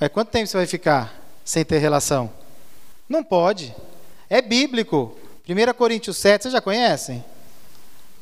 Mas 0.00 0.10
quanto 0.10 0.30
tempo 0.30 0.48
você 0.48 0.56
vai 0.56 0.66
ficar 0.66 1.14
sem 1.44 1.64
ter 1.64 1.78
relação? 1.78 2.32
Não 3.08 3.22
pode. 3.22 3.74
É 4.28 4.42
bíblico. 4.42 5.16
1 5.48 5.72
Coríntios 5.72 6.18
7, 6.18 6.42
vocês 6.42 6.52
já 6.52 6.60
conhecem? 6.60 7.24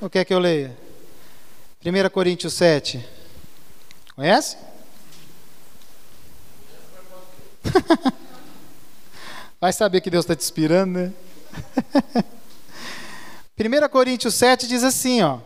O 0.00 0.08
que 0.08 0.20
é 0.20 0.24
que 0.24 0.32
eu 0.32 0.38
leio? 0.38 0.76
1 1.84 2.08
Coríntios 2.10 2.54
7. 2.54 3.04
Conhece? 4.14 4.56
Vai 9.60 9.72
saber 9.72 10.00
que 10.02 10.08
Deus 10.08 10.24
está 10.24 10.36
te 10.36 10.44
inspirando, 10.44 11.00
né? 11.00 11.12
1 13.58 13.88
Coríntios 13.88 14.36
7 14.36 14.68
diz 14.68 14.84
assim, 14.84 15.20
ó. 15.22 15.40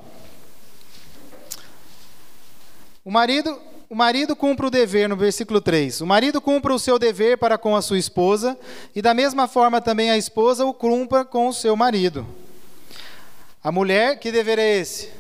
O 3.03 3.11
marido 3.11 3.59
o 3.91 3.95
marido 3.97 4.37
cumpre 4.37 4.67
o 4.67 4.71
dever, 4.71 5.09
no 5.09 5.17
versículo 5.17 5.61
3. 5.61 6.01
O 6.01 6.07
marido 6.07 6.41
cumpre 6.41 6.73
o 6.73 6.79
seu 6.79 6.97
dever 6.97 7.37
para 7.37 7.59
com 7.59 7.75
a 7.75 7.83
sua 7.83 7.99
esposa, 7.99 8.57
e 8.95 9.03
da 9.03 9.13
mesma 9.13 9.49
forma 9.49 9.81
também 9.81 10.13
a 10.13 10.17
esposa 10.17 10.65
o 10.65 10.73
cumpra 10.73 11.25
com 11.25 11.49
o 11.49 11.53
seu 11.53 11.75
marido. 11.75 12.25
A 13.65 13.73
mulher, 13.73 14.21
que 14.21 14.31
dever 14.31 14.61
é 14.61 14.79
esse? 14.79 15.11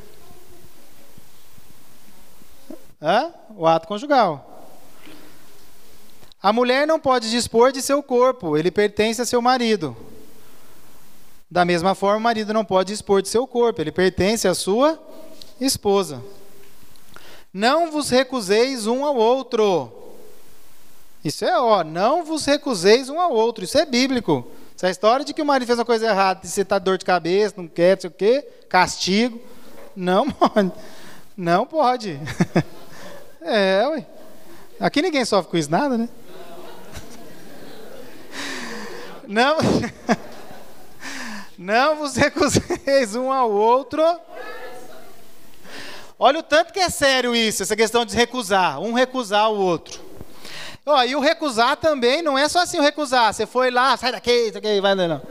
Hã? 3.03 3.33
O 3.57 3.67
ato 3.67 3.89
conjugal. 3.89 4.65
A 6.41 6.53
mulher 6.53 6.87
não 6.87 7.01
pode 7.01 7.29
dispor 7.29 7.73
de 7.73 7.83
seu 7.83 8.01
corpo, 8.01 8.57
ele 8.57 8.71
pertence 8.71 9.21
a 9.21 9.27
seu 9.27 9.43
marido. 9.43 9.97
Da 11.51 11.65
mesma 11.65 11.97
forma, 11.97 12.19
o 12.19 12.23
marido 12.23 12.55
não 12.55 12.65
pode 12.65 12.93
dispor 12.93 13.21
de 13.21 13.29
seu 13.29 13.49
corpo, 13.49 13.81
ele 13.81 13.91
pertence 13.91 14.47
à 14.47 14.55
sua 14.55 14.97
esposa. 15.61 16.23
Não 17.53 17.91
vos 17.91 18.11
recuseis 18.11 18.87
um 18.87 19.05
ao 19.05 19.17
outro. 19.17 19.93
Isso 21.25 21.45
é, 21.45 21.59
ó, 21.59 21.83
não 21.83 22.25
vos 22.25 22.45
recuseis 22.45 23.09
um 23.09 23.21
ao 23.21 23.33
outro. 23.33 23.65
Isso 23.65 23.77
é 23.77 23.85
bíblico. 23.85 24.47
Essa 24.77 24.89
história 24.89 25.25
de 25.25 25.35
que 25.35 25.43
o 25.43 25.47
marido 25.47 25.67
fez 25.67 25.79
uma 25.79 25.85
coisa 25.85 26.07
errada, 26.07 26.41
de 26.41 26.49
você 26.49 26.65
tá 26.65 26.79
dor 26.79 26.97
de 26.97 27.05
cabeça, 27.05 27.55
não 27.59 27.69
quer, 27.69 27.97
não 27.97 28.01
sei 28.01 28.09
o 28.09 28.13
quê, 28.13 28.49
castigo. 28.69 29.41
Não 29.95 30.31
pode. 30.33 30.73
Não 31.37 31.67
pode. 31.67 32.21
É, 33.43 33.87
ué. 33.89 34.07
Aqui 34.79 35.01
ninguém 35.01 35.25
sofre 35.25 35.51
com 35.51 35.57
isso 35.57 35.71
nada, 35.71 35.97
né? 35.97 36.11
Não. 39.27 39.57
Não 41.57 41.97
vos 41.97 42.17
recuseis 42.17 43.17
um 43.17 43.33
ao 43.33 43.51
outro 43.51 44.03
Olha 46.23 46.41
o 46.41 46.43
tanto 46.43 46.71
que 46.71 46.79
é 46.79 46.91
sério 46.91 47.35
isso, 47.35 47.63
essa 47.63 47.75
questão 47.75 48.05
de 48.05 48.15
recusar, 48.15 48.79
um 48.79 48.93
recusar 48.93 49.51
o 49.51 49.57
outro. 49.57 49.99
Ó, 50.85 51.03
e 51.03 51.17
o 51.17 51.21
recusar 51.21 51.79
também 51.79 52.21
não 52.21 52.37
é 52.37 52.47
só 52.47 52.59
assim 52.59 52.79
o 52.79 52.83
recusar, 52.83 53.33
você 53.33 53.47
foi 53.47 53.71
lá, 53.71 53.97
sai 53.97 54.13
daqui, 54.13 54.51
daqui 54.51 54.83
vai 54.83 54.95
não. 54.95 55.23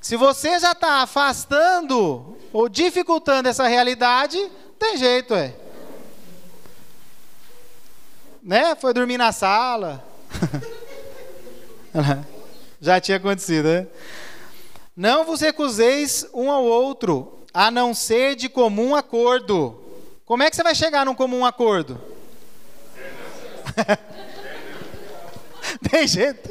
Se 0.00 0.14
você 0.14 0.60
já 0.60 0.70
está 0.70 1.02
afastando 1.02 2.36
ou 2.52 2.68
dificultando 2.68 3.48
essa 3.48 3.66
realidade, 3.66 4.38
tem 4.78 4.96
jeito, 4.96 5.34
é. 5.34 5.54
Né? 8.40 8.76
Foi 8.76 8.94
dormir 8.94 9.18
na 9.18 9.32
sala. 9.32 10.04
já 12.80 13.00
tinha 13.00 13.16
acontecido, 13.16 13.66
né? 13.66 13.88
Não 14.96 15.24
vos 15.24 15.40
recuseis 15.40 16.28
um 16.32 16.48
ao 16.48 16.62
outro, 16.62 17.40
a 17.52 17.70
não 17.70 17.92
ser 17.92 18.36
de 18.36 18.48
comum 18.48 18.94
acordo. 18.94 19.79
Como 20.30 20.44
é 20.44 20.48
que 20.48 20.54
você 20.54 20.62
vai 20.62 20.76
chegar 20.76 21.04
num 21.04 21.12
comum 21.12 21.44
acordo? 21.44 22.00
Tem 25.90 26.06
jeito. 26.06 26.48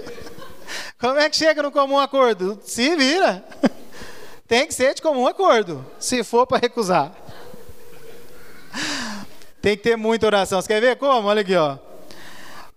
Como 0.99 1.17
é 1.17 1.29
que 1.29 1.37
chega 1.37 1.63
no 1.63 1.71
comum 1.71 1.97
acordo? 1.97 2.59
Se 2.61 2.93
vira. 2.97 3.41
Tem 4.45 4.67
que 4.67 4.73
ser 4.73 4.95
de 4.95 5.01
comum 5.01 5.25
acordo, 5.25 5.85
se 5.97 6.25
for 6.25 6.45
para 6.45 6.57
recusar. 6.57 7.15
Tem 9.61 9.77
que 9.77 9.83
ter 9.83 9.95
muita 9.95 10.25
oração. 10.25 10.61
Você 10.61 10.67
quer 10.67 10.81
ver 10.81 10.97
como? 10.97 11.29
Olha 11.29 11.39
aqui, 11.39 11.55
ó. 11.55 11.77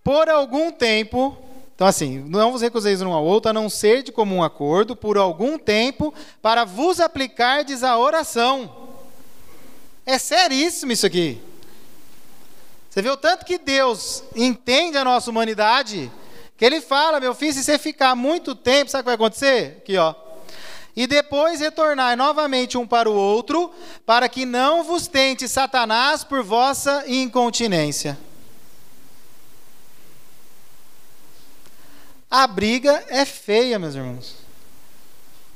Por 0.04 0.28
algum 0.28 0.70
tempo, 0.70 1.36
então, 1.74 1.88
assim, 1.88 2.20
não 2.28 2.52
vos 2.52 2.62
recuseis 2.62 3.02
um 3.02 3.12
ao 3.12 3.24
outro, 3.24 3.50
a 3.50 3.52
não 3.52 3.68
ser 3.68 4.04
de 4.04 4.12
comum 4.12 4.40
acordo, 4.40 4.94
por 4.94 5.18
algum 5.18 5.58
tempo, 5.58 6.14
para 6.40 6.64
vos 6.64 7.00
aplicardes 7.00 7.82
a 7.82 7.98
oração. 7.98 8.81
É 10.04 10.18
seríssimo 10.18 10.92
isso 10.92 11.06
aqui. 11.06 11.40
Você 12.90 13.08
o 13.08 13.16
tanto 13.16 13.46
que 13.46 13.56
Deus 13.56 14.22
entende 14.36 14.98
a 14.98 15.04
nossa 15.04 15.30
humanidade, 15.30 16.12
que 16.58 16.64
Ele 16.64 16.80
fala, 16.80 17.20
meu 17.20 17.34
filho, 17.34 17.54
se 17.54 17.64
você 17.64 17.78
ficar 17.78 18.14
muito 18.14 18.54
tempo, 18.54 18.90
sabe 18.90 19.00
o 19.00 19.04
que 19.04 19.06
vai 19.06 19.14
acontecer? 19.14 19.78
Aqui, 19.78 19.96
ó. 19.96 20.14
E 20.94 21.06
depois 21.06 21.60
retornar 21.60 22.16
novamente 22.18 22.76
um 22.76 22.86
para 22.86 23.08
o 23.08 23.14
outro, 23.14 23.72
para 24.04 24.28
que 24.28 24.44
não 24.44 24.84
vos 24.84 25.06
tente 25.06 25.48
Satanás 25.48 26.22
por 26.22 26.42
vossa 26.42 27.04
incontinência. 27.06 28.18
A 32.30 32.46
briga 32.46 33.04
é 33.08 33.24
feia, 33.24 33.78
meus 33.78 33.94
irmãos. 33.94 34.34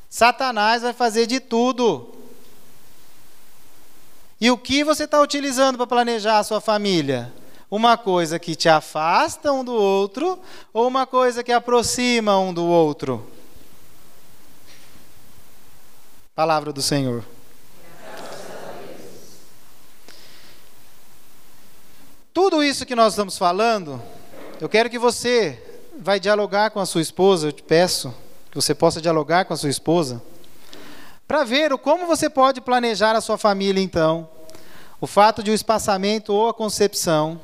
Satanás 0.09 0.81
vai 0.81 0.95
fazer 0.95 1.27
de 1.27 1.39
tudo 1.39 2.16
E 4.41 4.51
o 4.51 4.59
que 4.59 4.85
você 4.85 5.05
está 5.05 5.21
utilizando 5.21 5.77
para 5.79 5.87
planejar 5.87 6.39
a 6.39 6.45
sua 6.45 6.61
família? 6.61 7.33
Uma 7.71 7.97
coisa 7.97 8.39
que 8.39 8.55
te 8.55 8.69
afasta 8.69 9.51
um 9.51 9.65
do 9.65 9.73
outro 9.73 10.39
ou 10.73 10.87
uma 10.87 11.07
coisa 11.07 11.43
que 11.43 11.51
aproxima 11.51 12.39
um 12.39 12.53
do 12.53 12.65
outro? 12.65 13.27
Palavra 16.35 16.73
do 16.73 16.83
Senhor. 16.83 17.25
Tudo 22.33 22.63
isso 22.63 22.85
que 22.85 22.95
nós 22.95 23.15
estamos 23.15 23.39
falando, 23.39 24.01
eu 24.61 24.69
quero 24.69 24.91
que 24.91 24.99
você 24.99 25.81
vai 25.99 26.21
dialogar 26.21 26.71
com 26.71 26.79
a 26.79 26.85
sua 26.85 27.01
esposa, 27.01 27.49
eu 27.49 27.53
te 27.53 27.63
peço 27.63 28.15
que 28.51 28.57
você 28.57 28.75
possa 28.75 29.01
dialogar 29.01 29.47
com 29.47 29.55
a 29.55 29.57
sua 29.57 29.71
esposa, 29.71 30.23
para 31.27 31.45
ver 31.45 31.73
o 31.73 31.79
como 31.79 32.07
você 32.07 32.31
pode 32.31 32.61
planejar 32.61 33.17
a 33.17 33.21
sua 33.21 33.37
família 33.37 33.83
então. 33.83 34.29
O 35.01 35.07
fato 35.07 35.43
de 35.43 35.51
o 35.51 35.55
espaçamento 35.55 36.33
ou 36.33 36.49
a 36.49 36.55
concepção, 36.55 37.41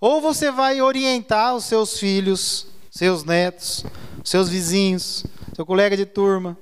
ou 0.00 0.20
você 0.20 0.50
vai 0.50 0.80
orientar 0.80 1.54
os 1.54 1.64
seus 1.64 1.98
filhos, 1.98 2.66
seus 2.90 3.24
netos, 3.24 3.84
seus 4.24 4.48
vizinhos, 4.48 5.24
seu 5.54 5.64
colega 5.64 5.96
de 5.96 6.06
turma, 6.06 6.56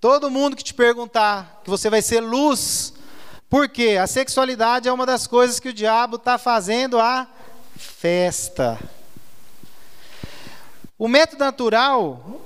todo 0.00 0.30
mundo 0.30 0.56
que 0.56 0.64
te 0.64 0.74
perguntar, 0.74 1.60
que 1.64 1.70
você 1.70 1.88
vai 1.88 2.02
ser 2.02 2.20
luz 2.20 2.92
porque 3.48 3.96
a 4.00 4.06
sexualidade 4.06 4.88
é 4.88 4.92
uma 4.92 5.06
das 5.06 5.26
coisas 5.26 5.58
que 5.58 5.70
o 5.70 5.72
diabo 5.72 6.16
está 6.16 6.36
fazendo 6.36 7.00
a 7.00 7.26
festa. 7.76 8.78
O 10.98 11.08
método 11.08 11.42
natural, 11.42 12.40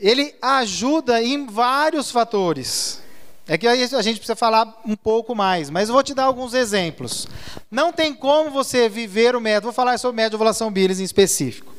ele 0.00 0.34
ajuda 0.40 1.22
em 1.22 1.46
vários 1.46 2.10
fatores. 2.10 3.02
É 3.46 3.56
que 3.56 3.66
a 3.66 4.02
gente 4.02 4.18
precisa 4.18 4.36
falar 4.36 4.80
um 4.84 4.94
pouco 4.94 5.34
mais, 5.34 5.70
mas 5.70 5.88
eu 5.88 5.94
vou 5.94 6.02
te 6.02 6.12
dar 6.12 6.24
alguns 6.24 6.52
exemplos. 6.52 7.26
Não 7.70 7.92
tem 7.92 8.12
como 8.12 8.50
você 8.50 8.90
viver 8.90 9.34
o 9.34 9.40
método, 9.40 9.68
vou 9.68 9.72
falar 9.72 9.98
sobre 9.98 10.12
o 10.12 10.16
método 10.16 10.32
de 10.32 10.36
ovulação 10.36 10.70
Billings 10.70 11.00
em 11.00 11.04
específico. 11.04 11.74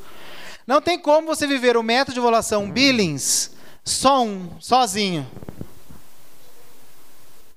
Não 0.66 0.82
tem 0.82 0.98
como 0.98 1.28
você 1.28 1.46
viver 1.46 1.78
o 1.78 1.84
método 1.84 2.14
de 2.14 2.20
ovulação 2.20 2.70
Billings 2.72 3.52
só 3.84 4.24
um, 4.24 4.50
sozinho. 4.60 5.28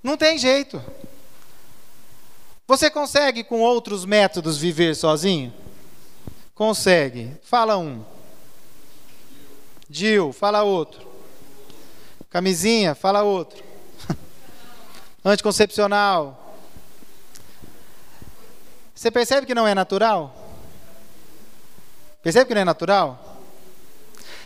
Não 0.02 0.16
tem 0.16 0.36
jeito. 0.36 0.82
Você 2.66 2.90
consegue 2.90 3.44
com 3.44 3.60
outros 3.60 4.04
métodos 4.04 4.58
viver 4.58 4.94
sozinho? 4.94 5.52
Consegue. 6.54 7.32
Fala 7.42 7.76
um. 7.78 8.04
Dil, 9.93 10.32
fala 10.32 10.62
outro. 10.62 11.07
Camisinha, 12.30 12.95
fala 12.95 13.22
outro. 13.22 13.62
Anticoncepcional. 15.22 16.57
Você 18.95 19.11
percebe 19.11 19.47
que 19.47 19.55
não 19.55 19.68
é 19.68 19.74
natural? 19.74 20.34
Percebe 22.22 22.47
que 22.47 22.55
não 22.55 22.62
é 22.62 22.64
natural? 22.64 23.38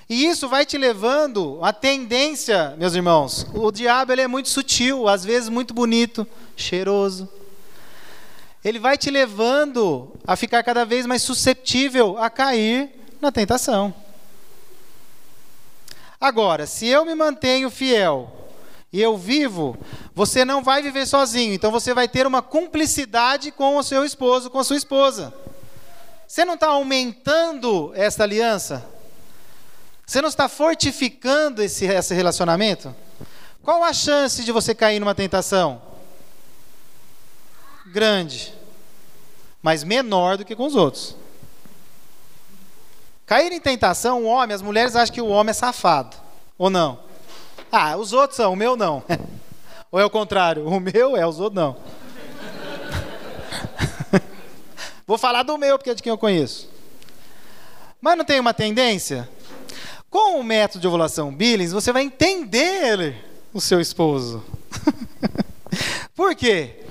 E 0.09 0.27
isso 0.27 0.49
vai 0.49 0.67
te 0.67 0.77
levando 0.77 1.61
a 1.63 1.73
tendência, 1.73 2.75
meus 2.77 2.95
irmãos. 2.95 3.47
O 3.55 3.71
diabo 3.71 4.11
ele 4.11 4.23
é 4.23 4.27
muito 4.27 4.49
sutil, 4.49 5.07
às 5.07 5.25
vezes 5.25 5.49
muito 5.49 5.73
bonito, 5.73 6.27
cheiroso. 6.57 7.29
Ele 8.65 8.81
vai 8.81 8.99
te 8.99 9.13
levando 9.13 10.13
a 10.27 10.35
ficar 10.35 10.65
cada 10.65 10.85
vez 10.85 11.07
mais 11.07 11.23
susceptível 11.23 12.19
a 12.19 12.29
cair 12.29 12.91
na 13.21 13.31
tentação. 13.31 13.95
Agora, 16.21 16.67
se 16.67 16.87
eu 16.87 17.05
me 17.05 17.15
mantenho 17.15 17.71
fiel 17.71 18.33
e 18.93 19.01
eu 19.01 19.17
vivo, 19.17 19.77
você 20.15 20.45
não 20.45 20.63
vai 20.63 20.83
viver 20.83 21.07
sozinho. 21.07 21.53
Então 21.53 21.71
você 21.71 21.93
vai 21.93 22.09
ter 22.09 22.27
uma 22.27 22.41
cumplicidade 22.41 23.51
com 23.51 23.77
o 23.77 23.83
seu 23.83 24.05
esposo, 24.05 24.51
com 24.51 24.59
a 24.59 24.65
sua 24.65 24.77
esposa. 24.77 25.35
Você 26.27 26.45
não 26.45 26.55
está 26.55 26.69
aumentando 26.69 27.93
essa 27.95 28.23
aliança? 28.23 28.85
Você 30.07 30.21
não 30.21 30.29
está 30.29 30.49
fortificando 30.49 31.63
esse, 31.63 31.85
esse 31.85 32.15
relacionamento? 32.15 32.95
Qual 33.63 33.83
a 33.83 33.93
chance 33.93 34.45
de 34.45 34.53
você 34.53 34.75
cair 34.75 35.01
numa 35.01 35.15
tentação? 35.15 35.83
Grande, 37.87 38.55
mas 39.61 39.83
menor 39.83 40.37
do 40.37 40.45
que 40.45 40.55
com 40.55 40.67
os 40.67 40.77
outros. 40.77 41.17
Cair 43.27 43.51
em 43.51 43.61
tentação, 43.61 44.23
o 44.23 44.27
homem, 44.27 44.55
as 44.55 44.63
mulheres 44.63 44.95
acham 44.95 45.13
que 45.13 45.21
o 45.21 45.27
homem 45.27 45.51
é 45.51 45.53
safado, 45.53 46.17
ou 46.57 46.71
não? 46.71 47.01
Ah, 47.73 47.97
os 47.97 48.13
outros 48.13 48.37
são, 48.37 48.53
o 48.53 48.57
meu 48.57 48.77
não. 48.77 49.03
ou 49.91 49.99
é 49.99 50.05
o 50.05 50.11
contrário, 50.11 50.65
o 50.65 50.79
meu 50.79 51.17
é, 51.17 51.27
os 51.27 51.41
outros 51.41 51.61
não. 51.61 51.77
Vou 55.05 55.19
falar 55.19 55.43
do 55.43 55.59
meu, 55.59 55.77
porque 55.77 55.91
é 55.91 55.95
de 55.95 56.05
quem 56.05 56.11
eu 56.11 56.19
conheço. 56.19 56.71
Mas 58.01 58.17
não 58.17 58.25
tem 58.25 58.39
uma 58.39 58.55
tendência? 58.55 59.29
Com 60.09 60.39
o 60.39 60.45
método 60.45 60.81
de 60.81 60.87
ovulação 60.87 61.35
Billings, 61.35 61.73
você 61.73 61.93
vai 61.93 62.05
entender 62.05 63.25
o 63.53 63.61
seu 63.61 63.81
esposo. 63.81 64.45
Por 66.15 66.37
quê? 66.37 66.85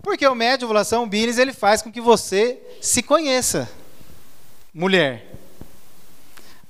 Porque 0.00 0.24
o 0.28 0.34
método 0.36 0.58
de 0.58 0.64
ovulação 0.66 1.08
Billings 1.08 1.38
ele 1.38 1.52
faz 1.52 1.82
com 1.82 1.90
que 1.90 2.00
você 2.00 2.60
se 2.80 3.02
conheça, 3.02 3.68
mulher. 4.72 5.31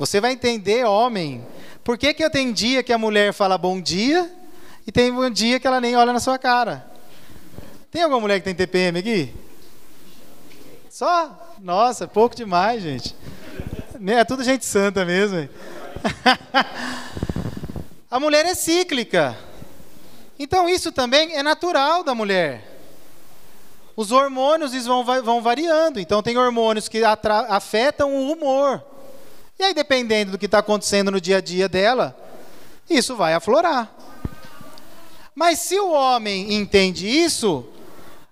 Você 0.02 0.20
vai 0.20 0.32
entender, 0.32 0.84
homem, 0.84 1.46
por 1.84 1.96
que, 1.96 2.12
que 2.12 2.28
tem 2.28 2.52
dia 2.52 2.82
que 2.82 2.92
a 2.92 2.98
mulher 2.98 3.32
fala 3.32 3.56
bom 3.56 3.80
dia 3.80 4.28
e 4.84 4.90
tem 4.90 5.12
um 5.12 5.30
dia 5.30 5.60
que 5.60 5.66
ela 5.68 5.80
nem 5.80 5.94
olha 5.94 6.12
na 6.12 6.18
sua 6.18 6.36
cara. 6.40 6.84
Tem 7.88 8.02
alguma 8.02 8.20
mulher 8.20 8.40
que 8.40 8.44
tem 8.44 8.52
TPM 8.52 8.98
aqui? 8.98 9.32
Só? 10.90 11.54
Nossa, 11.60 12.08
pouco 12.08 12.34
demais, 12.34 12.82
gente. 12.82 13.14
É 14.04 14.24
tudo 14.24 14.42
gente 14.42 14.64
santa 14.64 15.04
mesmo. 15.04 15.48
a 18.10 18.18
mulher 18.18 18.44
é 18.44 18.56
cíclica. 18.56 19.38
Então 20.36 20.68
isso 20.68 20.90
também 20.90 21.36
é 21.36 21.44
natural 21.44 22.02
da 22.02 22.12
mulher. 22.12 22.80
Os 23.94 24.10
hormônios 24.10 24.72
vão 24.84 25.40
variando. 25.40 26.00
Então 26.00 26.24
tem 26.24 26.36
hormônios 26.36 26.88
que 26.88 27.04
afetam 27.04 28.12
o 28.12 28.32
humor. 28.32 28.82
E 29.62 29.64
aí, 29.64 29.74
dependendo 29.74 30.32
do 30.32 30.38
que 30.38 30.46
está 30.46 30.58
acontecendo 30.58 31.12
no 31.12 31.20
dia 31.20 31.36
a 31.36 31.40
dia 31.40 31.68
dela, 31.68 32.16
isso 32.90 33.14
vai 33.14 33.32
aflorar. 33.32 33.94
Mas 35.36 35.60
se 35.60 35.78
o 35.78 35.92
homem 35.92 36.52
entende 36.54 37.06
isso, 37.06 37.64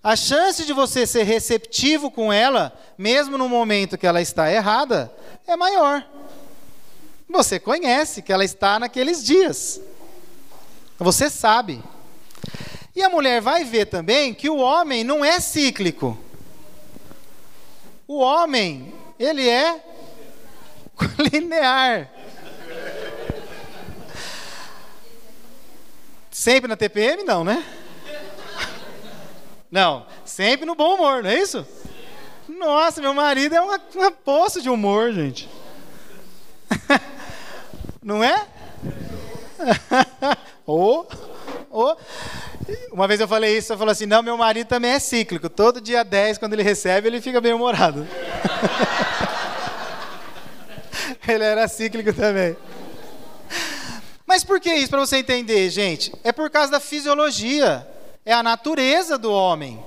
a 0.02 0.16
chance 0.16 0.64
de 0.64 0.72
você 0.72 1.06
ser 1.06 1.22
receptivo 1.22 2.10
com 2.10 2.32
ela, 2.32 2.76
mesmo 2.98 3.38
no 3.38 3.48
momento 3.48 3.96
que 3.96 4.08
ela 4.08 4.20
está 4.20 4.50
errada, 4.50 5.08
é 5.46 5.54
maior. 5.54 6.04
Você 7.28 7.60
conhece 7.60 8.22
que 8.22 8.32
ela 8.32 8.44
está 8.44 8.80
naqueles 8.80 9.22
dias. 9.22 9.80
Você 10.98 11.30
sabe. 11.30 11.80
E 12.92 13.04
a 13.04 13.08
mulher 13.08 13.40
vai 13.40 13.62
ver 13.62 13.86
também 13.86 14.34
que 14.34 14.50
o 14.50 14.56
homem 14.56 15.04
não 15.04 15.24
é 15.24 15.38
cíclico. 15.38 16.18
O 18.08 18.18
homem, 18.18 18.92
ele 19.16 19.48
é 19.48 19.89
linear. 21.32 22.08
Sempre 26.30 26.68
na 26.68 26.76
TPM, 26.76 27.24
não, 27.24 27.44
né? 27.44 27.64
Não, 29.70 30.04
sempre 30.24 30.66
no 30.66 30.74
bom 30.74 30.96
humor, 30.96 31.22
não 31.22 31.30
é 31.30 31.38
isso? 31.38 31.64
Nossa, 32.48 33.00
meu 33.00 33.14
marido 33.14 33.54
é 33.54 33.60
uma, 33.60 33.80
uma 33.94 34.10
poça 34.10 34.60
de 34.60 34.68
humor, 34.68 35.12
gente. 35.12 35.48
Não 38.02 38.24
é? 38.24 38.46
Ou, 40.66 41.06
ou, 41.70 41.96
uma 42.92 43.06
vez 43.06 43.20
eu 43.20 43.28
falei 43.28 43.56
isso, 43.58 43.72
eu 43.72 43.78
falei 43.78 43.92
assim: 43.92 44.06
não, 44.06 44.22
meu 44.22 44.36
marido 44.36 44.66
também 44.66 44.92
é 44.92 44.98
cíclico. 44.98 45.48
Todo 45.48 45.80
dia 45.80 46.02
10, 46.02 46.38
quando 46.38 46.54
ele 46.54 46.62
recebe, 46.62 47.08
ele 47.08 47.20
fica 47.20 47.40
bem 47.40 47.52
humorado. 47.52 48.06
ele 51.34 51.44
era 51.44 51.68
cíclico 51.68 52.12
também. 52.12 52.56
Mas 54.26 54.44
por 54.44 54.60
que 54.60 54.72
isso, 54.72 54.90
para 54.90 55.00
você 55.00 55.16
entender, 55.18 55.68
gente? 55.70 56.12
É 56.22 56.32
por 56.32 56.50
causa 56.50 56.70
da 56.70 56.80
fisiologia. 56.80 57.86
É 58.24 58.32
a 58.32 58.42
natureza 58.42 59.18
do 59.18 59.32
homem. 59.32 59.82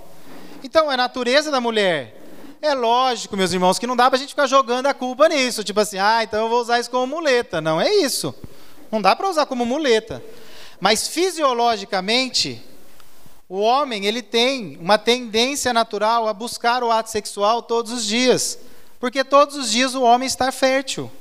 Então, 0.63 0.91
é 0.91 0.95
a 0.95 0.97
natureza 0.97 1.51
da 1.51 1.61
mulher. 1.61 2.19
É 2.61 2.73
lógico, 2.73 3.37
meus 3.37 3.51
irmãos, 3.53 3.77
que 3.77 3.87
não 3.87 3.95
dá 3.95 4.09
para 4.09 4.17
a 4.17 4.19
gente 4.19 4.29
ficar 4.29 4.47
jogando 4.47 4.87
a 4.87 4.93
culpa 4.93 5.29
nisso. 5.29 5.63
Tipo 5.63 5.79
assim, 5.79 5.97
ah, 5.97 6.23
então 6.23 6.43
eu 6.43 6.49
vou 6.49 6.61
usar 6.61 6.79
isso 6.79 6.89
como 6.89 7.05
muleta. 7.07 7.61
Não 7.61 7.79
é 7.79 7.93
isso. 7.95 8.33
Não 8.91 9.01
dá 9.01 9.15
para 9.15 9.29
usar 9.29 9.45
como 9.45 9.65
muleta. 9.65 10.23
Mas 10.79 11.07
fisiologicamente, 11.07 12.61
o 13.47 13.59
homem 13.59 14.05
ele 14.05 14.21
tem 14.21 14.77
uma 14.81 14.97
tendência 14.97 15.73
natural 15.73 16.27
a 16.27 16.33
buscar 16.33 16.83
o 16.83 16.91
ato 16.91 17.09
sexual 17.09 17.61
todos 17.61 17.91
os 17.91 18.05
dias. 18.05 18.59
Porque 18.99 19.23
todos 19.23 19.55
os 19.55 19.71
dias 19.71 19.95
o 19.95 20.01
homem 20.01 20.27
está 20.27 20.51
fértil. 20.51 21.11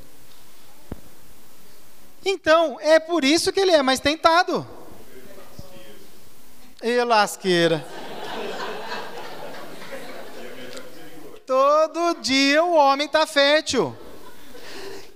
Então, 2.24 2.78
é 2.80 3.00
por 3.00 3.24
isso 3.24 3.52
que 3.52 3.60
ele 3.60 3.72
é 3.72 3.82
mais 3.82 4.00
tentado. 4.00 4.66
E 6.82 7.02
lasqueira. 7.04 7.84
Todo 11.46 12.14
dia 12.20 12.62
o 12.64 12.74
homem 12.74 13.06
está 13.06 13.26
fértil. 13.26 13.94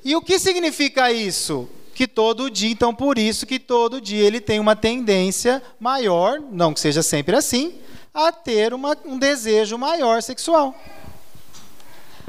E 0.04 0.14
o 0.14 0.22
que 0.22 0.38
significa 0.38 1.11
isso? 1.11 1.68
Que 1.94 2.07
todo 2.07 2.50
dia, 2.50 2.70
então 2.70 2.94
por 2.94 3.18
isso 3.18 3.46
que 3.46 3.59
todo 3.59 4.00
dia 4.00 4.24
ele 4.24 4.40
tem 4.40 4.61
uma 4.61 4.76
tendência 4.76 5.62
maior, 5.80 6.40
não 6.40 6.74
que 6.74 6.80
seja 6.80 7.02
sempre 7.02 7.34
assim, 7.34 7.80
a 8.12 8.30
ter 8.30 8.74
uma, 8.74 8.96
um 9.04 9.18
desejo 9.18 9.78
maior 9.78 10.22
sexual. 10.22 10.74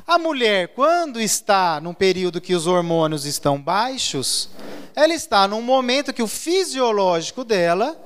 A 0.08 0.18
mulher, 0.18 0.70
quando 0.70 1.20
está 1.20 1.82
num 1.82 1.94
período 1.94 2.40
que 2.40 2.56
os 2.56 2.66
hormônios 2.66 3.26
estão 3.26 3.62
baixos, 3.62 4.50
ela 4.96 5.14
está 5.14 5.46
num 5.50 5.62
momento 5.62 6.14
que 6.14 6.24
o 6.24 6.28
fisiológico 6.28 7.44
dela 7.44 8.00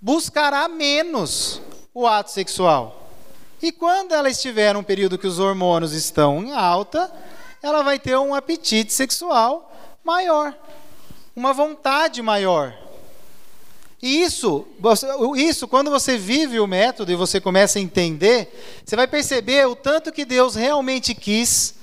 buscará 0.00 0.68
menos 0.68 1.60
o 1.92 2.06
ato 2.06 2.30
sexual. 2.30 3.10
E 3.60 3.72
quando 3.72 4.14
ela 4.14 4.30
estiver 4.30 4.72
num 4.74 4.84
período 4.84 5.18
que 5.18 5.26
os 5.26 5.40
hormônios 5.40 5.92
estão 5.92 6.40
em 6.40 6.52
alta, 6.52 7.12
ela 7.60 7.82
vai 7.82 7.98
ter 7.98 8.16
um 8.16 8.32
apetite 8.32 8.92
sexual 8.92 9.72
maior, 10.04 10.54
uma 11.34 11.52
vontade 11.52 12.22
maior. 12.22 12.72
E 14.00 14.22
isso, 14.22 14.64
isso, 15.36 15.66
quando 15.66 15.90
você 15.90 16.16
vive 16.16 16.60
o 16.60 16.66
método 16.66 17.10
e 17.10 17.16
você 17.16 17.40
começa 17.40 17.78
a 17.78 17.82
entender, 17.82 18.80
você 18.84 18.94
vai 18.94 19.08
perceber 19.08 19.66
o 19.66 19.74
tanto 19.74 20.12
que 20.12 20.24
Deus 20.24 20.54
realmente 20.54 21.14
quis 21.14 21.74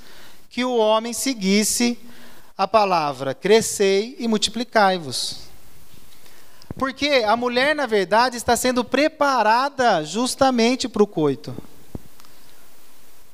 que 0.50 0.64
o 0.64 0.78
homem 0.78 1.12
seguisse 1.12 2.00
a 2.58 2.66
palavra: 2.66 3.34
crescei 3.34 4.16
e 4.18 4.28
multiplicai-vos. 4.30 5.40
Porque 6.78 7.24
a 7.26 7.36
mulher, 7.36 7.76
na 7.76 7.86
verdade, 7.86 8.38
está 8.38 8.56
sendo 8.56 8.84
preparada 8.84 10.04
justamente 10.04 10.88
para 10.88 11.04
o 11.04 11.08
coito. 11.08 11.54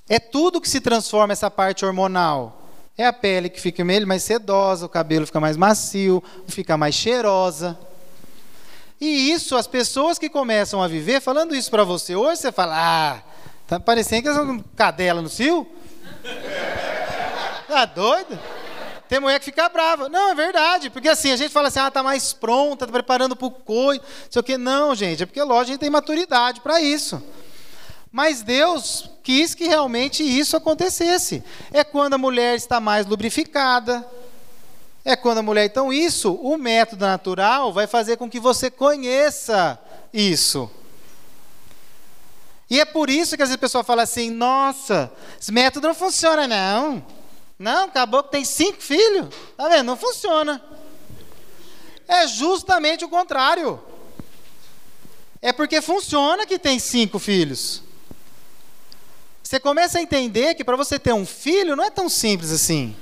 É 0.09 0.19
tudo 0.19 0.59
que 0.59 0.69
se 0.69 0.82
transforma 0.82 1.34
essa 1.34 1.49
parte 1.49 1.86
hormonal. 1.86 2.67
É 2.97 3.05
a 3.05 3.13
pele 3.13 3.49
que 3.49 3.61
fica 3.61 3.84
mais 4.05 4.23
sedosa, 4.23 4.86
o 4.86 4.89
cabelo 4.89 5.25
fica 5.25 5.39
mais 5.39 5.55
macio, 5.55 6.21
fica 6.47 6.75
mais 6.77 6.93
cheirosa. 6.95 7.79
E 9.02 9.32
isso, 9.32 9.58
as 9.58 9.66
pessoas 9.66 10.20
que 10.20 10.30
começam 10.30 10.82
a 10.82 10.88
viver, 10.88 11.20
falando 11.20 11.56
isso 11.56 11.72
para 11.72 11.84
você 11.84 12.16
hoje, 12.16 12.39
você 12.39 12.52
fala: 12.52 12.76
ah, 12.78 13.22
tá 13.68 13.80
parecendo 13.80 14.22
que 14.22 14.28
é 14.30 14.32
uma 14.32 14.64
cadela 14.76 15.22
no 15.22 15.30
cio? 15.30 15.68
Tá 17.68 17.86
doido? 17.86 18.38
Tem 19.08 19.18
mulher 19.18 19.39
que 19.39 19.45
fica 19.45 19.70
brava. 19.70 20.10
Não, 20.10 20.30
é 20.30 20.36
verdade. 20.36 20.89
Porque 20.89 21.08
assim, 21.08 21.32
a 21.32 21.38
gente 21.38 21.52
fala 21.54 21.70
assim, 21.70 21.80
ah, 21.80 21.89
tá 21.89 22.04
mais 22.04 22.34
pronta, 22.34 22.86
tá 22.86 22.91
preparando 22.91 23.34
para 23.34 23.47
o 23.47 23.52
coito, 23.52 24.06
sei 24.30 24.39
o 24.41 24.43
quê. 24.43 24.58
Não, 24.58 24.93
gente, 24.93 25.24
é 25.24 25.26
porque, 25.26 25.41
lógico, 25.41 25.62
a 25.62 25.66
gente 25.66 25.80
tem 25.80 25.89
maturidade 25.89 26.60
para 26.60 26.82
isso. 26.82 27.24
Mas 28.12 28.41
Deus 28.41 29.10
quis 29.24 29.56
que 29.56 29.70
realmente 29.70 30.22
isso 30.22 30.58
acontecesse. 30.58 31.41
É 31.72 31.82
quando 31.84 32.16
a 32.16 32.18
mulher 32.18 32.56
está 32.56 32.82
mais 32.82 33.06
lubrificada. 33.06 34.06
É 35.04 35.16
quando 35.16 35.39
a 35.39 35.43
mulher. 35.43 35.66
Então, 35.66 35.91
isso, 35.91 36.34
o 36.34 36.58
método 36.58 37.06
natural, 37.06 37.74
vai 37.74 37.88
fazer 37.88 38.18
com 38.18 38.30
que 38.30 38.39
você 38.39 38.70
conheça 38.70 39.80
isso. 40.14 40.70
E 42.70 42.80
é 42.80 42.86
por 42.86 43.10
isso 43.10 43.36
que 43.36 43.43
às 43.43 43.49
vezes 43.49 43.58
a 43.58 43.60
pessoa 43.60 43.84
fala 43.84 44.04
assim: 44.04 44.30
nossa, 44.30 45.12
esse 45.39 45.52
método 45.52 45.88
não 45.88 45.95
funciona, 45.95 46.47
não. 46.47 47.06
Não, 47.60 47.86
acabou 47.86 48.24
que 48.24 48.32
tem 48.32 48.45
cinco 48.45 48.82
filhos. 48.82 49.28
Tá 49.58 49.68
vendo? 49.68 49.88
Não 49.88 49.97
funciona. 49.97 50.64
É 52.08 52.26
justamente 52.28 53.04
o 53.04 53.10
contrário. 53.10 53.80
É 55.41 55.52
porque 55.52 55.82
funciona 55.82 56.45
que 56.45 56.58
tem 56.58 56.80
cinco 56.80 57.20
filhos. 57.20 57.84
Você 59.43 59.60
começa 59.60 59.99
a 59.99 60.02
entender 60.02 60.56
que 60.56 60.64
para 60.64 60.78
você 60.78 60.97
ter 60.97 61.14
um 61.14 61.26
filho 61.26 61.76
não 61.76 61.84
é 61.84 61.89
tão 61.89 62.08
simples 62.08 62.52
assim. 62.52 62.95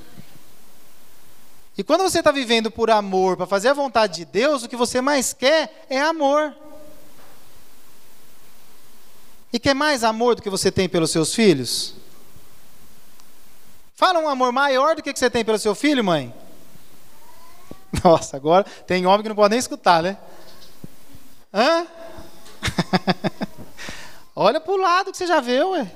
E 1.80 1.84
quando 1.84 2.02
você 2.02 2.20
está 2.20 2.30
vivendo 2.30 2.70
por 2.70 2.92
amor, 2.92 3.38
para 3.38 3.46
fazer 3.46 3.70
a 3.70 3.74
vontade 3.74 4.18
de 4.18 4.26
Deus, 4.26 4.64
o 4.64 4.68
que 4.68 4.76
você 4.76 5.00
mais 5.00 5.32
quer 5.32 5.86
é 5.90 5.98
amor. 5.98 6.54
E 9.54 9.58
quer 9.58 9.74
mais 9.74 10.04
amor 10.04 10.36
do 10.36 10.42
que 10.42 10.50
você 10.50 10.70
tem 10.70 10.90
pelos 10.90 11.10
seus 11.10 11.34
filhos? 11.34 11.96
Fala 13.96 14.20
um 14.20 14.28
amor 14.28 14.52
maior 14.52 14.98
do 14.98 15.02
que 15.02 15.14
você 15.14 15.30
tem 15.30 15.46
pelo 15.46 15.58
seu 15.58 15.74
filho, 15.74 16.04
mãe. 16.04 16.36
Nossa, 18.04 18.36
agora 18.36 18.66
tem 18.86 19.06
homem 19.06 19.24
que 19.24 19.30
não 19.30 19.36
pode 19.38 19.52
nem 19.52 19.60
escutar, 19.60 20.04
né? 20.04 20.18
Hã? 21.54 21.88
Olha 24.36 24.60
pro 24.60 24.76
lado 24.76 25.14
que 25.14 25.18
você 25.18 25.26
já 25.26 25.40
viu, 25.40 25.70
ué. 25.70 25.90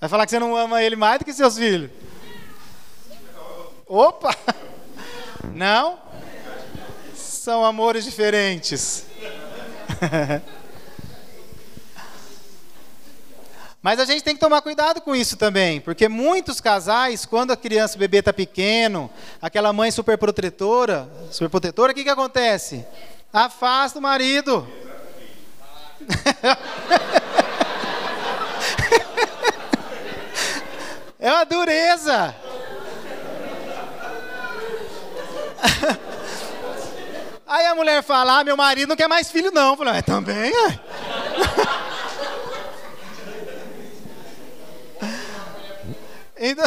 Vai 0.00 0.08
falar 0.08 0.24
que 0.24 0.30
você 0.30 0.38
não 0.38 0.56
ama 0.56 0.82
ele 0.82 0.96
mais 0.96 1.18
do 1.18 1.26
que 1.26 1.32
seus 1.34 1.58
filhos. 1.58 1.90
Opa! 3.86 4.34
Não? 5.54 5.98
São 7.14 7.64
amores 7.64 8.04
diferentes. 8.04 9.06
Mas 13.86 14.00
a 14.00 14.04
gente 14.04 14.24
tem 14.24 14.34
que 14.34 14.40
tomar 14.40 14.62
cuidado 14.62 15.00
com 15.00 15.14
isso 15.14 15.36
também, 15.36 15.80
porque 15.80 16.08
muitos 16.08 16.60
casais, 16.60 17.24
quando 17.24 17.52
a 17.52 17.56
criança, 17.56 17.94
o 17.94 18.00
bebê 18.00 18.18
está 18.18 18.32
pequeno, 18.32 19.08
aquela 19.40 19.72
mãe 19.72 19.92
super 19.92 20.18
protetora, 20.18 21.08
super 21.30 21.48
protetora, 21.48 21.92
o 21.92 21.94
que, 21.94 22.02
que 22.02 22.10
acontece? 22.10 22.84
Afasta 23.32 24.00
o 24.00 24.02
marido. 24.02 24.66
é 31.20 31.30
uma 31.30 31.44
dureza. 31.44 32.34
Aí 37.46 37.66
a 37.66 37.74
mulher 37.74 38.02
fala: 38.02 38.40
ah, 38.40 38.44
meu 38.44 38.56
marido 38.56 38.88
não 38.88 38.96
quer 38.96 39.08
mais 39.08 39.30
filho, 39.30 39.50
não. 39.50 39.70
Eu 39.70 39.76
falei, 39.76 40.02
também, 40.02 40.52
é. 40.52 40.80
Então, 46.38 46.64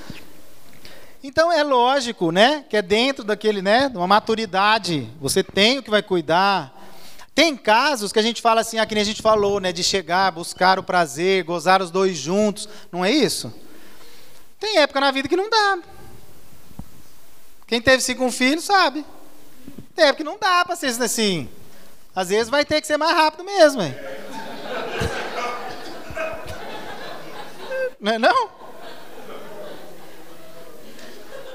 então 1.22 1.52
é 1.52 1.62
lógico, 1.62 2.32
né, 2.32 2.64
que 2.68 2.76
é 2.76 2.82
dentro 2.82 3.22
daquele, 3.22 3.60
né, 3.60 3.90
uma 3.94 4.06
maturidade. 4.06 5.08
Você 5.20 5.44
tem 5.44 5.78
o 5.78 5.82
que 5.82 5.90
vai 5.90 6.02
cuidar. 6.02 6.78
Tem 7.34 7.56
casos 7.56 8.12
que 8.12 8.18
a 8.18 8.22
gente 8.22 8.40
fala 8.42 8.60
assim, 8.62 8.78
ah, 8.78 8.86
nem 8.90 9.00
a 9.00 9.04
gente 9.04 9.22
falou, 9.22 9.60
né, 9.60 9.72
de 9.72 9.82
chegar, 9.82 10.32
buscar 10.32 10.78
o 10.78 10.82
prazer, 10.82 11.44
gozar 11.44 11.82
os 11.82 11.90
dois 11.90 12.16
juntos, 12.16 12.68
não 12.90 13.04
é 13.04 13.10
isso? 13.10 13.52
Tem 14.58 14.78
época 14.78 15.00
na 15.00 15.10
vida 15.10 15.28
que 15.28 15.36
não 15.36 15.48
dá. 15.50 15.78
Quem 17.72 17.80
teve 17.80 18.02
cinco 18.02 18.30
filhos 18.30 18.64
sabe. 18.64 19.02
Tem 19.96 20.04
época 20.04 20.18
que 20.18 20.24
não 20.24 20.36
dá 20.38 20.62
para 20.62 20.76
ser 20.76 20.88
assim. 20.88 21.48
Às 22.14 22.28
vezes 22.28 22.50
vai 22.50 22.66
ter 22.66 22.82
que 22.82 22.86
ser 22.86 22.98
mais 22.98 23.16
rápido 23.16 23.44
mesmo, 23.44 23.80
hein? 23.80 23.96
Não 27.98 28.12
é 28.12 28.18
não? 28.18 28.50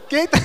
Quem 0.09 0.25
tá... 0.25 0.39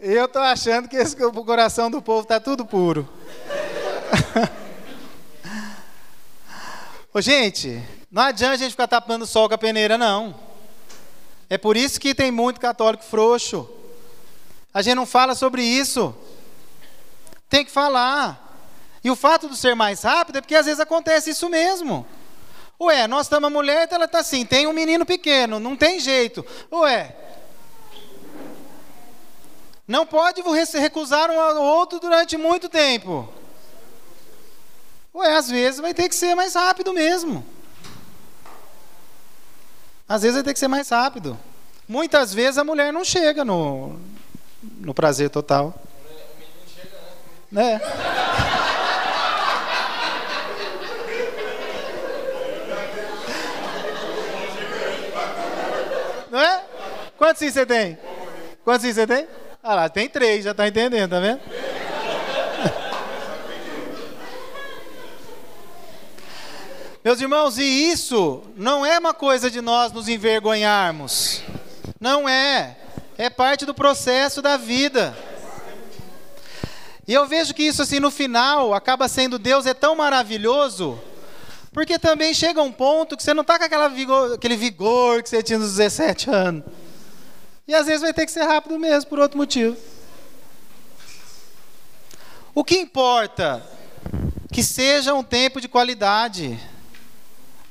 Eu 0.00 0.28
tô 0.28 0.38
achando 0.38 0.88
que 0.88 0.94
esse, 0.94 1.20
o 1.20 1.44
coração 1.44 1.90
do 1.90 2.00
povo 2.00 2.24
tá 2.24 2.38
tudo 2.38 2.64
puro. 2.64 3.08
Ô, 7.12 7.20
gente, 7.20 7.82
não 8.10 8.22
adianta 8.22 8.54
a 8.54 8.56
gente 8.56 8.70
ficar 8.70 8.88
tapando 8.88 9.26
sol 9.26 9.48
com 9.48 9.54
a 9.54 9.58
peneira, 9.58 9.98
não. 9.98 10.34
É 11.50 11.58
por 11.58 11.76
isso 11.76 12.00
que 12.00 12.14
tem 12.14 12.30
muito 12.30 12.60
católico 12.60 13.04
frouxo. 13.04 13.68
A 14.72 14.82
gente 14.82 14.94
não 14.94 15.06
fala 15.06 15.34
sobre 15.34 15.62
isso. 15.62 16.14
Tem 17.48 17.64
que 17.64 17.70
falar. 17.70 18.46
E 19.02 19.10
o 19.10 19.16
fato 19.16 19.48
de 19.48 19.56
ser 19.56 19.74
mais 19.74 20.02
rápido 20.02 20.36
é 20.38 20.40
porque 20.40 20.54
às 20.54 20.66
vezes 20.66 20.80
acontece 20.80 21.30
isso 21.30 21.48
mesmo. 21.48 22.06
Ué, 22.80 23.06
nós 23.08 23.26
estamos 23.26 23.48
a 23.48 23.50
mulher, 23.50 23.84
então 23.84 23.96
ela 23.96 24.04
está 24.04 24.20
assim, 24.20 24.44
tem 24.44 24.66
um 24.66 24.72
menino 24.72 25.04
pequeno, 25.04 25.58
não 25.58 25.76
tem 25.76 25.98
jeito. 25.98 26.44
Ué, 26.70 27.14
não 29.86 30.06
pode 30.06 30.42
recusar 30.78 31.30
um 31.30 31.40
ao 31.40 31.62
outro 31.62 31.98
durante 31.98 32.36
muito 32.36 32.68
tempo. 32.68 33.28
Ué, 35.14 35.34
às 35.34 35.50
vezes 35.50 35.80
vai 35.80 35.92
ter 35.92 36.08
que 36.08 36.14
ser 36.14 36.34
mais 36.34 36.54
rápido 36.54 36.92
mesmo. 36.92 37.44
Às 40.08 40.22
vezes 40.22 40.36
vai 40.36 40.42
ter 40.42 40.54
que 40.54 40.58
ser 40.58 40.68
mais 40.68 40.88
rápido. 40.88 41.38
Muitas 41.86 42.32
vezes 42.32 42.56
a 42.56 42.64
mulher 42.64 42.92
não 42.92 43.04
chega 43.04 43.44
no, 43.44 43.98
no 44.80 44.94
prazer 44.94 45.28
total. 45.28 45.74
O 45.74 46.08
menino 46.38 46.64
chega, 46.74 46.96
né? 47.50 47.80
Não 56.30 56.38
é? 56.38 56.62
Quantos 57.16 57.40
você 57.42 57.64
tem? 57.64 57.98
Quantos 58.62 58.86
você 58.86 59.06
tem? 59.06 59.26
Ah 59.62 59.74
lá, 59.74 59.88
tem 59.88 60.08
três, 60.08 60.44
já 60.44 60.50
está 60.50 60.68
entendendo, 60.68 61.10
tá 61.10 61.20
vendo? 61.20 61.40
Meus 67.04 67.20
irmãos, 67.20 67.58
e 67.58 67.62
isso 67.62 68.42
não 68.56 68.84
é 68.84 68.98
uma 68.98 69.14
coisa 69.14 69.48
de 69.48 69.60
nós 69.60 69.92
nos 69.92 70.08
envergonharmos. 70.08 71.42
Não 72.00 72.28
é. 72.28 72.76
É 73.16 73.30
parte 73.30 73.64
do 73.64 73.72
processo 73.72 74.42
da 74.42 74.56
vida. 74.56 75.16
E 77.06 77.14
eu 77.14 77.24
vejo 77.26 77.54
que 77.54 77.62
isso 77.62 77.82
assim 77.82 78.00
no 78.00 78.10
final 78.10 78.74
acaba 78.74 79.06
sendo 79.06 79.38
Deus 79.38 79.64
é 79.64 79.72
tão 79.72 79.94
maravilhoso, 79.94 81.00
porque 81.72 82.00
também 82.00 82.34
chega 82.34 82.60
um 82.60 82.72
ponto 82.72 83.16
que 83.16 83.22
você 83.22 83.32
não 83.32 83.42
está 83.42 83.58
com 83.58 83.90
vigor, 83.90 84.34
aquele 84.34 84.56
vigor 84.56 85.22
que 85.22 85.28
você 85.28 85.40
tinha 85.42 85.58
nos 85.58 85.76
17 85.76 86.28
anos. 86.28 86.64
E 87.66 87.74
às 87.74 87.86
vezes 87.86 88.02
vai 88.02 88.12
ter 88.12 88.26
que 88.26 88.32
ser 88.32 88.42
rápido 88.42 88.76
mesmo, 88.76 89.08
por 89.08 89.20
outro 89.20 89.38
motivo. 89.38 89.76
O 92.52 92.64
que 92.64 92.76
importa? 92.76 93.64
Que 94.52 94.64
seja 94.64 95.14
um 95.14 95.22
tempo 95.22 95.60
de 95.60 95.68
qualidade. 95.68 96.58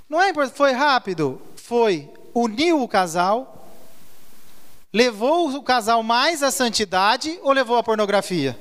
Não 0.09 0.21
é 0.21 0.29
importante, 0.29 0.55
foi 0.55 0.71
rápido? 0.71 1.41
Foi. 1.55 2.09
Uniu 2.33 2.81
o 2.81 2.87
casal? 2.87 3.67
Levou 4.93 5.49
o 5.49 5.63
casal 5.63 6.01
mais 6.01 6.41
à 6.41 6.49
santidade 6.49 7.37
ou 7.41 7.51
levou 7.51 7.77
à 7.77 7.83
pornografia? 7.83 8.57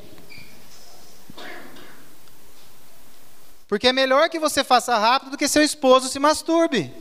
Porque 3.68 3.88
é 3.88 3.92
melhor 3.92 4.28
que 4.28 4.38
você 4.38 4.62
faça 4.62 4.96
rápido 4.96 5.32
do 5.32 5.36
que 5.36 5.48
seu 5.48 5.62
esposo 5.62 6.08
se 6.08 6.18
masturbe. 6.18 6.92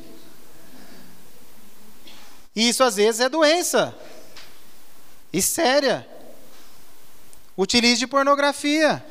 E 2.55 2.69
isso 2.69 2.83
às 2.83 2.95
vezes 2.95 3.21
é 3.21 3.29
doença. 3.29 3.95
E 5.33 5.41
séria. 5.41 6.07
Utilize 7.57 8.05
pornografia. 8.07 9.03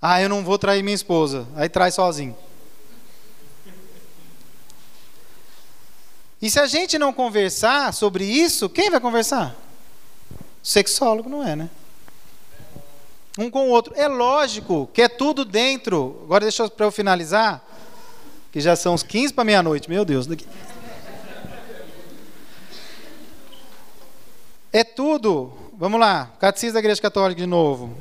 Ah, 0.00 0.20
eu 0.20 0.28
não 0.28 0.44
vou 0.44 0.58
trair 0.58 0.82
minha 0.82 0.94
esposa. 0.94 1.46
Aí 1.54 1.68
traz 1.68 1.94
sozinho. 1.94 2.36
E 6.40 6.48
se 6.48 6.60
a 6.60 6.66
gente 6.66 6.98
não 6.98 7.12
conversar 7.12 7.92
sobre 7.92 8.24
isso, 8.24 8.68
quem 8.68 8.90
vai 8.90 9.00
conversar? 9.00 9.56
Sexólogo 10.62 11.28
não 11.28 11.46
é, 11.46 11.56
né? 11.56 11.70
Um 13.36 13.50
com 13.50 13.68
o 13.68 13.70
outro. 13.70 13.92
É 13.96 14.08
lógico 14.08 14.88
que 14.92 15.02
é 15.02 15.08
tudo 15.08 15.44
dentro. 15.44 16.20
Agora 16.24 16.44
deixa 16.44 16.68
para 16.68 16.86
eu 16.86 16.92
finalizar, 16.92 17.64
que 18.52 18.60
já 18.60 18.76
são 18.76 18.94
uns 18.94 19.02
15 19.02 19.32
para 19.32 19.44
meia-noite. 19.44 19.88
Meu 19.88 20.04
Deus. 20.04 20.26
Daqui. 20.26 20.46
É 24.72 24.84
tudo. 24.84 25.52
Vamos 25.74 26.00
lá. 26.00 26.32
Catecismo 26.40 26.74
da 26.74 26.80
Igreja 26.80 27.00
Católica 27.00 27.40
de 27.40 27.46
novo. 27.46 27.96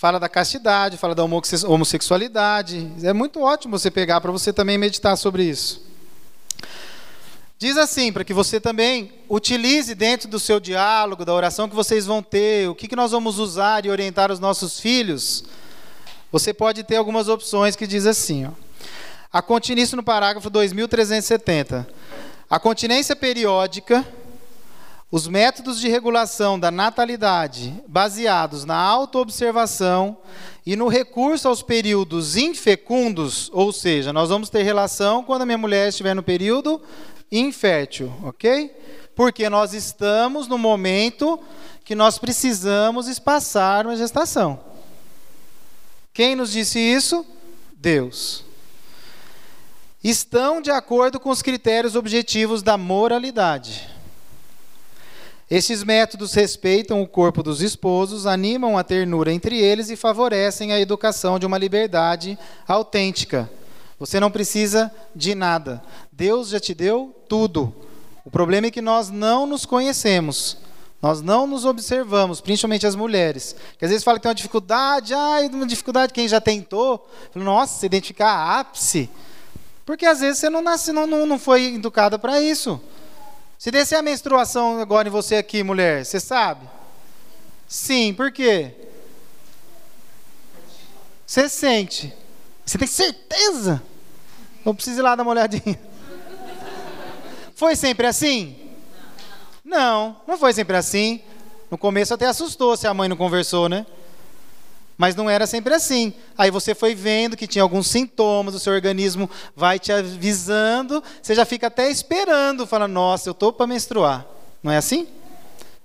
Fala 0.00 0.18
da 0.18 0.30
castidade, 0.30 0.96
fala 0.96 1.14
da 1.14 1.22
homossexualidade. 1.22 2.90
É 3.02 3.12
muito 3.12 3.42
ótimo 3.42 3.78
você 3.78 3.90
pegar 3.90 4.18
para 4.18 4.32
você 4.32 4.50
também 4.50 4.78
meditar 4.78 5.14
sobre 5.14 5.44
isso. 5.44 5.82
Diz 7.58 7.76
assim, 7.76 8.10
para 8.10 8.24
que 8.24 8.32
você 8.32 8.58
também 8.58 9.12
utilize 9.28 9.94
dentro 9.94 10.26
do 10.26 10.40
seu 10.40 10.58
diálogo, 10.58 11.22
da 11.26 11.34
oração 11.34 11.68
que 11.68 11.74
vocês 11.74 12.06
vão 12.06 12.22
ter, 12.22 12.66
o 12.70 12.74
que, 12.74 12.88
que 12.88 12.96
nós 12.96 13.10
vamos 13.10 13.38
usar 13.38 13.84
e 13.84 13.90
orientar 13.90 14.32
os 14.32 14.40
nossos 14.40 14.80
filhos. 14.80 15.44
Você 16.32 16.54
pode 16.54 16.82
ter 16.82 16.96
algumas 16.96 17.28
opções 17.28 17.76
que 17.76 17.86
diz 17.86 18.06
assim, 18.06 18.46
ó. 18.46 18.52
A 19.30 19.42
continência 19.42 19.96
no 19.96 20.02
parágrafo 20.02 20.48
2370. 20.48 21.86
A 22.48 22.58
continência 22.58 23.14
periódica 23.14 24.02
os 25.10 25.26
métodos 25.26 25.80
de 25.80 25.88
regulação 25.88 26.58
da 26.58 26.70
natalidade, 26.70 27.74
baseados 27.88 28.64
na 28.64 28.76
autoobservação 28.76 30.18
e 30.64 30.76
no 30.76 30.86
recurso 30.86 31.48
aos 31.48 31.62
períodos 31.62 32.36
infecundos, 32.36 33.50
ou 33.52 33.72
seja, 33.72 34.12
nós 34.12 34.28
vamos 34.28 34.48
ter 34.48 34.62
relação 34.62 35.24
quando 35.24 35.42
a 35.42 35.46
minha 35.46 35.58
mulher 35.58 35.88
estiver 35.88 36.14
no 36.14 36.22
período 36.22 36.80
infértil, 37.30 38.12
ok? 38.22 38.70
Porque 39.16 39.48
nós 39.50 39.74
estamos 39.74 40.46
no 40.46 40.56
momento 40.56 41.40
que 41.84 41.96
nós 41.96 42.16
precisamos 42.16 43.08
espaçar 43.08 43.86
uma 43.86 43.96
gestação. 43.96 44.60
Quem 46.12 46.36
nos 46.36 46.52
disse 46.52 46.78
isso? 46.78 47.26
Deus. 47.74 48.44
Estão 50.02 50.62
de 50.62 50.70
acordo 50.70 51.18
com 51.18 51.30
os 51.30 51.42
critérios 51.42 51.96
objetivos 51.96 52.62
da 52.62 52.78
moralidade. 52.78 53.99
Estes 55.50 55.82
métodos 55.82 56.32
respeitam 56.32 57.02
o 57.02 57.08
corpo 57.08 57.42
dos 57.42 57.60
esposos, 57.60 58.24
animam 58.24 58.78
a 58.78 58.84
ternura 58.84 59.32
entre 59.32 59.58
eles 59.58 59.90
e 59.90 59.96
favorecem 59.96 60.72
a 60.72 60.78
educação 60.78 61.40
de 61.40 61.46
uma 61.46 61.58
liberdade 61.58 62.38
autêntica. 62.68 63.50
Você 63.98 64.20
não 64.20 64.30
precisa 64.30 64.92
de 65.14 65.34
nada. 65.34 65.82
Deus 66.12 66.50
já 66.50 66.60
te 66.60 66.72
deu 66.72 67.12
tudo. 67.28 67.74
O 68.24 68.30
problema 68.30 68.68
é 68.68 68.70
que 68.70 68.80
nós 68.80 69.10
não 69.10 69.44
nos 69.44 69.66
conhecemos. 69.66 70.56
Nós 71.02 71.20
não 71.20 71.48
nos 71.48 71.64
observamos, 71.64 72.40
principalmente 72.40 72.86
as 72.86 72.94
mulheres. 72.94 73.56
Que 73.76 73.84
às 73.84 73.90
vezes 73.90 74.04
fala 74.04 74.18
que 74.18 74.22
tem 74.22 74.28
uma 74.28 74.34
dificuldade, 74.36 75.14
ai, 75.14 75.48
uma 75.48 75.66
dificuldade, 75.66 76.12
quem 76.12 76.28
já 76.28 76.40
tentou, 76.40 77.08
nossa, 77.34 77.84
identificar 77.84 78.60
ápice. 78.60 79.10
Porque 79.84 80.06
às 80.06 80.20
vezes 80.20 80.38
você 80.38 80.48
não 80.48 80.62
nasce, 80.62 80.92
não, 80.92 81.08
não, 81.08 81.26
não 81.26 81.40
foi 81.40 81.74
educada 81.74 82.16
para 82.20 82.40
isso. 82.40 82.80
Se 83.60 83.70
descer 83.70 83.96
a 83.96 84.02
menstruação 84.02 84.80
agora 84.80 85.06
em 85.06 85.10
você 85.10 85.36
aqui, 85.36 85.62
mulher, 85.62 86.02
você 86.02 86.18
sabe? 86.18 86.66
Sim, 87.68 88.14
por 88.14 88.32
quê? 88.32 88.74
Você 91.26 91.46
sente. 91.46 92.10
Você 92.64 92.78
tem 92.78 92.88
certeza? 92.88 93.82
Não 94.64 94.74
precisa 94.74 95.00
ir 95.00 95.02
lá 95.02 95.14
dar 95.14 95.24
uma 95.24 95.32
olhadinha. 95.32 95.78
Foi 97.54 97.76
sempre 97.76 98.06
assim? 98.06 98.56
Não, 99.62 100.16
não 100.26 100.38
foi 100.38 100.54
sempre 100.54 100.74
assim. 100.78 101.20
No 101.70 101.76
começo 101.76 102.14
até 102.14 102.24
assustou 102.24 102.78
se 102.78 102.86
a 102.86 102.94
mãe 102.94 103.10
não 103.10 103.16
conversou, 103.16 103.68
né? 103.68 103.84
Mas 105.00 105.16
não 105.16 105.30
era 105.30 105.46
sempre 105.46 105.72
assim. 105.72 106.12
Aí 106.36 106.50
você 106.50 106.74
foi 106.74 106.94
vendo 106.94 107.34
que 107.34 107.46
tinha 107.46 107.62
alguns 107.62 107.86
sintomas, 107.86 108.54
o 108.54 108.58
seu 108.58 108.74
organismo 108.74 109.30
vai 109.56 109.78
te 109.78 109.90
avisando, 109.90 111.02
você 111.22 111.34
já 111.34 111.46
fica 111.46 111.68
até 111.68 111.90
esperando, 111.90 112.66
fala: 112.66 112.86
"Nossa, 112.86 113.30
eu 113.30 113.32
tô 113.32 113.50
para 113.50 113.66
menstruar". 113.66 114.26
Não 114.62 114.70
é 114.70 114.76
assim? 114.76 115.08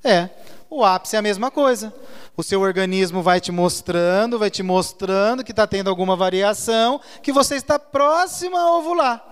É. 0.04 0.28
O 0.70 0.84
ápice 0.84 1.16
é 1.16 1.20
a 1.20 1.22
mesma 1.22 1.50
coisa. 1.50 1.94
O 2.36 2.44
seu 2.44 2.60
organismo 2.60 3.24
vai 3.24 3.40
te 3.40 3.54
mostrando, 3.54 4.38
vai 4.38 4.50
te 4.50 4.62
mostrando 4.62 5.46
que 5.46 5.54
está 5.54 5.66
tendo 5.66 5.90
alguma 5.90 6.18
variação, 6.18 7.00
que 7.24 7.32
você 7.32 7.56
está 7.56 7.80
próxima 7.80 8.60
a 8.60 8.78
ovular. 8.78 9.26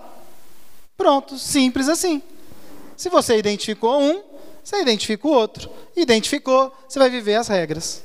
Pronto, 0.96 1.38
simples 1.38 1.90
assim. 1.90 2.22
Se 2.96 3.10
você 3.10 3.36
identificou 3.36 4.00
um, 4.00 4.22
você 4.64 4.80
identifica 4.80 5.28
o 5.28 5.32
outro. 5.32 5.68
Identificou, 5.94 6.74
você 6.88 6.98
vai 6.98 7.10
viver 7.10 7.34
as 7.34 7.48
regras. 7.48 8.02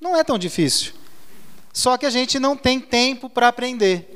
Não 0.00 0.16
é 0.16 0.22
tão 0.22 0.38
difícil. 0.38 0.92
Só 1.72 1.96
que 1.96 2.06
a 2.06 2.10
gente 2.10 2.38
não 2.38 2.56
tem 2.56 2.80
tempo 2.80 3.28
para 3.28 3.48
aprender. 3.48 4.14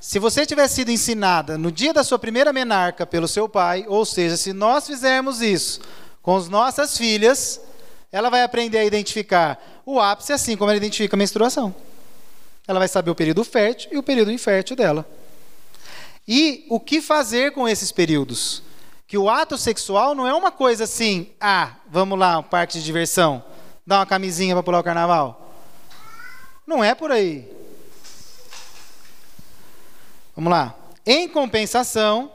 Se 0.00 0.18
você 0.18 0.46
tiver 0.46 0.68
sido 0.68 0.90
ensinada 0.90 1.58
no 1.58 1.72
dia 1.72 1.92
da 1.92 2.04
sua 2.04 2.18
primeira 2.18 2.52
menarca 2.52 3.04
pelo 3.04 3.26
seu 3.26 3.48
pai, 3.48 3.84
ou 3.88 4.04
seja, 4.04 4.36
se 4.36 4.52
nós 4.52 4.86
fizermos 4.86 5.42
isso 5.42 5.80
com 6.22 6.36
as 6.36 6.48
nossas 6.48 6.96
filhas, 6.96 7.60
ela 8.12 8.30
vai 8.30 8.42
aprender 8.42 8.78
a 8.78 8.84
identificar 8.84 9.60
o 9.84 9.98
ápice 9.98 10.32
assim 10.32 10.56
como 10.56 10.70
ela 10.70 10.76
identifica 10.76 11.16
a 11.16 11.18
menstruação. 11.18 11.74
Ela 12.66 12.78
vai 12.78 12.88
saber 12.88 13.10
o 13.10 13.14
período 13.14 13.42
fértil 13.42 13.90
e 13.92 13.98
o 13.98 14.02
período 14.02 14.30
infértil 14.30 14.76
dela. 14.76 15.06
E 16.26 16.66
o 16.68 16.78
que 16.78 17.00
fazer 17.00 17.52
com 17.52 17.68
esses 17.68 17.90
períodos? 17.90 18.62
Que 19.06 19.16
o 19.16 19.28
ato 19.28 19.56
sexual 19.56 20.14
não 20.14 20.26
é 20.26 20.34
uma 20.34 20.50
coisa 20.50 20.84
assim, 20.84 21.30
ah, 21.40 21.72
vamos 21.90 22.18
lá, 22.18 22.38
um 22.38 22.42
parque 22.42 22.78
de 22.78 22.84
diversão 22.84 23.42
dar 23.88 24.00
uma 24.00 24.06
camisinha 24.06 24.54
para 24.54 24.62
pular 24.62 24.80
o 24.80 24.84
carnaval? 24.84 25.50
Não 26.66 26.84
é 26.84 26.94
por 26.94 27.10
aí. 27.10 27.50
Vamos 30.36 30.50
lá. 30.50 30.74
Em 31.06 31.26
compensação, 31.26 32.30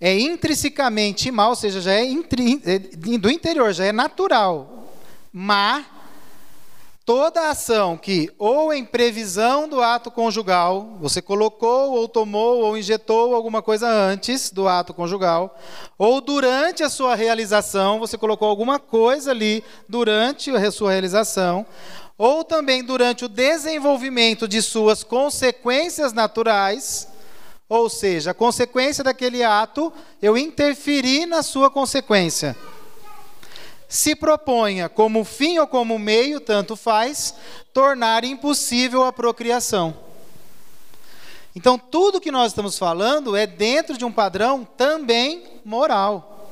é 0.00 0.18
intrinsecamente 0.18 1.30
mal, 1.30 1.50
ou 1.50 1.54
seja, 1.54 1.80
já 1.80 1.92
é, 1.92 2.02
é 2.02 2.78
do 3.16 3.30
interior, 3.30 3.72
já 3.72 3.84
é 3.84 3.92
natural. 3.92 4.90
Má 5.32 5.84
toda 7.06 7.50
ação 7.50 7.96
que, 7.96 8.28
ou 8.36 8.74
em 8.74 8.84
previsão 8.84 9.68
do 9.68 9.80
ato 9.80 10.10
conjugal, 10.10 10.98
você 11.00 11.22
colocou, 11.22 11.92
ou 11.92 12.08
tomou, 12.08 12.62
ou 12.62 12.76
injetou 12.76 13.32
alguma 13.32 13.62
coisa 13.62 13.88
antes 13.88 14.50
do 14.50 14.66
ato 14.66 14.92
conjugal, 14.92 15.56
ou 15.96 16.20
durante 16.20 16.82
a 16.82 16.90
sua 16.90 17.14
realização, 17.14 18.00
você 18.00 18.18
colocou 18.18 18.48
alguma 18.48 18.80
coisa 18.80 19.30
ali 19.30 19.62
durante 19.88 20.50
a 20.50 20.70
sua 20.72 20.90
realização, 20.90 21.64
ou 22.18 22.42
também 22.42 22.82
durante 22.82 23.24
o 23.24 23.28
desenvolvimento 23.28 24.48
de 24.48 24.60
suas 24.60 25.04
consequências 25.04 26.12
naturais, 26.12 27.06
ou 27.68 27.88
seja, 27.88 28.32
a 28.32 28.34
consequência 28.34 29.04
daquele 29.04 29.44
ato, 29.44 29.92
eu 30.20 30.36
interferi 30.36 31.24
na 31.24 31.44
sua 31.44 31.70
consequência. 31.70 32.56
Se 33.88 34.16
proponha, 34.16 34.88
como 34.88 35.24
fim 35.24 35.58
ou 35.58 35.66
como 35.66 35.98
meio, 35.98 36.40
tanto 36.40 36.76
faz, 36.76 37.34
tornar 37.72 38.24
impossível 38.24 39.04
a 39.04 39.12
procriação. 39.12 39.96
Então, 41.54 41.78
tudo 41.78 42.20
que 42.20 42.30
nós 42.30 42.52
estamos 42.52 42.78
falando 42.78 43.34
é 43.34 43.46
dentro 43.46 43.96
de 43.96 44.04
um 44.04 44.12
padrão 44.12 44.66
também 44.76 45.60
moral. 45.64 46.50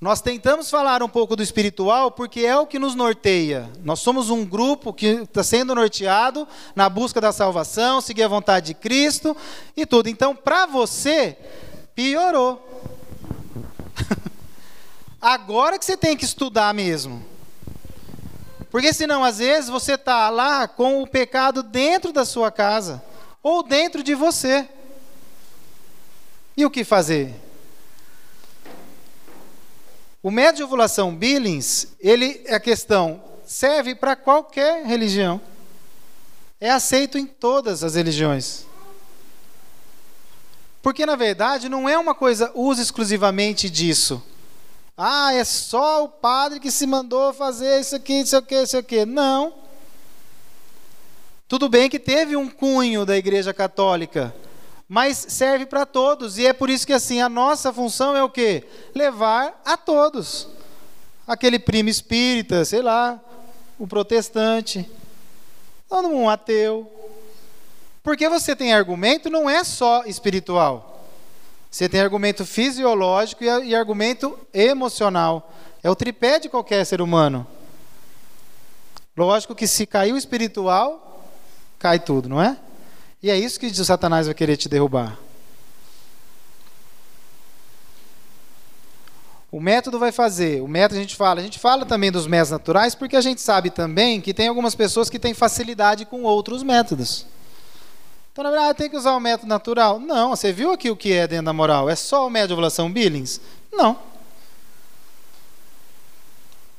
Nós 0.00 0.20
tentamos 0.20 0.70
falar 0.70 1.02
um 1.02 1.08
pouco 1.08 1.34
do 1.34 1.42
espiritual 1.42 2.10
porque 2.12 2.40
é 2.40 2.56
o 2.56 2.66
que 2.66 2.78
nos 2.78 2.94
norteia. 2.94 3.68
Nós 3.82 3.98
somos 3.98 4.30
um 4.30 4.44
grupo 4.44 4.92
que 4.92 5.06
está 5.06 5.42
sendo 5.42 5.74
norteado 5.74 6.46
na 6.74 6.88
busca 6.88 7.20
da 7.20 7.32
salvação, 7.32 8.00
seguir 8.00 8.22
a 8.22 8.28
vontade 8.28 8.66
de 8.66 8.74
Cristo 8.74 9.36
e 9.76 9.84
tudo. 9.84 10.08
Então, 10.08 10.36
para 10.36 10.66
você, 10.66 11.36
piorou. 11.96 12.97
Agora 15.20 15.78
que 15.78 15.84
você 15.84 15.96
tem 15.96 16.16
que 16.16 16.24
estudar 16.24 16.72
mesmo. 16.72 17.24
Porque 18.70 18.92
senão, 18.92 19.24
às 19.24 19.38
vezes, 19.38 19.70
você 19.70 19.94
está 19.94 20.28
lá 20.28 20.68
com 20.68 21.02
o 21.02 21.06
pecado 21.06 21.62
dentro 21.62 22.12
da 22.12 22.24
sua 22.24 22.50
casa 22.50 23.02
ou 23.42 23.62
dentro 23.62 24.02
de 24.02 24.14
você. 24.14 24.68
E 26.56 26.66
o 26.66 26.70
que 26.70 26.84
fazer? 26.84 27.34
O 30.22 30.30
método 30.30 30.56
de 30.58 30.62
ovulação 30.64 31.14
Billings, 31.14 31.94
ele 32.00 32.42
é 32.44 32.56
a 32.56 32.60
questão, 32.60 33.22
serve 33.46 33.94
para 33.94 34.16
qualquer 34.16 34.84
religião. 34.84 35.40
É 36.60 36.70
aceito 36.70 37.16
em 37.16 37.24
todas 37.24 37.84
as 37.84 37.94
religiões. 37.94 38.67
Porque 40.88 41.04
na 41.04 41.16
verdade 41.16 41.68
não 41.68 41.86
é 41.86 41.98
uma 41.98 42.14
coisa 42.14 42.50
usa 42.54 42.80
exclusivamente 42.80 43.68
disso. 43.68 44.22
Ah, 44.96 45.34
é 45.34 45.44
só 45.44 46.04
o 46.04 46.08
padre 46.08 46.58
que 46.58 46.70
se 46.70 46.86
mandou 46.86 47.34
fazer 47.34 47.78
isso 47.78 47.94
aqui, 47.94 48.14
isso 48.20 48.34
aqui, 48.34 48.54
isso 48.54 48.78
aqui. 48.78 49.04
Não. 49.04 49.52
Tudo 51.46 51.68
bem 51.68 51.90
que 51.90 51.98
teve 51.98 52.36
um 52.36 52.48
cunho 52.48 53.04
da 53.04 53.18
Igreja 53.18 53.52
Católica, 53.52 54.34
mas 54.88 55.18
serve 55.28 55.66
para 55.66 55.84
todos. 55.84 56.38
E 56.38 56.46
é 56.46 56.54
por 56.54 56.70
isso 56.70 56.86
que 56.86 56.94
assim, 56.94 57.20
a 57.20 57.28
nossa 57.28 57.70
função 57.70 58.16
é 58.16 58.22
o 58.22 58.30
quê? 58.30 58.64
Levar 58.94 59.60
a 59.66 59.76
todos. 59.76 60.48
Aquele 61.26 61.58
primo 61.58 61.90
espírita, 61.90 62.64
sei 62.64 62.80
lá, 62.80 63.20
o 63.78 63.86
protestante, 63.86 64.90
um 65.90 66.30
ateu. 66.30 66.90
Porque 68.08 68.26
você 68.26 68.56
tem 68.56 68.72
argumento 68.72 69.28
não 69.28 69.50
é 69.50 69.62
só 69.62 70.02
espiritual. 70.06 71.04
Você 71.70 71.90
tem 71.90 72.00
argumento 72.00 72.46
fisiológico 72.46 73.44
e 73.44 73.76
argumento 73.76 74.38
emocional. 74.50 75.52
É 75.82 75.90
o 75.90 75.94
tripé 75.94 76.38
de 76.38 76.48
qualquer 76.48 76.86
ser 76.86 77.02
humano. 77.02 77.46
Lógico 79.14 79.54
que 79.54 79.66
se 79.66 79.84
caiu 79.84 80.16
espiritual, 80.16 81.22
cai 81.78 81.98
tudo, 81.98 82.30
não 82.30 82.40
é? 82.40 82.56
E 83.22 83.30
é 83.30 83.36
isso 83.36 83.60
que 83.60 83.66
o 83.66 83.84
Satanás 83.84 84.24
vai 84.24 84.34
querer 84.34 84.56
te 84.56 84.70
derrubar. 84.70 85.18
O 89.52 89.60
método 89.60 89.98
vai 89.98 90.12
fazer, 90.12 90.62
o 90.62 90.66
método 90.66 90.98
a 90.98 91.02
gente 91.02 91.14
fala, 91.14 91.40
a 91.40 91.44
gente 91.44 91.58
fala 91.58 91.84
também 91.84 92.10
dos 92.10 92.26
métodos 92.26 92.52
naturais 92.52 92.94
porque 92.94 93.16
a 93.16 93.20
gente 93.20 93.42
sabe 93.42 93.68
também 93.68 94.18
que 94.18 94.32
tem 94.32 94.48
algumas 94.48 94.74
pessoas 94.74 95.10
que 95.10 95.18
têm 95.18 95.34
facilidade 95.34 96.06
com 96.06 96.22
outros 96.22 96.62
métodos. 96.62 97.26
Então, 98.38 98.52
na 98.52 98.56
verdade, 98.56 98.78
tem 98.78 98.88
que 98.88 98.96
usar 98.96 99.16
o 99.16 99.20
método 99.20 99.48
natural? 99.48 99.98
Não, 99.98 100.30
você 100.30 100.52
viu 100.52 100.70
aqui 100.70 100.88
o 100.88 100.96
que 100.96 101.12
é 101.12 101.26
dentro 101.26 101.46
da 101.46 101.52
moral? 101.52 101.90
É 101.90 101.96
só 101.96 102.24
o 102.24 102.30
de 102.30 102.52
ovulação 102.52 102.88
Billings? 102.88 103.40
Não. 103.72 103.98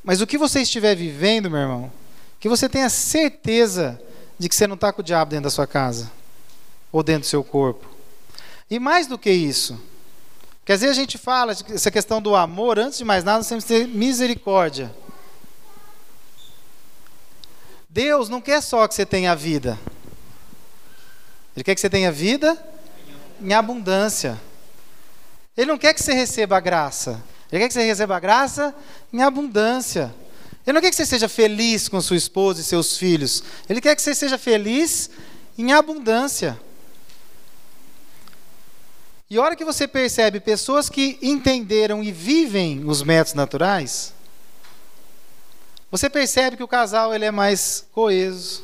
Mas 0.01 0.21
o 0.21 0.25
que 0.25 0.37
você 0.37 0.61
estiver 0.61 0.95
vivendo, 0.95 1.51
meu 1.51 1.59
irmão, 1.59 1.91
que 2.39 2.47
você 2.47 2.69
tenha 2.69 2.89
certeza 2.89 4.01
de 4.37 4.47
que 4.47 4.55
você 4.55 4.67
não 4.67 4.75
está 4.75 4.93
com 4.93 5.01
o 5.01 5.03
diabo 5.03 5.31
dentro 5.31 5.43
da 5.43 5.49
sua 5.49 5.67
casa 5.67 6.09
ou 6.93 7.03
dentro 7.03 7.23
do 7.23 7.27
seu 7.27 7.43
corpo. 7.43 7.85
E 8.71 8.79
mais 8.79 9.05
do 9.05 9.17
que 9.17 9.29
isso, 9.29 9.77
porque 10.59 10.71
às 10.71 10.79
vezes 10.79 10.97
a 10.97 11.01
gente 11.01 11.17
fala 11.17 11.51
essa 11.51 11.91
questão 11.91 12.21
do 12.21 12.37
amor, 12.37 12.79
antes 12.79 12.99
de 12.99 13.03
mais 13.03 13.25
nada, 13.25 13.39
nós 13.39 13.49
temos 13.49 13.65
que 13.65 13.73
ter 13.73 13.85
misericórdia. 13.85 14.95
Deus 17.89 18.29
não 18.29 18.39
quer 18.39 18.61
só 18.61 18.87
que 18.87 18.95
você 18.95 19.05
tenha 19.05 19.35
vida. 19.35 19.77
Ele 21.59 21.63
quer 21.65 21.75
que 21.75 21.81
você 21.81 21.89
tenha 21.89 22.09
vida 22.09 22.57
em 23.41 23.51
abundância. 23.51 24.39
Ele 25.57 25.69
não 25.69 25.77
quer 25.77 25.93
que 25.93 26.01
você 26.01 26.13
receba 26.13 26.55
a 26.55 26.61
graça. 26.61 27.21
Ele 27.51 27.61
quer 27.61 27.67
que 27.67 27.73
você 27.73 27.83
receba 27.83 28.15
a 28.15 28.19
graça 28.21 28.73
em 29.11 29.21
abundância. 29.21 30.15
Ele 30.65 30.75
não 30.75 30.79
quer 30.79 30.89
que 30.89 30.95
você 30.95 31.05
seja 31.05 31.27
feliz 31.27 31.89
com 31.89 31.99
sua 31.99 32.15
esposa 32.15 32.61
e 32.61 32.63
seus 32.63 32.95
filhos. 32.95 33.43
Ele 33.67 33.81
quer 33.81 33.93
que 33.93 34.01
você 34.01 34.15
seja 34.15 34.37
feliz 34.37 35.09
em 35.57 35.73
abundância. 35.73 36.57
E 39.29 39.37
a 39.37 39.41
hora 39.41 39.53
que 39.53 39.65
você 39.65 39.85
percebe 39.85 40.39
pessoas 40.39 40.89
que 40.89 41.19
entenderam 41.21 42.01
e 42.01 42.09
vivem 42.09 42.85
os 42.85 43.03
métodos 43.03 43.33
naturais, 43.33 44.13
você 45.91 46.09
percebe 46.09 46.55
que 46.55 46.63
o 46.63 46.69
casal 46.69 47.13
ele 47.13 47.25
é 47.25 47.31
mais 47.31 47.85
coeso, 47.91 48.63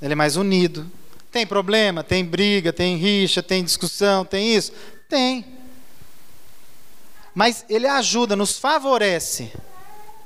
ele 0.00 0.12
é 0.12 0.16
mais 0.16 0.36
unido. 0.36 0.88
Tem 1.32 1.46
problema, 1.46 2.04
tem 2.04 2.22
briga, 2.22 2.74
tem 2.74 2.96
rixa, 2.96 3.42
tem 3.42 3.64
discussão, 3.64 4.22
tem 4.22 4.54
isso? 4.54 4.70
Tem. 5.08 5.46
Mas 7.34 7.64
ele 7.70 7.86
ajuda, 7.86 8.36
nos 8.36 8.58
favorece. 8.58 9.50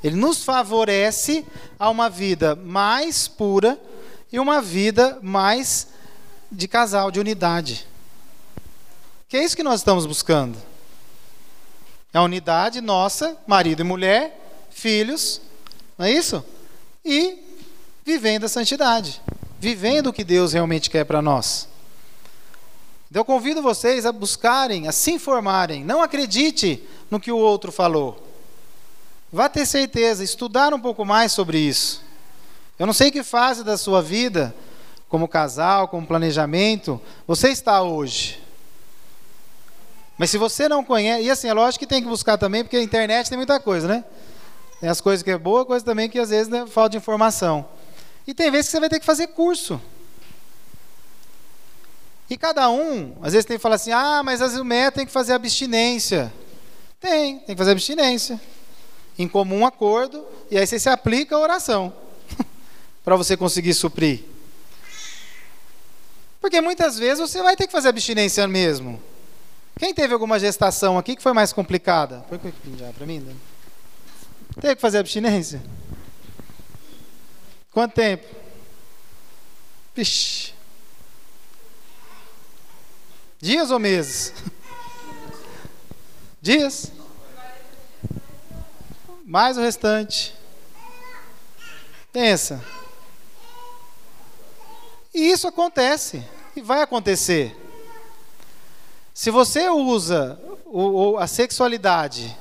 Ele 0.02 0.16
nos 0.16 0.42
favorece 0.42 1.46
a 1.78 1.88
uma 1.88 2.10
vida 2.10 2.56
mais 2.56 3.28
pura 3.28 3.80
e 4.32 4.40
uma 4.40 4.60
vida 4.60 5.18
mais 5.22 5.88
de 6.50 6.66
casal, 6.66 7.12
de 7.12 7.20
unidade. 7.20 7.86
Que 9.28 9.36
é 9.36 9.44
isso 9.44 9.56
que 9.56 9.62
nós 9.62 9.80
estamos 9.80 10.06
buscando. 10.06 10.58
É 12.12 12.18
a 12.18 12.22
unidade 12.22 12.80
nossa, 12.80 13.36
marido 13.46 13.80
e 13.80 13.84
mulher, 13.84 14.66
filhos, 14.70 15.40
não 15.96 16.06
é 16.06 16.10
isso? 16.10 16.44
E 17.04 17.38
vivendo 18.04 18.44
a 18.44 18.48
santidade, 18.48 19.20
vivendo 19.58 20.08
o 20.08 20.12
que 20.12 20.24
Deus 20.24 20.52
realmente 20.52 20.90
quer 20.90 21.04
para 21.04 21.22
nós. 21.22 21.68
Então 23.10 23.20
eu 23.20 23.24
convido 23.24 23.62
vocês 23.62 24.04
a 24.04 24.12
buscarem, 24.12 24.88
a 24.88 24.92
se 24.92 25.12
informarem. 25.12 25.84
Não 25.84 26.02
acredite 26.02 26.82
no 27.10 27.20
que 27.20 27.32
o 27.32 27.38
outro 27.38 27.70
falou. 27.70 28.22
Vá 29.32 29.48
ter 29.48 29.66
certeza, 29.66 30.22
estudar 30.22 30.72
um 30.74 30.80
pouco 30.80 31.04
mais 31.04 31.32
sobre 31.32 31.58
isso. 31.58 32.02
Eu 32.78 32.86
não 32.86 32.92
sei 32.92 33.10
que 33.10 33.22
fase 33.22 33.64
da 33.64 33.76
sua 33.76 34.02
vida, 34.02 34.54
como 35.08 35.28
casal, 35.28 35.88
como 35.88 36.06
planejamento, 36.06 37.00
você 37.26 37.48
está 37.48 37.82
hoje. 37.82 38.42
Mas 40.18 40.30
se 40.30 40.38
você 40.38 40.68
não 40.68 40.84
conhece, 40.84 41.24
e 41.24 41.30
assim, 41.30 41.48
é 41.48 41.52
lógico 41.52 41.80
que 41.80 41.86
tem 41.86 42.02
que 42.02 42.08
buscar 42.08 42.38
também, 42.38 42.64
porque 42.64 42.76
a 42.76 42.82
internet 42.82 43.28
tem 43.28 43.36
muita 43.36 43.60
coisa, 43.60 43.86
né? 43.86 44.04
Tem 44.80 44.88
as 44.88 45.00
coisas 45.00 45.22
que 45.22 45.30
é 45.30 45.38
boa, 45.38 45.64
coisa 45.64 45.84
também 45.84 46.08
que 46.08 46.18
às 46.18 46.30
vezes 46.30 46.48
né, 46.48 46.66
falta 46.66 46.90
de 46.90 46.96
informação. 46.98 47.66
E 48.26 48.34
tem 48.34 48.50
vezes 48.50 48.66
que 48.66 48.72
você 48.72 48.80
vai 48.80 48.88
ter 48.88 49.00
que 49.00 49.06
fazer 49.06 49.28
curso. 49.28 49.80
E 52.28 52.36
cada 52.36 52.68
um, 52.68 53.16
às 53.22 53.32
vezes 53.32 53.46
tem 53.46 53.56
que 53.56 53.62
falar 53.62 53.76
assim, 53.76 53.92
ah, 53.92 54.22
mas 54.24 54.42
as 54.42 54.54
vezes 54.54 54.94
tem 54.94 55.06
que 55.06 55.12
fazer 55.12 55.32
abstinência. 55.32 56.32
Tem, 57.00 57.38
tem 57.38 57.54
que 57.54 57.58
fazer 57.58 57.70
abstinência. 57.70 58.40
Em 59.18 59.28
comum 59.28 59.64
acordo, 59.64 60.26
e 60.50 60.58
aí 60.58 60.66
você 60.66 60.78
se 60.78 60.88
aplica 60.88 61.36
a 61.36 61.38
oração. 61.38 61.92
para 63.04 63.14
você 63.14 63.36
conseguir 63.36 63.72
suprir. 63.74 64.24
Porque 66.40 66.60
muitas 66.60 66.98
vezes 66.98 67.18
você 67.20 67.42
vai 67.42 67.56
ter 67.56 67.66
que 67.66 67.72
fazer 67.72 67.88
abstinência 67.88 68.46
mesmo. 68.48 69.00
Quem 69.78 69.94
teve 69.94 70.12
alguma 70.12 70.38
gestação 70.38 70.98
aqui 70.98 71.14
que 71.14 71.22
foi 71.22 71.32
mais 71.32 71.52
complicada? 71.52 72.24
Põe 72.28 72.52
já 72.76 72.92
para 72.92 73.06
mim. 73.06 73.24
Teve 74.60 74.74
que 74.74 74.80
fazer 74.80 74.98
abstinência? 74.98 75.62
Quanto 77.76 77.92
tempo? 77.92 78.26
Vixe. 79.94 80.54
Dias 83.38 83.70
ou 83.70 83.78
meses? 83.78 84.32
Dias? 86.40 86.90
Mais 89.26 89.58
o 89.58 89.60
restante. 89.60 90.34
Pensa. 92.10 92.64
E 95.12 95.30
isso 95.30 95.46
acontece. 95.46 96.24
E 96.56 96.62
vai 96.62 96.80
acontecer. 96.80 97.54
Se 99.12 99.30
você 99.30 99.68
usa 99.68 100.40
o, 100.64 101.18
a 101.18 101.26
sexualidade, 101.26 102.34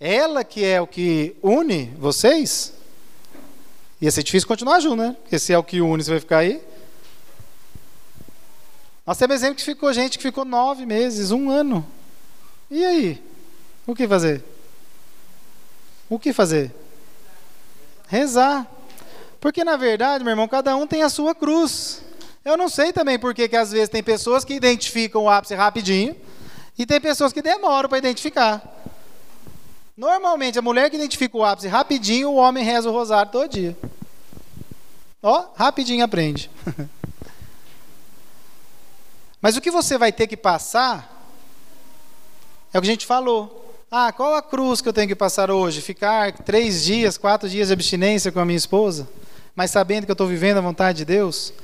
ela 0.00 0.42
que 0.42 0.64
é 0.64 0.80
o 0.80 0.86
que 0.86 1.36
une 1.42 1.94
vocês, 1.98 2.72
ia 4.00 4.10
ser 4.10 4.22
difícil 4.22 4.46
continuar 4.46 4.80
junto, 4.80 4.96
né? 4.96 5.16
Porque 5.22 5.38
se 5.38 5.52
é 5.52 5.58
o 5.58 5.64
que 5.64 5.80
une, 5.80 6.02
você 6.02 6.10
vai 6.10 6.20
ficar 6.20 6.38
aí. 6.38 6.62
Nós 9.06 9.16
temos 9.16 9.36
exemplo 9.36 9.56
que 9.56 9.62
ficou 9.62 9.92
gente 9.92 10.18
que 10.18 10.22
ficou 10.22 10.44
nove 10.44 10.84
meses, 10.84 11.30
um 11.30 11.48
ano. 11.50 11.86
E 12.70 12.84
aí? 12.84 13.22
O 13.86 13.94
que 13.94 14.08
fazer? 14.08 14.44
O 16.10 16.18
que 16.18 16.32
fazer? 16.32 16.74
Rezar. 18.08 18.66
Porque 19.40 19.62
na 19.62 19.76
verdade, 19.76 20.24
meu 20.24 20.32
irmão, 20.32 20.48
cada 20.48 20.76
um 20.76 20.86
tem 20.86 21.02
a 21.02 21.08
sua 21.08 21.34
cruz. 21.34 22.02
Eu 22.44 22.56
não 22.56 22.68
sei 22.68 22.92
também 22.92 23.18
por 23.18 23.34
que 23.34 23.54
às 23.56 23.72
vezes 23.72 23.88
tem 23.88 24.02
pessoas 24.02 24.44
que 24.44 24.54
identificam 24.54 25.24
o 25.24 25.30
ápice 25.30 25.54
rapidinho 25.54 26.16
e 26.78 26.84
tem 26.84 27.00
pessoas 27.00 27.32
que 27.32 27.40
demoram 27.40 27.88
para 27.88 27.98
identificar. 27.98 28.62
Normalmente, 29.96 30.58
a 30.58 30.62
mulher 30.62 30.90
que 30.90 30.96
identifica 30.96 31.36
o 31.38 31.44
ápice 31.44 31.68
rapidinho, 31.68 32.30
o 32.30 32.36
homem 32.36 32.62
reza 32.62 32.90
o 32.90 32.92
rosário 32.92 33.32
todo 33.32 33.48
dia. 33.50 33.76
Ó, 35.22 35.46
rapidinho 35.56 36.04
aprende. 36.04 36.50
Mas 39.40 39.56
o 39.56 39.60
que 39.60 39.70
você 39.70 39.96
vai 39.96 40.12
ter 40.12 40.26
que 40.26 40.36
passar 40.36 41.12
é 42.74 42.78
o 42.78 42.82
que 42.82 42.88
a 42.88 42.90
gente 42.90 43.06
falou. 43.06 43.64
Ah, 43.90 44.12
qual 44.12 44.34
a 44.34 44.42
cruz 44.42 44.82
que 44.82 44.88
eu 44.88 44.92
tenho 44.92 45.08
que 45.08 45.14
passar 45.14 45.50
hoje? 45.50 45.80
Ficar 45.80 46.32
três 46.32 46.84
dias, 46.84 47.16
quatro 47.16 47.48
dias 47.48 47.68
de 47.68 47.72
abstinência 47.72 48.30
com 48.30 48.40
a 48.40 48.44
minha 48.44 48.56
esposa, 48.56 49.08
mas 49.54 49.70
sabendo 49.70 50.04
que 50.04 50.10
eu 50.10 50.14
estou 50.14 50.26
vivendo 50.26 50.58
a 50.58 50.60
vontade 50.60 50.98
de 50.98 51.04
Deus? 51.06 51.54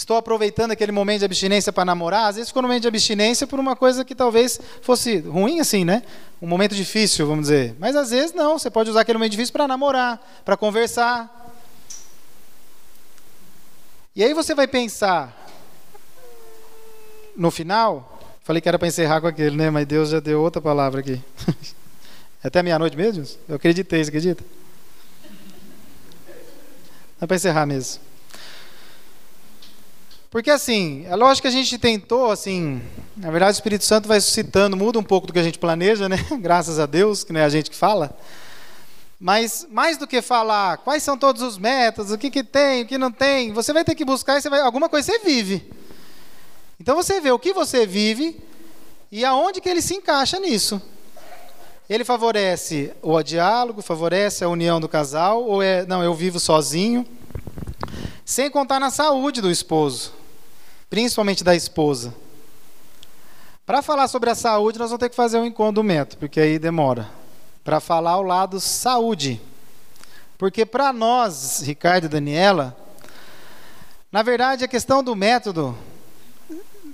Estou 0.00 0.16
aproveitando 0.16 0.70
aquele 0.70 0.92
momento 0.92 1.18
de 1.18 1.24
abstinência 1.26 1.70
para 1.70 1.84
namorar? 1.84 2.30
Às 2.30 2.36
vezes 2.36 2.48
ficou 2.48 2.62
no 2.62 2.68
momento 2.68 2.80
de 2.80 2.88
abstinência 2.88 3.46
por 3.46 3.60
uma 3.60 3.76
coisa 3.76 4.02
que 4.02 4.14
talvez 4.14 4.58
fosse 4.80 5.18
ruim 5.18 5.60
assim, 5.60 5.84
né? 5.84 6.02
Um 6.40 6.46
momento 6.46 6.74
difícil, 6.74 7.26
vamos 7.26 7.42
dizer. 7.42 7.76
Mas 7.78 7.94
às 7.94 8.08
vezes 8.08 8.32
não, 8.32 8.58
você 8.58 8.70
pode 8.70 8.88
usar 8.88 9.02
aquele 9.02 9.18
momento 9.18 9.32
difícil 9.32 9.52
para 9.52 9.68
namorar, 9.68 10.18
para 10.42 10.56
conversar. 10.56 11.52
E 14.16 14.24
aí 14.24 14.32
você 14.32 14.54
vai 14.54 14.66
pensar 14.66 15.36
no 17.36 17.50
final, 17.50 18.18
falei 18.42 18.62
que 18.62 18.70
era 18.70 18.78
para 18.78 18.88
encerrar 18.88 19.20
com 19.20 19.26
aquele, 19.26 19.54
né? 19.54 19.68
Mas 19.68 19.86
Deus 19.86 20.08
já 20.08 20.18
deu 20.18 20.40
outra 20.40 20.62
palavra 20.62 21.00
aqui. 21.00 21.22
É 22.42 22.48
até 22.48 22.62
meia-noite 22.62 22.96
mesmo? 22.96 23.22
Eu 23.46 23.56
acreditei, 23.56 24.02
você 24.02 24.08
acredita? 24.08 24.42
É 27.20 27.26
para 27.26 27.36
encerrar 27.36 27.66
mesmo. 27.66 28.00
Porque 30.30 30.48
assim, 30.48 31.04
é 31.08 31.16
lógico 31.16 31.42
que 31.42 31.48
a 31.48 31.50
gente 31.50 31.76
tentou, 31.76 32.30
assim, 32.30 32.80
na 33.16 33.32
verdade 33.32 33.50
o 33.50 33.58
Espírito 33.58 33.84
Santo 33.84 34.06
vai 34.06 34.20
suscitando, 34.20 34.76
muda 34.76 34.96
um 34.96 35.02
pouco 35.02 35.26
do 35.26 35.32
que 35.32 35.40
a 35.40 35.42
gente 35.42 35.58
planeja, 35.58 36.08
né? 36.08 36.16
Graças 36.38 36.78
a 36.78 36.86
Deus, 36.86 37.24
que 37.24 37.32
não 37.32 37.40
é 37.40 37.44
a 37.44 37.48
gente 37.48 37.68
que 37.68 37.76
fala. 37.76 38.16
Mas 39.18 39.66
mais 39.68 39.96
do 39.96 40.06
que 40.06 40.22
falar 40.22 40.78
quais 40.78 41.02
são 41.02 41.18
todos 41.18 41.42
os 41.42 41.58
métodos, 41.58 42.12
o 42.12 42.18
que, 42.18 42.30
que 42.30 42.44
tem, 42.44 42.82
o 42.82 42.86
que 42.86 42.96
não 42.96 43.10
tem, 43.10 43.52
você 43.52 43.72
vai 43.72 43.84
ter 43.84 43.96
que 43.96 44.04
buscar 44.04 44.38
e 44.38 44.40
você 44.40 44.48
vai, 44.48 44.60
alguma 44.60 44.88
coisa 44.88 45.10
você 45.10 45.18
vive. 45.18 45.68
Então 46.78 46.94
você 46.94 47.20
vê 47.20 47.32
o 47.32 47.38
que 47.38 47.52
você 47.52 47.84
vive 47.84 48.40
e 49.10 49.24
aonde 49.24 49.60
que 49.60 49.68
ele 49.68 49.82
se 49.82 49.94
encaixa 49.94 50.38
nisso. 50.38 50.80
Ele 51.88 52.04
favorece 52.04 52.92
o 53.02 53.20
diálogo, 53.20 53.82
favorece 53.82 54.44
a 54.44 54.48
união 54.48 54.80
do 54.80 54.88
casal, 54.88 55.42
ou 55.42 55.60
é, 55.60 55.84
não, 55.86 56.04
eu 56.04 56.14
vivo 56.14 56.38
sozinho. 56.38 57.04
Sem 58.24 58.48
contar 58.48 58.78
na 58.78 58.90
saúde 58.90 59.40
do 59.40 59.50
esposo, 59.50 60.19
principalmente 60.90 61.44
da 61.44 61.54
esposa. 61.54 62.12
Para 63.64 63.80
falar 63.80 64.08
sobre 64.08 64.28
a 64.28 64.34
saúde, 64.34 64.80
nós 64.80 64.90
vamos 64.90 65.00
ter 65.00 65.08
que 65.08 65.14
fazer 65.14 65.38
um 65.38 65.82
método, 65.82 66.18
porque 66.18 66.40
aí 66.40 66.58
demora. 66.58 67.08
Para 67.62 67.78
falar 67.78 68.18
o 68.18 68.22
lado 68.22 68.58
saúde. 68.58 69.40
Porque 70.36 70.66
para 70.66 70.92
nós, 70.92 71.60
Ricardo 71.62 72.06
e 72.06 72.08
Daniela, 72.08 72.76
na 74.10 74.22
verdade 74.22 74.64
a 74.64 74.68
questão 74.68 75.04
do 75.04 75.14
método 75.14 75.78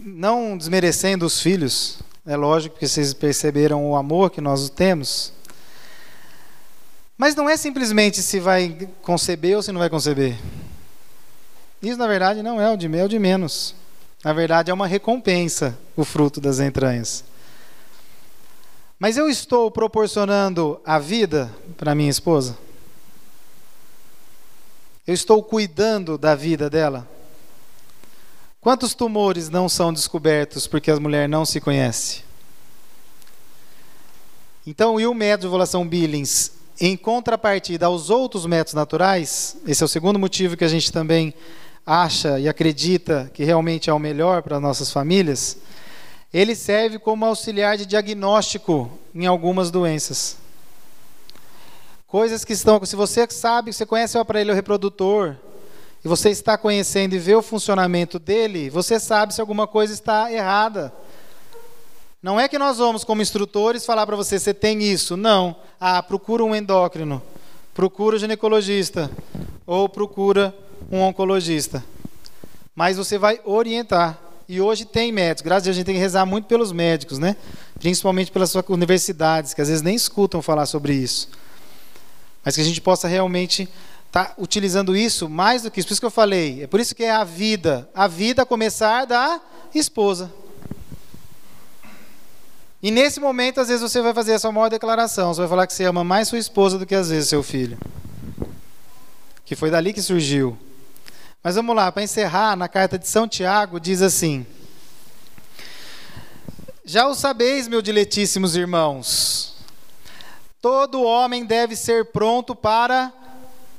não 0.02 0.56
desmerecendo 0.56 1.24
os 1.24 1.40
filhos, 1.40 1.98
é 2.26 2.36
lógico 2.36 2.78
que 2.78 2.86
vocês 2.86 3.14
perceberam 3.14 3.88
o 3.90 3.96
amor 3.96 4.30
que 4.30 4.40
nós 4.40 4.68
temos. 4.68 5.32
Mas 7.16 7.34
não 7.34 7.48
é 7.48 7.56
simplesmente 7.56 8.22
se 8.22 8.38
vai 8.38 8.88
conceber 9.00 9.56
ou 9.56 9.62
se 9.62 9.72
não 9.72 9.80
vai 9.80 9.88
conceber. 9.88 10.36
Isso, 11.80 11.96
na 11.96 12.06
verdade, 12.06 12.42
não 12.42 12.60
é 12.60 12.70
o 12.70 12.76
de, 12.76 12.94
é 12.98 13.04
o 13.04 13.08
de 13.08 13.18
menos. 13.18 13.74
Na 14.26 14.32
verdade, 14.32 14.72
é 14.72 14.74
uma 14.74 14.88
recompensa 14.88 15.78
o 15.94 16.04
fruto 16.04 16.40
das 16.40 16.58
entranhas. 16.58 17.22
Mas 18.98 19.16
eu 19.16 19.30
estou 19.30 19.70
proporcionando 19.70 20.80
a 20.84 20.98
vida 20.98 21.48
para 21.76 21.94
minha 21.94 22.10
esposa? 22.10 22.58
Eu 25.06 25.14
estou 25.14 25.40
cuidando 25.44 26.18
da 26.18 26.34
vida 26.34 26.68
dela? 26.68 27.08
Quantos 28.60 28.94
tumores 28.94 29.48
não 29.48 29.68
são 29.68 29.92
descobertos 29.92 30.66
porque 30.66 30.90
a 30.90 30.98
mulher 30.98 31.28
não 31.28 31.46
se 31.46 31.60
conhece? 31.60 32.24
Então, 34.66 34.98
e 34.98 35.06
o 35.06 35.14
método 35.14 35.42
de 35.42 35.46
ovulação 35.46 35.86
Billings, 35.86 36.50
em 36.80 36.96
contrapartida 36.96 37.86
aos 37.86 38.10
outros 38.10 38.44
métodos 38.44 38.74
naturais, 38.74 39.56
esse 39.64 39.84
é 39.84 39.86
o 39.86 39.88
segundo 39.88 40.18
motivo 40.18 40.56
que 40.56 40.64
a 40.64 40.68
gente 40.68 40.90
também 40.90 41.32
acha 41.86 42.40
e 42.40 42.48
acredita 42.48 43.30
que 43.32 43.44
realmente 43.44 43.88
é 43.88 43.92
o 43.92 43.98
melhor 43.98 44.42
para 44.42 44.58
nossas 44.58 44.90
famílias, 44.90 45.56
ele 46.34 46.56
serve 46.56 46.98
como 46.98 47.24
auxiliar 47.24 47.76
de 47.76 47.86
diagnóstico 47.86 48.90
em 49.14 49.24
algumas 49.24 49.70
doenças. 49.70 50.36
Coisas 52.06 52.44
que 52.44 52.52
estão, 52.52 52.84
se 52.84 52.96
você 52.96 53.26
sabe, 53.30 53.72
você 53.72 53.86
conhece 53.86 54.18
o 54.18 54.20
aparelho 54.20 54.52
reprodutor, 54.52 55.36
e 56.04 56.08
você 56.08 56.30
está 56.30 56.56
conhecendo 56.56 57.14
e 57.14 57.18
vê 57.18 57.34
o 57.34 57.42
funcionamento 57.42 58.18
dele, 58.18 58.70
você 58.70 59.00
sabe 59.00 59.34
se 59.34 59.40
alguma 59.40 59.66
coisa 59.66 59.92
está 59.92 60.30
errada. 60.32 60.92
Não 62.22 62.38
é 62.38 62.48
que 62.48 62.58
nós 62.58 62.78
vamos, 62.78 63.02
como 63.02 63.22
instrutores, 63.22 63.84
falar 63.84 64.06
para 64.06 64.14
você, 64.14 64.38
você 64.38 64.54
tem 64.54 64.82
isso. 64.84 65.16
Não. 65.16 65.56
Ah, 65.80 66.00
procura 66.00 66.44
um 66.44 66.54
endócrino, 66.54 67.20
procura 67.74 68.14
um 68.14 68.18
ginecologista, 68.20 69.10
ou 69.66 69.88
procura 69.88 70.54
um 70.90 71.00
oncologista. 71.00 71.84
Mas 72.74 72.96
você 72.96 73.18
vai 73.18 73.40
orientar. 73.44 74.18
E 74.48 74.60
hoje 74.60 74.84
tem 74.84 75.10
médicos. 75.10 75.42
Graças 75.42 75.62
a 75.62 75.66
Deus 75.66 75.76
a 75.76 75.78
gente 75.78 75.86
tem 75.86 75.94
que 75.94 76.00
rezar 76.00 76.24
muito 76.24 76.46
pelos 76.46 76.70
médicos, 76.70 77.18
né? 77.18 77.36
Principalmente 77.78 78.30
pelas 78.30 78.50
suas 78.50 78.64
universidades, 78.68 79.52
que 79.52 79.60
às 79.60 79.68
vezes 79.68 79.82
nem 79.82 79.96
escutam 79.96 80.40
falar 80.40 80.66
sobre 80.66 80.94
isso. 80.94 81.28
Mas 82.44 82.54
que 82.54 82.60
a 82.60 82.64
gente 82.64 82.80
possa 82.80 83.08
realmente 83.08 83.68
está 84.06 84.34
utilizando 84.38 84.96
isso 84.96 85.28
mais 85.28 85.62
do 85.62 85.70
que 85.70 85.80
isso. 85.80 85.88
Por 85.88 85.92
isso 85.92 86.00
que 86.00 86.06
eu 86.06 86.10
falei. 86.10 86.62
É 86.62 86.66
por 86.66 86.78
isso 86.78 86.94
que 86.94 87.02
é 87.02 87.10
a 87.10 87.24
vida. 87.24 87.88
A 87.94 88.06
vida 88.06 88.42
a 88.42 88.46
começar 88.46 89.04
da 89.04 89.40
esposa. 89.74 90.32
E 92.82 92.90
nesse 92.90 93.18
momento, 93.18 93.60
às 93.60 93.68
vezes, 93.68 93.82
você 93.82 94.00
vai 94.00 94.14
fazer 94.14 94.34
a 94.34 94.38
sua 94.38 94.52
maior 94.52 94.68
declaração. 94.68 95.34
Você 95.34 95.40
vai 95.40 95.48
falar 95.48 95.66
que 95.66 95.74
você 95.74 95.84
ama 95.84 96.04
mais 96.04 96.28
sua 96.28 96.38
esposa 96.38 96.78
do 96.78 96.86
que, 96.86 96.94
às 96.94 97.10
vezes, 97.10 97.28
seu 97.28 97.42
filho. 97.42 97.76
Que 99.44 99.56
foi 99.56 99.70
dali 99.70 99.92
que 99.92 100.00
surgiu. 100.00 100.56
Mas 101.46 101.54
vamos 101.54 101.76
lá, 101.76 101.92
para 101.92 102.02
encerrar, 102.02 102.56
na 102.56 102.66
carta 102.66 102.98
de 102.98 103.06
São 103.06 103.28
Tiago, 103.28 103.78
diz 103.78 104.02
assim: 104.02 104.44
Já 106.84 107.06
o 107.06 107.14
sabeis, 107.14 107.68
meus 107.68 107.84
diletíssimos 107.84 108.56
irmãos, 108.56 109.54
todo 110.60 111.04
homem 111.04 111.44
deve 111.44 111.76
ser 111.76 112.06
pronto 112.06 112.52
para 112.52 113.12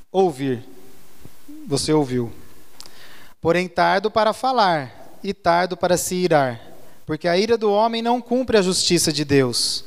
ouvir. 0.10 0.64
Você 1.68 1.91
ouviu. 1.91 2.31
Porém, 3.41 3.68
tardo 3.68 4.10
para 4.10 4.31
falar 4.31 5.19
e 5.22 5.34
tardo 5.34 5.76
para 5.76 5.98
se 5.98 6.15
irar, 6.15 6.61
porque 7.06 7.27
a 7.27 7.38
ira 7.38 7.57
do 7.57 7.69
homem 7.69 8.02
não 8.02 8.22
cumpre 8.22 8.57
a 8.57 8.61
justiça 8.61 9.11
de 9.11 9.26
Deus. 9.26 9.84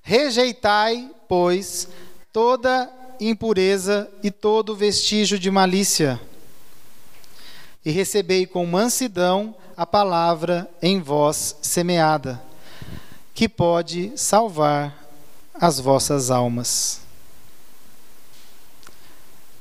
Rejeitai, 0.00 1.10
pois, 1.28 1.88
toda 2.32 2.90
impureza 3.20 4.10
e 4.22 4.30
todo 4.30 4.74
vestígio 4.74 5.38
de 5.38 5.50
malícia, 5.50 6.18
e 7.84 7.90
recebei 7.90 8.46
com 8.46 8.66
mansidão 8.66 9.54
a 9.76 9.86
palavra 9.86 10.68
em 10.82 11.00
vós 11.00 11.56
semeada, 11.62 12.42
que 13.32 13.48
pode 13.48 14.12
salvar 14.16 14.96
as 15.54 15.78
vossas 15.78 16.30
almas. 16.30 17.00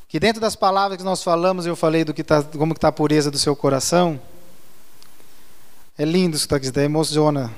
Que 0.10 0.19
dentro 0.19 0.41
das 0.41 0.56
palavras 0.56 0.98
que 0.98 1.03
nós 1.03 1.22
falamos, 1.22 1.65
eu 1.65 1.76
falei 1.76 2.03
do 2.03 2.14
que 2.14 2.23
tá, 2.23 2.41
como 2.41 2.73
está 2.73 2.88
a 2.88 2.91
pureza 2.91 3.30
do 3.30 3.38
seu 3.38 3.56
coração. 3.56 4.19
É 5.98 6.06
lindo 6.06 6.35
isso 6.35 6.48
que 6.48 6.56
está 6.56 6.69
aqui, 6.69 6.80
emociona. 6.85 7.53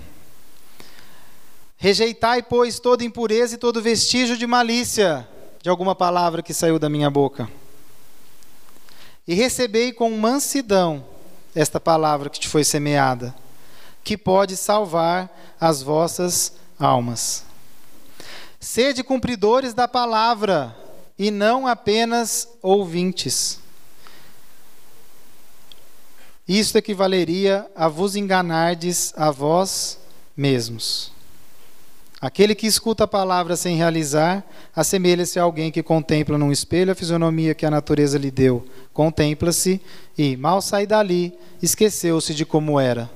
Rejeitai, 1.77 2.41
pois, 2.41 2.79
toda 2.79 3.03
impureza 3.03 3.55
e 3.55 3.57
todo 3.57 3.81
vestígio 3.81 4.35
de 4.35 4.45
malícia 4.47 5.27
de 5.61 5.69
alguma 5.69 5.95
palavra 5.95 6.41
que 6.41 6.53
saiu 6.53 6.79
da 6.79 6.89
minha 6.89 7.09
boca. 7.09 7.49
E 9.29 9.35
recebei 9.35 9.93
com 9.93 10.09
mansidão 10.17 11.05
esta 11.53 11.79
palavra 11.79 12.31
que 12.31 12.39
te 12.39 12.47
foi 12.47 12.63
semeada, 12.63 13.35
que 14.03 14.17
pode 14.17 14.57
salvar 14.57 15.29
as 15.61 15.83
vossas 15.83 16.53
almas. 16.79 17.43
Sede 18.59 19.03
cumpridores 19.03 19.71
da 19.71 19.87
palavra, 19.87 20.75
e 21.15 21.29
não 21.29 21.67
apenas 21.67 22.47
ouvintes. 22.59 23.59
Isto 26.47 26.79
equivaleria 26.79 27.69
a 27.75 27.87
vos 27.87 28.15
enganardes 28.15 29.13
a 29.15 29.29
vós 29.29 29.99
mesmos. 30.35 31.11
Aquele 32.21 32.53
que 32.53 32.67
escuta 32.67 33.05
a 33.05 33.07
palavra 33.07 33.55
sem 33.55 33.77
realizar, 33.77 34.45
assemelha-se 34.75 35.39
a 35.39 35.43
alguém 35.43 35.71
que 35.71 35.81
contempla 35.81 36.37
num 36.37 36.51
espelho 36.51 36.91
a 36.91 36.95
fisionomia 36.95 37.55
que 37.55 37.65
a 37.65 37.71
natureza 37.71 38.17
lhe 38.17 38.29
deu. 38.29 38.65
Contempla-se 38.91 39.81
e, 40.17 40.35
mal 40.35 40.61
sai 40.61 40.85
dali, 40.85 41.33
esqueceu-se 41.61 42.33
de 42.33 42.45
como 42.45 42.77
era. 42.77 43.09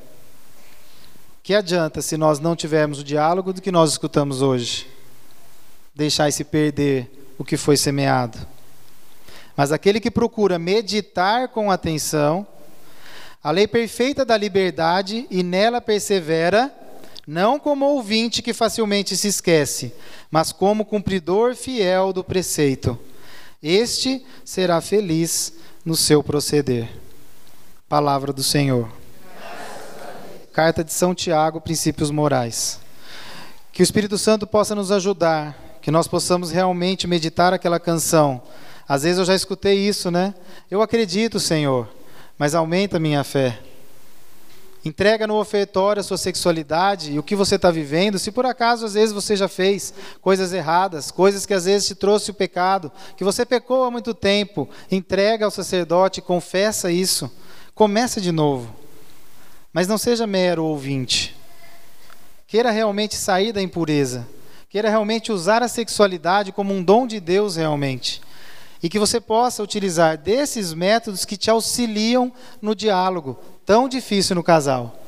Que 1.43 1.53
adianta 1.53 2.01
se 2.01 2.15
nós 2.15 2.39
não 2.39 2.55
tivermos 2.55 2.99
o 2.99 3.03
diálogo 3.03 3.51
do 3.51 3.61
que 3.61 3.73
nós 3.73 3.91
escutamos 3.91 4.41
hoje? 4.41 4.87
Deixar-se 5.93 6.45
perder 6.45 7.33
o 7.37 7.43
que 7.43 7.57
foi 7.57 7.75
semeado. 7.75 8.37
Mas 9.55 9.73
aquele 9.73 9.99
que 9.99 10.09
procura 10.09 10.57
meditar 10.57 11.49
com 11.49 11.69
atenção, 11.69 12.47
a 13.43 13.51
lei 13.51 13.67
perfeita 13.67 14.23
da 14.23 14.37
liberdade 14.37 15.27
e 15.29 15.43
nela 15.43 15.81
persevera, 15.81 16.73
não 17.25 17.57
como 17.57 17.85
ouvinte 17.85 18.41
que 18.41 18.53
facilmente 18.53 19.15
se 19.15 19.27
esquece, 19.27 19.93
mas 20.29 20.51
como 20.51 20.85
cumpridor 20.85 21.55
fiel 21.55 22.11
do 22.11 22.23
preceito. 22.23 22.99
Este 23.61 24.25
será 24.43 24.81
feliz 24.81 25.53
no 25.85 25.95
seu 25.95 26.21
proceder. 26.21 26.89
Palavra 27.87 28.33
do 28.33 28.43
Senhor. 28.43 28.89
Carta 30.51 30.83
de 30.83 30.91
São 30.91 31.15
Tiago, 31.15 31.61
Princípios 31.61 32.11
Morais. 32.11 32.79
Que 33.71 33.81
o 33.81 33.83
Espírito 33.83 34.17
Santo 34.17 34.45
possa 34.45 34.75
nos 34.75 34.91
ajudar, 34.91 35.79
que 35.81 35.89
nós 35.89 36.07
possamos 36.07 36.51
realmente 36.51 37.07
meditar 37.07 37.53
aquela 37.53 37.79
canção. 37.79 38.41
Às 38.87 39.03
vezes 39.03 39.17
eu 39.17 39.25
já 39.25 39.33
escutei 39.33 39.79
isso, 39.79 40.11
né? 40.11 40.35
Eu 40.69 40.81
acredito, 40.81 41.39
Senhor, 41.39 41.89
mas 42.37 42.53
aumenta 42.53 42.99
minha 42.99 43.23
fé. 43.23 43.59
Entrega 44.85 45.25
no 45.25 45.39
ofertório 45.39 46.01
a 46.01 46.03
sua 46.03 46.17
sexualidade 46.17 47.13
e 47.13 47.19
o 47.19 47.23
que 47.23 47.37
você 47.37 47.55
está 47.55 47.71
vivendo. 47.71 48.19
Se 48.19 48.31
por 48.31 48.45
acaso 48.45 48.85
às 48.85 48.95
vezes 48.95 49.13
você 49.13 49.35
já 49.35 49.47
fez 49.47 49.93
coisas 50.21 50.51
erradas, 50.51 51.09
coisas 51.09 51.45
que 51.45 51.53
às 51.53 51.65
vezes 51.65 51.87
te 51.87 51.95
trouxe 51.95 52.31
o 52.31 52.33
pecado, 52.33 52.91
que 53.15 53.23
você 53.23 53.45
pecou 53.45 53.85
há 53.85 53.91
muito 53.91 54.13
tempo, 54.13 54.69
entrega 54.91 55.45
ao 55.45 55.51
sacerdote, 55.51 56.21
confessa 56.21 56.91
isso. 56.91 57.31
Começa 57.73 58.19
de 58.19 58.31
novo. 58.31 58.75
Mas 59.71 59.87
não 59.87 59.97
seja 59.97 60.27
mero 60.27 60.65
ouvinte. 60.65 61.35
Queira 62.45 62.69
realmente 62.69 63.15
sair 63.15 63.51
da 63.51 63.61
impureza. 63.61 64.27
Queira 64.69 64.89
realmente 64.89 65.31
usar 65.31 65.63
a 65.63 65.67
sexualidade 65.67 66.51
como 66.51 66.73
um 66.73 66.83
dom 66.83 67.07
de 67.07 67.19
Deus 67.19 67.55
realmente. 67.55 68.21
E 68.83 68.89
que 68.89 68.99
você 68.99 69.21
possa 69.21 69.63
utilizar 69.63 70.17
desses 70.17 70.73
métodos 70.73 71.23
que 71.23 71.37
te 71.37 71.49
auxiliam 71.49 72.33
no 72.61 72.75
diálogo, 72.75 73.39
tão 73.65 73.87
difícil 73.87 74.35
no 74.35 74.43
casal. 74.43 74.99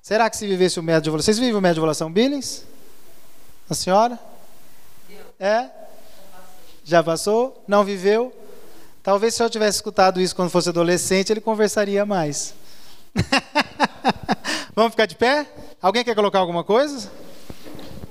Será 0.00 0.30
que 0.30 0.36
se 0.36 0.46
vivesse 0.46 0.80
o 0.80 0.82
método 0.82 1.04
de? 1.04 1.22
Vocês 1.22 1.38
vivem 1.38 1.54
o 1.54 1.60
método 1.60 1.74
de 1.74 1.80
ovulação 1.80 2.10
Billings? 2.10 2.64
A 3.68 3.74
senhora? 3.74 4.18
É? 5.38 5.68
Já 6.84 7.02
passou? 7.02 7.62
Não 7.68 7.84
viveu? 7.84 8.32
Talvez 9.02 9.34
se 9.34 9.42
eu 9.42 9.50
tivesse 9.50 9.76
escutado 9.76 10.18
isso 10.18 10.34
quando 10.34 10.48
fosse 10.48 10.70
adolescente, 10.70 11.30
ele 11.30 11.40
conversaria 11.40 12.06
mais. 12.06 12.54
Vamos 14.74 14.92
ficar 14.92 15.06
de 15.06 15.16
pé? 15.16 15.46
Alguém 15.82 16.02
quer 16.02 16.14
colocar 16.14 16.38
alguma 16.38 16.64
coisa? 16.64 17.12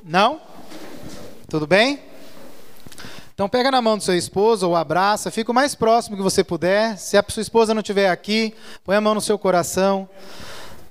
Não? 0.03 0.39
Tudo 1.49 1.65
bem? 1.65 2.10
Então 3.41 3.49
pega 3.49 3.71
na 3.71 3.81
mão 3.81 3.97
do 3.97 4.03
seu 4.03 4.15
esposo 4.15 4.67
ou 4.67 4.75
abraça, 4.75 5.31
fica 5.31 5.51
o 5.51 5.55
mais 5.55 5.73
próximo 5.73 6.15
que 6.15 6.21
você 6.21 6.43
puder. 6.43 6.95
Se 6.99 7.17
a 7.17 7.25
sua 7.27 7.41
esposa 7.41 7.73
não 7.73 7.81
estiver 7.81 8.07
aqui, 8.07 8.53
põe 8.85 8.95
a 8.95 9.01
mão 9.01 9.15
no 9.15 9.19
seu 9.19 9.35
coração. 9.35 10.07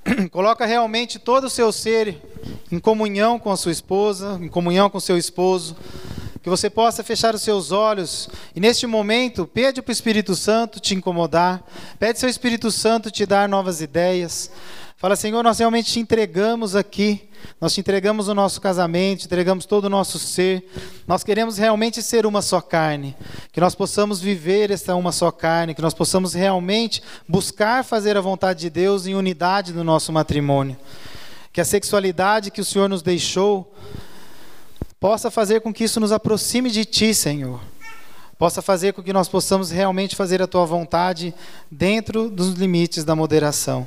Coloca 0.32 0.66
realmente 0.66 1.20
todo 1.20 1.44
o 1.44 1.48
seu 1.48 1.70
ser 1.70 2.20
em 2.72 2.80
comunhão 2.80 3.38
com 3.38 3.52
a 3.52 3.56
sua 3.56 3.70
esposa, 3.70 4.36
em 4.42 4.48
comunhão 4.48 4.90
com 4.90 4.98
o 4.98 5.00
seu 5.00 5.16
esposo. 5.16 5.76
Que 6.42 6.50
você 6.50 6.68
possa 6.68 7.04
fechar 7.04 7.36
os 7.36 7.42
seus 7.42 7.70
olhos 7.70 8.28
e 8.52 8.58
neste 8.58 8.84
momento 8.84 9.46
pede 9.46 9.80
para 9.80 9.90
o 9.90 9.92
Espírito 9.92 10.34
Santo 10.34 10.80
te 10.80 10.92
incomodar, 10.92 11.62
pede 12.00 12.18
seu 12.18 12.28
Espírito 12.28 12.72
Santo 12.72 13.12
te 13.12 13.24
dar 13.26 13.48
novas 13.48 13.80
ideias. 13.80 14.50
Fala, 15.00 15.16
Senhor, 15.16 15.42
nós 15.42 15.58
realmente 15.58 15.90
te 15.90 15.98
entregamos 15.98 16.76
aqui 16.76 17.28
nós 17.60 17.74
te 17.74 17.80
entregamos 17.80 18.28
o 18.28 18.34
nosso 18.34 18.60
casamento, 18.60 19.20
te 19.20 19.26
entregamos 19.26 19.66
todo 19.66 19.84
o 19.84 19.90
nosso 19.90 20.18
ser. 20.18 20.64
Nós 21.06 21.22
queremos 21.22 21.58
realmente 21.58 22.02
ser 22.02 22.24
uma 22.24 22.40
só 22.40 22.60
carne. 22.60 23.14
Que 23.52 23.60
nós 23.60 23.74
possamos 23.74 24.20
viver 24.20 24.70
essa 24.70 24.94
uma 24.94 25.12
só 25.12 25.30
carne, 25.30 25.74
que 25.74 25.82
nós 25.82 25.94
possamos 25.94 26.32
realmente 26.32 27.02
buscar 27.28 27.84
fazer 27.84 28.16
a 28.16 28.20
vontade 28.20 28.60
de 28.60 28.70
Deus 28.70 29.06
em 29.06 29.14
unidade 29.14 29.72
no 29.72 29.84
nosso 29.84 30.12
matrimônio. 30.12 30.76
Que 31.52 31.60
a 31.60 31.64
sexualidade 31.64 32.50
que 32.50 32.60
o 32.60 32.64
Senhor 32.64 32.88
nos 32.88 33.02
deixou 33.02 33.74
possa 34.98 35.30
fazer 35.30 35.60
com 35.60 35.72
que 35.72 35.84
isso 35.84 36.00
nos 36.00 36.12
aproxime 36.12 36.70
de 36.70 36.84
Ti, 36.84 37.14
Senhor. 37.14 37.60
Possa 38.38 38.62
fazer 38.62 38.94
com 38.94 39.02
que 39.02 39.12
nós 39.12 39.28
possamos 39.28 39.70
realmente 39.70 40.16
fazer 40.16 40.40
a 40.40 40.46
Tua 40.46 40.64
vontade 40.64 41.34
dentro 41.70 42.30
dos 42.30 42.54
limites 42.54 43.04
da 43.04 43.14
moderação 43.14 43.86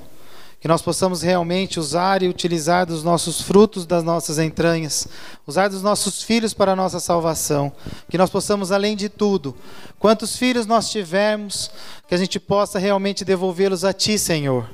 que 0.63 0.67
nós 0.69 0.81
possamos 0.81 1.21
realmente 1.21 1.77
usar 1.77 2.23
e 2.23 2.29
utilizar 2.29 2.85
dos 2.85 3.03
nossos 3.03 3.41
frutos 3.41 3.85
das 3.85 4.01
nossas 4.01 4.39
entranhas, 4.39 5.09
usar 5.45 5.67
dos 5.67 5.83
nossos 5.83 6.23
filhos 6.23 6.53
para 6.53 6.71
a 6.71 6.75
nossa 6.75 7.01
salvação, 7.01 7.69
que 8.09 8.17
nós 8.17 8.29
possamos, 8.29 8.71
além 8.71 8.95
de 8.95 9.09
tudo, 9.09 9.53
quantos 9.99 10.37
filhos 10.37 10.65
nós 10.65 10.89
tivermos, 10.89 11.69
que 12.07 12.15
a 12.15 12.17
gente 12.17 12.39
possa 12.39 12.79
realmente 12.79 13.25
devolvê-los 13.25 13.83
a 13.83 13.91
Ti, 13.91 14.17
Senhor. 14.17 14.69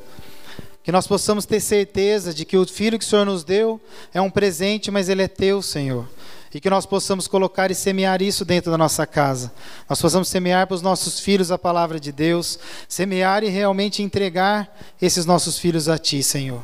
Que 0.83 0.91
nós 0.91 1.07
possamos 1.07 1.47
ter 1.47 1.59
certeza 1.59 2.35
de 2.35 2.45
que 2.45 2.55
o 2.55 2.67
filho 2.67 2.99
que 2.99 3.05
o 3.05 3.07
Senhor 3.07 3.25
nos 3.25 3.43
deu 3.43 3.81
é 4.13 4.21
um 4.21 4.29
presente, 4.29 4.91
mas 4.91 5.09
ele 5.09 5.23
é 5.23 5.27
Teu, 5.27 5.59
Senhor 5.59 6.07
e 6.53 6.59
que 6.59 6.69
nós 6.69 6.85
possamos 6.85 7.27
colocar 7.27 7.69
e 7.69 7.75
semear 7.75 8.21
isso 8.21 8.43
dentro 8.43 8.71
da 8.71 8.77
nossa 8.77 9.05
casa. 9.05 9.51
Nós 9.87 10.01
possamos 10.01 10.27
semear 10.27 10.65
para 10.65 10.75
os 10.75 10.81
nossos 10.81 11.19
filhos 11.19 11.51
a 11.51 11.57
palavra 11.57 11.99
de 11.99 12.11
Deus, 12.11 12.57
semear 12.87 13.43
e 13.43 13.49
realmente 13.49 14.01
entregar 14.01 14.75
esses 15.01 15.25
nossos 15.25 15.59
filhos 15.59 15.87
a 15.87 15.97
Ti, 15.97 16.23
Senhor. 16.23 16.63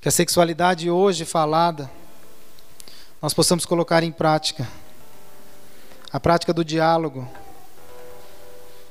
Que 0.00 0.08
a 0.08 0.12
sexualidade 0.12 0.90
hoje 0.90 1.24
falada, 1.24 1.90
nós 3.22 3.32
possamos 3.32 3.64
colocar 3.64 4.02
em 4.02 4.12
prática. 4.12 4.68
A 6.12 6.20
prática 6.20 6.52
do 6.52 6.64
diálogo. 6.64 7.26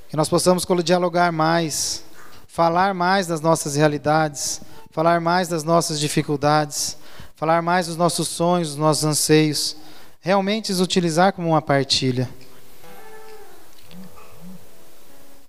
Que 0.09 0.17
nós 0.17 0.27
possamos 0.27 0.65
dialogar 0.83 1.31
mais, 1.31 2.03
falar 2.47 2.95
mais 2.95 3.27
das 3.27 3.41
nossas 3.41 3.75
realidades, 3.75 4.61
falar 4.89 5.21
mais 5.21 5.47
das 5.47 5.63
nossas 5.63 5.99
dificuldades 5.99 6.97
falar 7.35 7.61
mais 7.61 7.87
dos 7.87 7.97
nossos 7.97 8.29
sonhos, 8.29 8.69
dos 8.69 8.77
nossos 8.77 9.03
anseios, 9.03 9.75
realmente 10.21 10.71
os 10.71 10.79
utilizar 10.79 11.33
como 11.33 11.49
uma 11.49 11.61
partilha. 11.61 12.29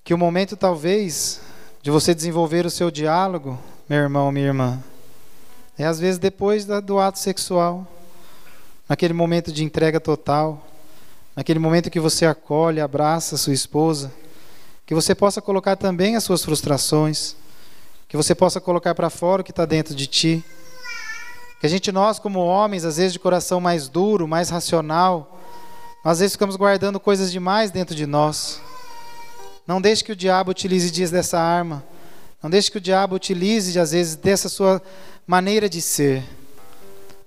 Que 0.03 0.13
o 0.13 0.19
momento, 0.19 0.57
talvez, 0.57 1.41
de 1.83 1.91
você 1.91 2.13
desenvolver 2.13 2.67
o 2.67 2.71
seu 2.71 2.91
diálogo, 2.91 3.59
meu 3.89 4.01
irmão, 4.01 4.33
minha 4.33 4.47
irmã, 4.47 4.83
é 5.79 5.85
às 5.85 6.01
vezes 6.01 6.19
depois 6.19 6.65
do 6.65 6.99
ato 6.99 7.21
sexual, 7.21 7.87
naquele 8.89 9.15
momento 9.15 9.53
de 9.53 9.63
entrega 9.63 10.01
total, 10.01 10.67
naquele 11.37 11.61
momento 11.61 11.91
que 11.91 12.01
você 12.01 12.27
acolhe, 12.27 12.81
abraça 12.81 13.37
sua 13.37 13.53
esposa, 13.53 14.13
que 14.85 14.95
você 14.95 15.15
possa 15.15 15.41
colocar 15.41 15.77
também 15.77 16.17
as 16.17 16.25
suas 16.25 16.43
frustrações, 16.45 17.37
que 18.09 18.17
você 18.17 18.35
possa 18.35 18.61
colocar 18.61 18.95
para 18.95 19.09
fora 19.09 19.43
o 19.43 19.45
que 19.45 19.51
está 19.53 19.65
dentro 19.65 19.95
de 19.95 20.09
ti 20.09 20.45
que 21.61 21.67
a 21.67 21.69
gente, 21.69 21.91
nós, 21.91 22.19
como 22.19 22.41
homens, 22.41 22.85
às 22.85 22.97
vezes 22.97 23.13
de 23.13 23.19
coração 23.19 23.61
mais 23.61 23.89
duro, 23.89 24.29
mais 24.29 24.51
racional, 24.51 25.41
às 26.05 26.21
vezes 26.21 26.35
ficamos 26.35 26.55
guardando 26.55 27.01
coisas 27.01 27.33
demais 27.33 27.71
dentro 27.71 27.95
de 27.95 28.07
nós. 28.07 28.61
Não 29.67 29.81
deixe 29.81 30.05
que 30.05 30.13
o 30.13 30.17
diabo 30.17 30.51
utilize 30.51 30.91
dias 30.91 31.11
dessa 31.11 31.41
arma. 31.41 31.83
Não 32.43 32.49
deixe 32.49 32.71
que 32.71 32.79
o 32.79 32.81
diabo 32.81 33.17
utilize, 33.17 33.77
às 33.79 33.91
vezes, 33.91 34.15
dessa 34.15 34.49
sua 34.49 34.81
maneira 35.27 35.69
de 35.69 35.83
ser. 35.83 36.23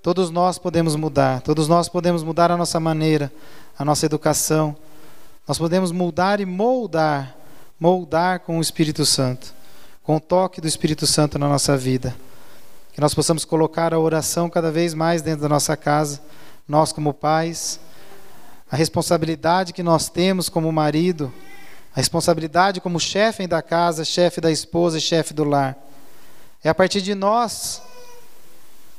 Todos 0.02 0.30
nós 0.30 0.58
podemos 0.58 0.96
mudar, 0.96 1.42
todos 1.42 1.68
nós 1.68 1.90
podemos 1.90 2.24
mudar 2.24 2.52
a 2.52 2.56
nossa 2.56 2.80
maneira, 2.80 3.32
a 3.78 3.84
nossa 3.84 4.06
educação. 4.06 4.76
Nós 5.46 5.58
podemos 5.58 5.92
mudar 5.92 6.40
e 6.40 6.46
moldar, 6.46 7.36
moldar 7.78 8.40
com 8.40 8.60
o 8.60 8.62
Espírito 8.62 9.06
Santo, 9.06 9.54
com 10.02 10.16
o 10.16 10.20
toque 10.22 10.62
do 10.62 10.68
Espírito 10.68 11.06
Santo 11.06 11.38
na 11.38 11.50
nossa 11.50 11.76
vida. 11.76 12.16
Que 12.92 13.02
nós 13.02 13.14
possamos 13.14 13.46
colocar 13.46 13.94
a 13.94 14.00
oração 14.00 14.50
cada 14.50 14.72
vez 14.72 14.94
mais 14.94 15.22
dentro 15.22 15.42
da 15.42 15.50
nossa 15.50 15.78
casa, 15.78 16.22
nós 16.68 16.92
como 16.92 17.14
pais, 17.14 17.80
a 18.72 18.76
responsabilidade 18.76 19.74
que 19.74 19.82
nós 19.82 20.10
temos 20.10 20.50
como 20.50 20.72
marido, 20.72 21.34
a 21.94 21.98
responsabilidade 21.98 22.80
como 22.80 23.00
chefe 23.00 23.48
da 23.48 23.62
casa, 23.62 24.06
chefe 24.06 24.40
da 24.40 24.52
esposa 24.52 24.98
e 24.98 25.02
chefe 25.02 25.34
do 25.34 25.44
lar. 25.44 25.78
É 26.64 26.70
a 26.70 26.76
partir 26.76 27.02
de 27.02 27.16
nós 27.16 27.82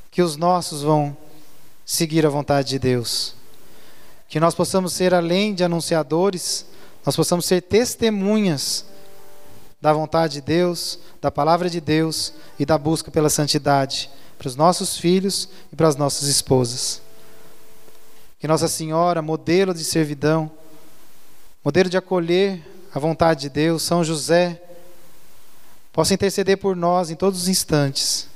que 0.09 0.21
os 0.21 0.35
nossos 0.35 0.81
vão 0.81 1.15
seguir 1.85 2.25
a 2.25 2.29
vontade 2.29 2.69
de 2.69 2.79
Deus. 2.79 3.35
Que 4.27 4.39
nós 4.39 4.53
possamos 4.53 4.93
ser, 4.93 5.13
além 5.13 5.53
de 5.53 5.63
anunciadores, 5.63 6.65
nós 7.05 7.15
possamos 7.15 7.45
ser 7.45 7.61
testemunhas 7.61 8.85
da 9.81 9.91
vontade 9.91 10.35
de 10.35 10.41
Deus, 10.41 10.99
da 11.19 11.31
palavra 11.31 11.69
de 11.69 11.81
Deus 11.81 12.33
e 12.59 12.65
da 12.65 12.77
busca 12.77 13.09
pela 13.09 13.29
santidade, 13.29 14.09
para 14.37 14.47
os 14.47 14.55
nossos 14.55 14.97
filhos 14.97 15.49
e 15.73 15.75
para 15.75 15.87
as 15.87 15.95
nossas 15.95 16.27
esposas. 16.27 17.01
Que 18.39 18.47
Nossa 18.47 18.67
Senhora, 18.67 19.21
modelo 19.21 19.73
de 19.73 19.83
servidão, 19.83 20.51
modelo 21.63 21.89
de 21.89 21.97
acolher 21.97 22.61
a 22.93 22.99
vontade 22.99 23.41
de 23.41 23.49
Deus, 23.49 23.81
São 23.81 24.03
José, 24.03 24.61
possa 25.91 26.13
interceder 26.13 26.57
por 26.57 26.75
nós 26.75 27.09
em 27.09 27.15
todos 27.15 27.41
os 27.41 27.47
instantes. 27.47 28.27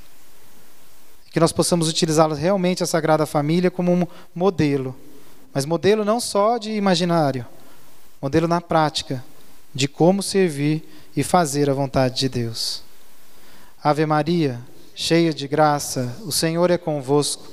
Que 1.30 1.40
nós 1.40 1.52
possamos 1.52 1.88
utilizá 1.88 2.26
realmente 2.28 2.82
a 2.82 2.86
Sagrada 2.86 3.26
Família 3.26 3.70
como 3.70 3.92
um 3.92 4.06
modelo, 4.34 4.96
mas 5.52 5.64
modelo 5.64 6.04
não 6.04 6.18
só 6.18 6.58
de 6.58 6.72
imaginário, 6.72 7.46
modelo 8.20 8.48
na 8.48 8.60
prática 8.60 9.24
de 9.74 9.86
como 9.86 10.22
servir 10.22 10.88
e 11.16 11.24
fazer 11.24 11.70
a 11.70 11.74
vontade 11.74 12.18
de 12.18 12.28
Deus. 12.28 12.82
Ave 13.82 14.04
Maria, 14.04 14.60
cheia 14.94 15.32
de 15.32 15.48
graça, 15.48 16.14
o 16.24 16.30
Senhor 16.30 16.70
é 16.70 16.76
convosco. 16.76 17.44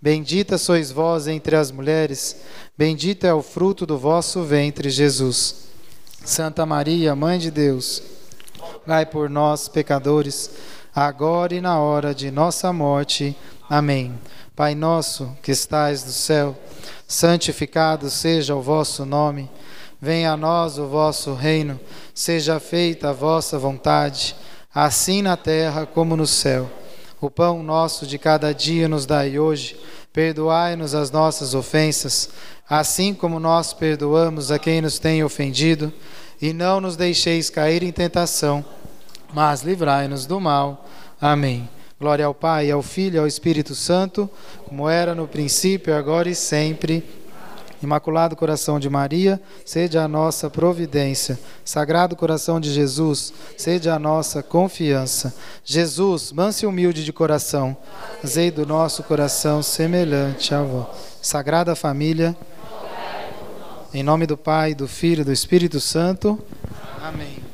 Bendita 0.00 0.58
sois 0.58 0.90
vós 0.90 1.28
entre 1.28 1.54
as 1.54 1.70
mulheres, 1.70 2.36
bendito 2.76 3.24
é 3.24 3.32
o 3.32 3.40
fruto 3.40 3.86
do 3.86 3.96
vosso 3.96 4.42
ventre, 4.42 4.90
Jesus. 4.90 5.68
Santa 6.24 6.66
Maria, 6.66 7.14
Mãe 7.14 7.38
de 7.38 7.50
Deus, 7.50 8.02
rogai 8.58 9.06
por 9.06 9.30
nós, 9.30 9.68
pecadores, 9.68 10.50
agora 10.94 11.54
e 11.54 11.60
na 11.60 11.78
hora 11.78 12.12
de 12.12 12.30
nossa 12.32 12.72
morte. 12.72 13.36
Amém. 13.70 14.18
Pai 14.56 14.74
nosso, 14.74 15.36
que 15.42 15.52
estais 15.52 16.04
no 16.04 16.10
céu, 16.10 16.56
santificado 17.06 18.10
seja 18.10 18.54
o 18.54 18.62
vosso 18.62 19.06
nome. 19.06 19.48
Venha 20.04 20.32
a 20.32 20.36
nós 20.36 20.78
o 20.78 20.88
vosso 20.88 21.32
reino, 21.32 21.78
seja 22.12 22.58
feita 22.58 23.10
a 23.10 23.12
vossa 23.12 23.56
vontade, 23.56 24.34
assim 24.74 25.22
na 25.22 25.36
terra 25.36 25.86
como 25.86 26.16
no 26.16 26.26
céu. 26.26 26.68
O 27.20 27.30
pão 27.30 27.62
nosso 27.62 28.04
de 28.04 28.18
cada 28.18 28.52
dia 28.52 28.88
nos 28.88 29.06
dai 29.06 29.38
hoje. 29.38 29.78
Perdoai-nos 30.12 30.92
as 30.92 31.12
nossas 31.12 31.54
ofensas, 31.54 32.30
assim 32.68 33.14
como 33.14 33.38
nós 33.38 33.72
perdoamos 33.72 34.50
a 34.50 34.58
quem 34.58 34.80
nos 34.80 34.98
tem 34.98 35.22
ofendido, 35.22 35.92
e 36.40 36.52
não 36.52 36.80
nos 36.80 36.96
deixeis 36.96 37.48
cair 37.48 37.84
em 37.84 37.92
tentação, 37.92 38.64
mas 39.32 39.62
livrai-nos 39.62 40.26
do 40.26 40.40
mal. 40.40 40.84
Amém. 41.20 41.70
Glória 42.00 42.26
ao 42.26 42.34
Pai, 42.34 42.72
ao 42.72 42.82
Filho 42.82 43.14
e 43.14 43.18
ao 43.20 43.26
Espírito 43.28 43.76
Santo, 43.76 44.28
como 44.66 44.88
era 44.88 45.14
no 45.14 45.28
princípio, 45.28 45.94
agora 45.94 46.28
e 46.28 46.34
sempre 46.34 47.21
Imaculado 47.82 48.36
Coração 48.36 48.78
de 48.78 48.88
Maria, 48.88 49.40
sede 49.64 49.98
a 49.98 50.06
nossa 50.06 50.48
providência. 50.48 51.38
Sagrado 51.64 52.14
Coração 52.14 52.60
de 52.60 52.72
Jesus, 52.72 53.32
sede 53.56 53.90
a 53.90 53.98
nossa 53.98 54.42
confiança. 54.42 55.34
Jesus, 55.64 56.32
manso 56.32 56.64
e 56.64 56.68
humilde 56.68 57.04
de 57.04 57.12
coração, 57.12 57.76
fazei 58.20 58.50
do 58.50 58.64
nosso 58.64 59.02
coração 59.02 59.62
semelhante 59.62 60.54
a 60.54 60.62
vós. 60.62 60.86
Sagrada 61.20 61.74
Família, 61.74 62.36
em 63.92 64.02
nome 64.02 64.26
do 64.26 64.36
Pai, 64.36 64.74
do 64.74 64.86
Filho 64.88 65.22
e 65.22 65.24
do 65.24 65.32
Espírito 65.32 65.80
Santo. 65.80 66.38
Amém. 67.02 67.51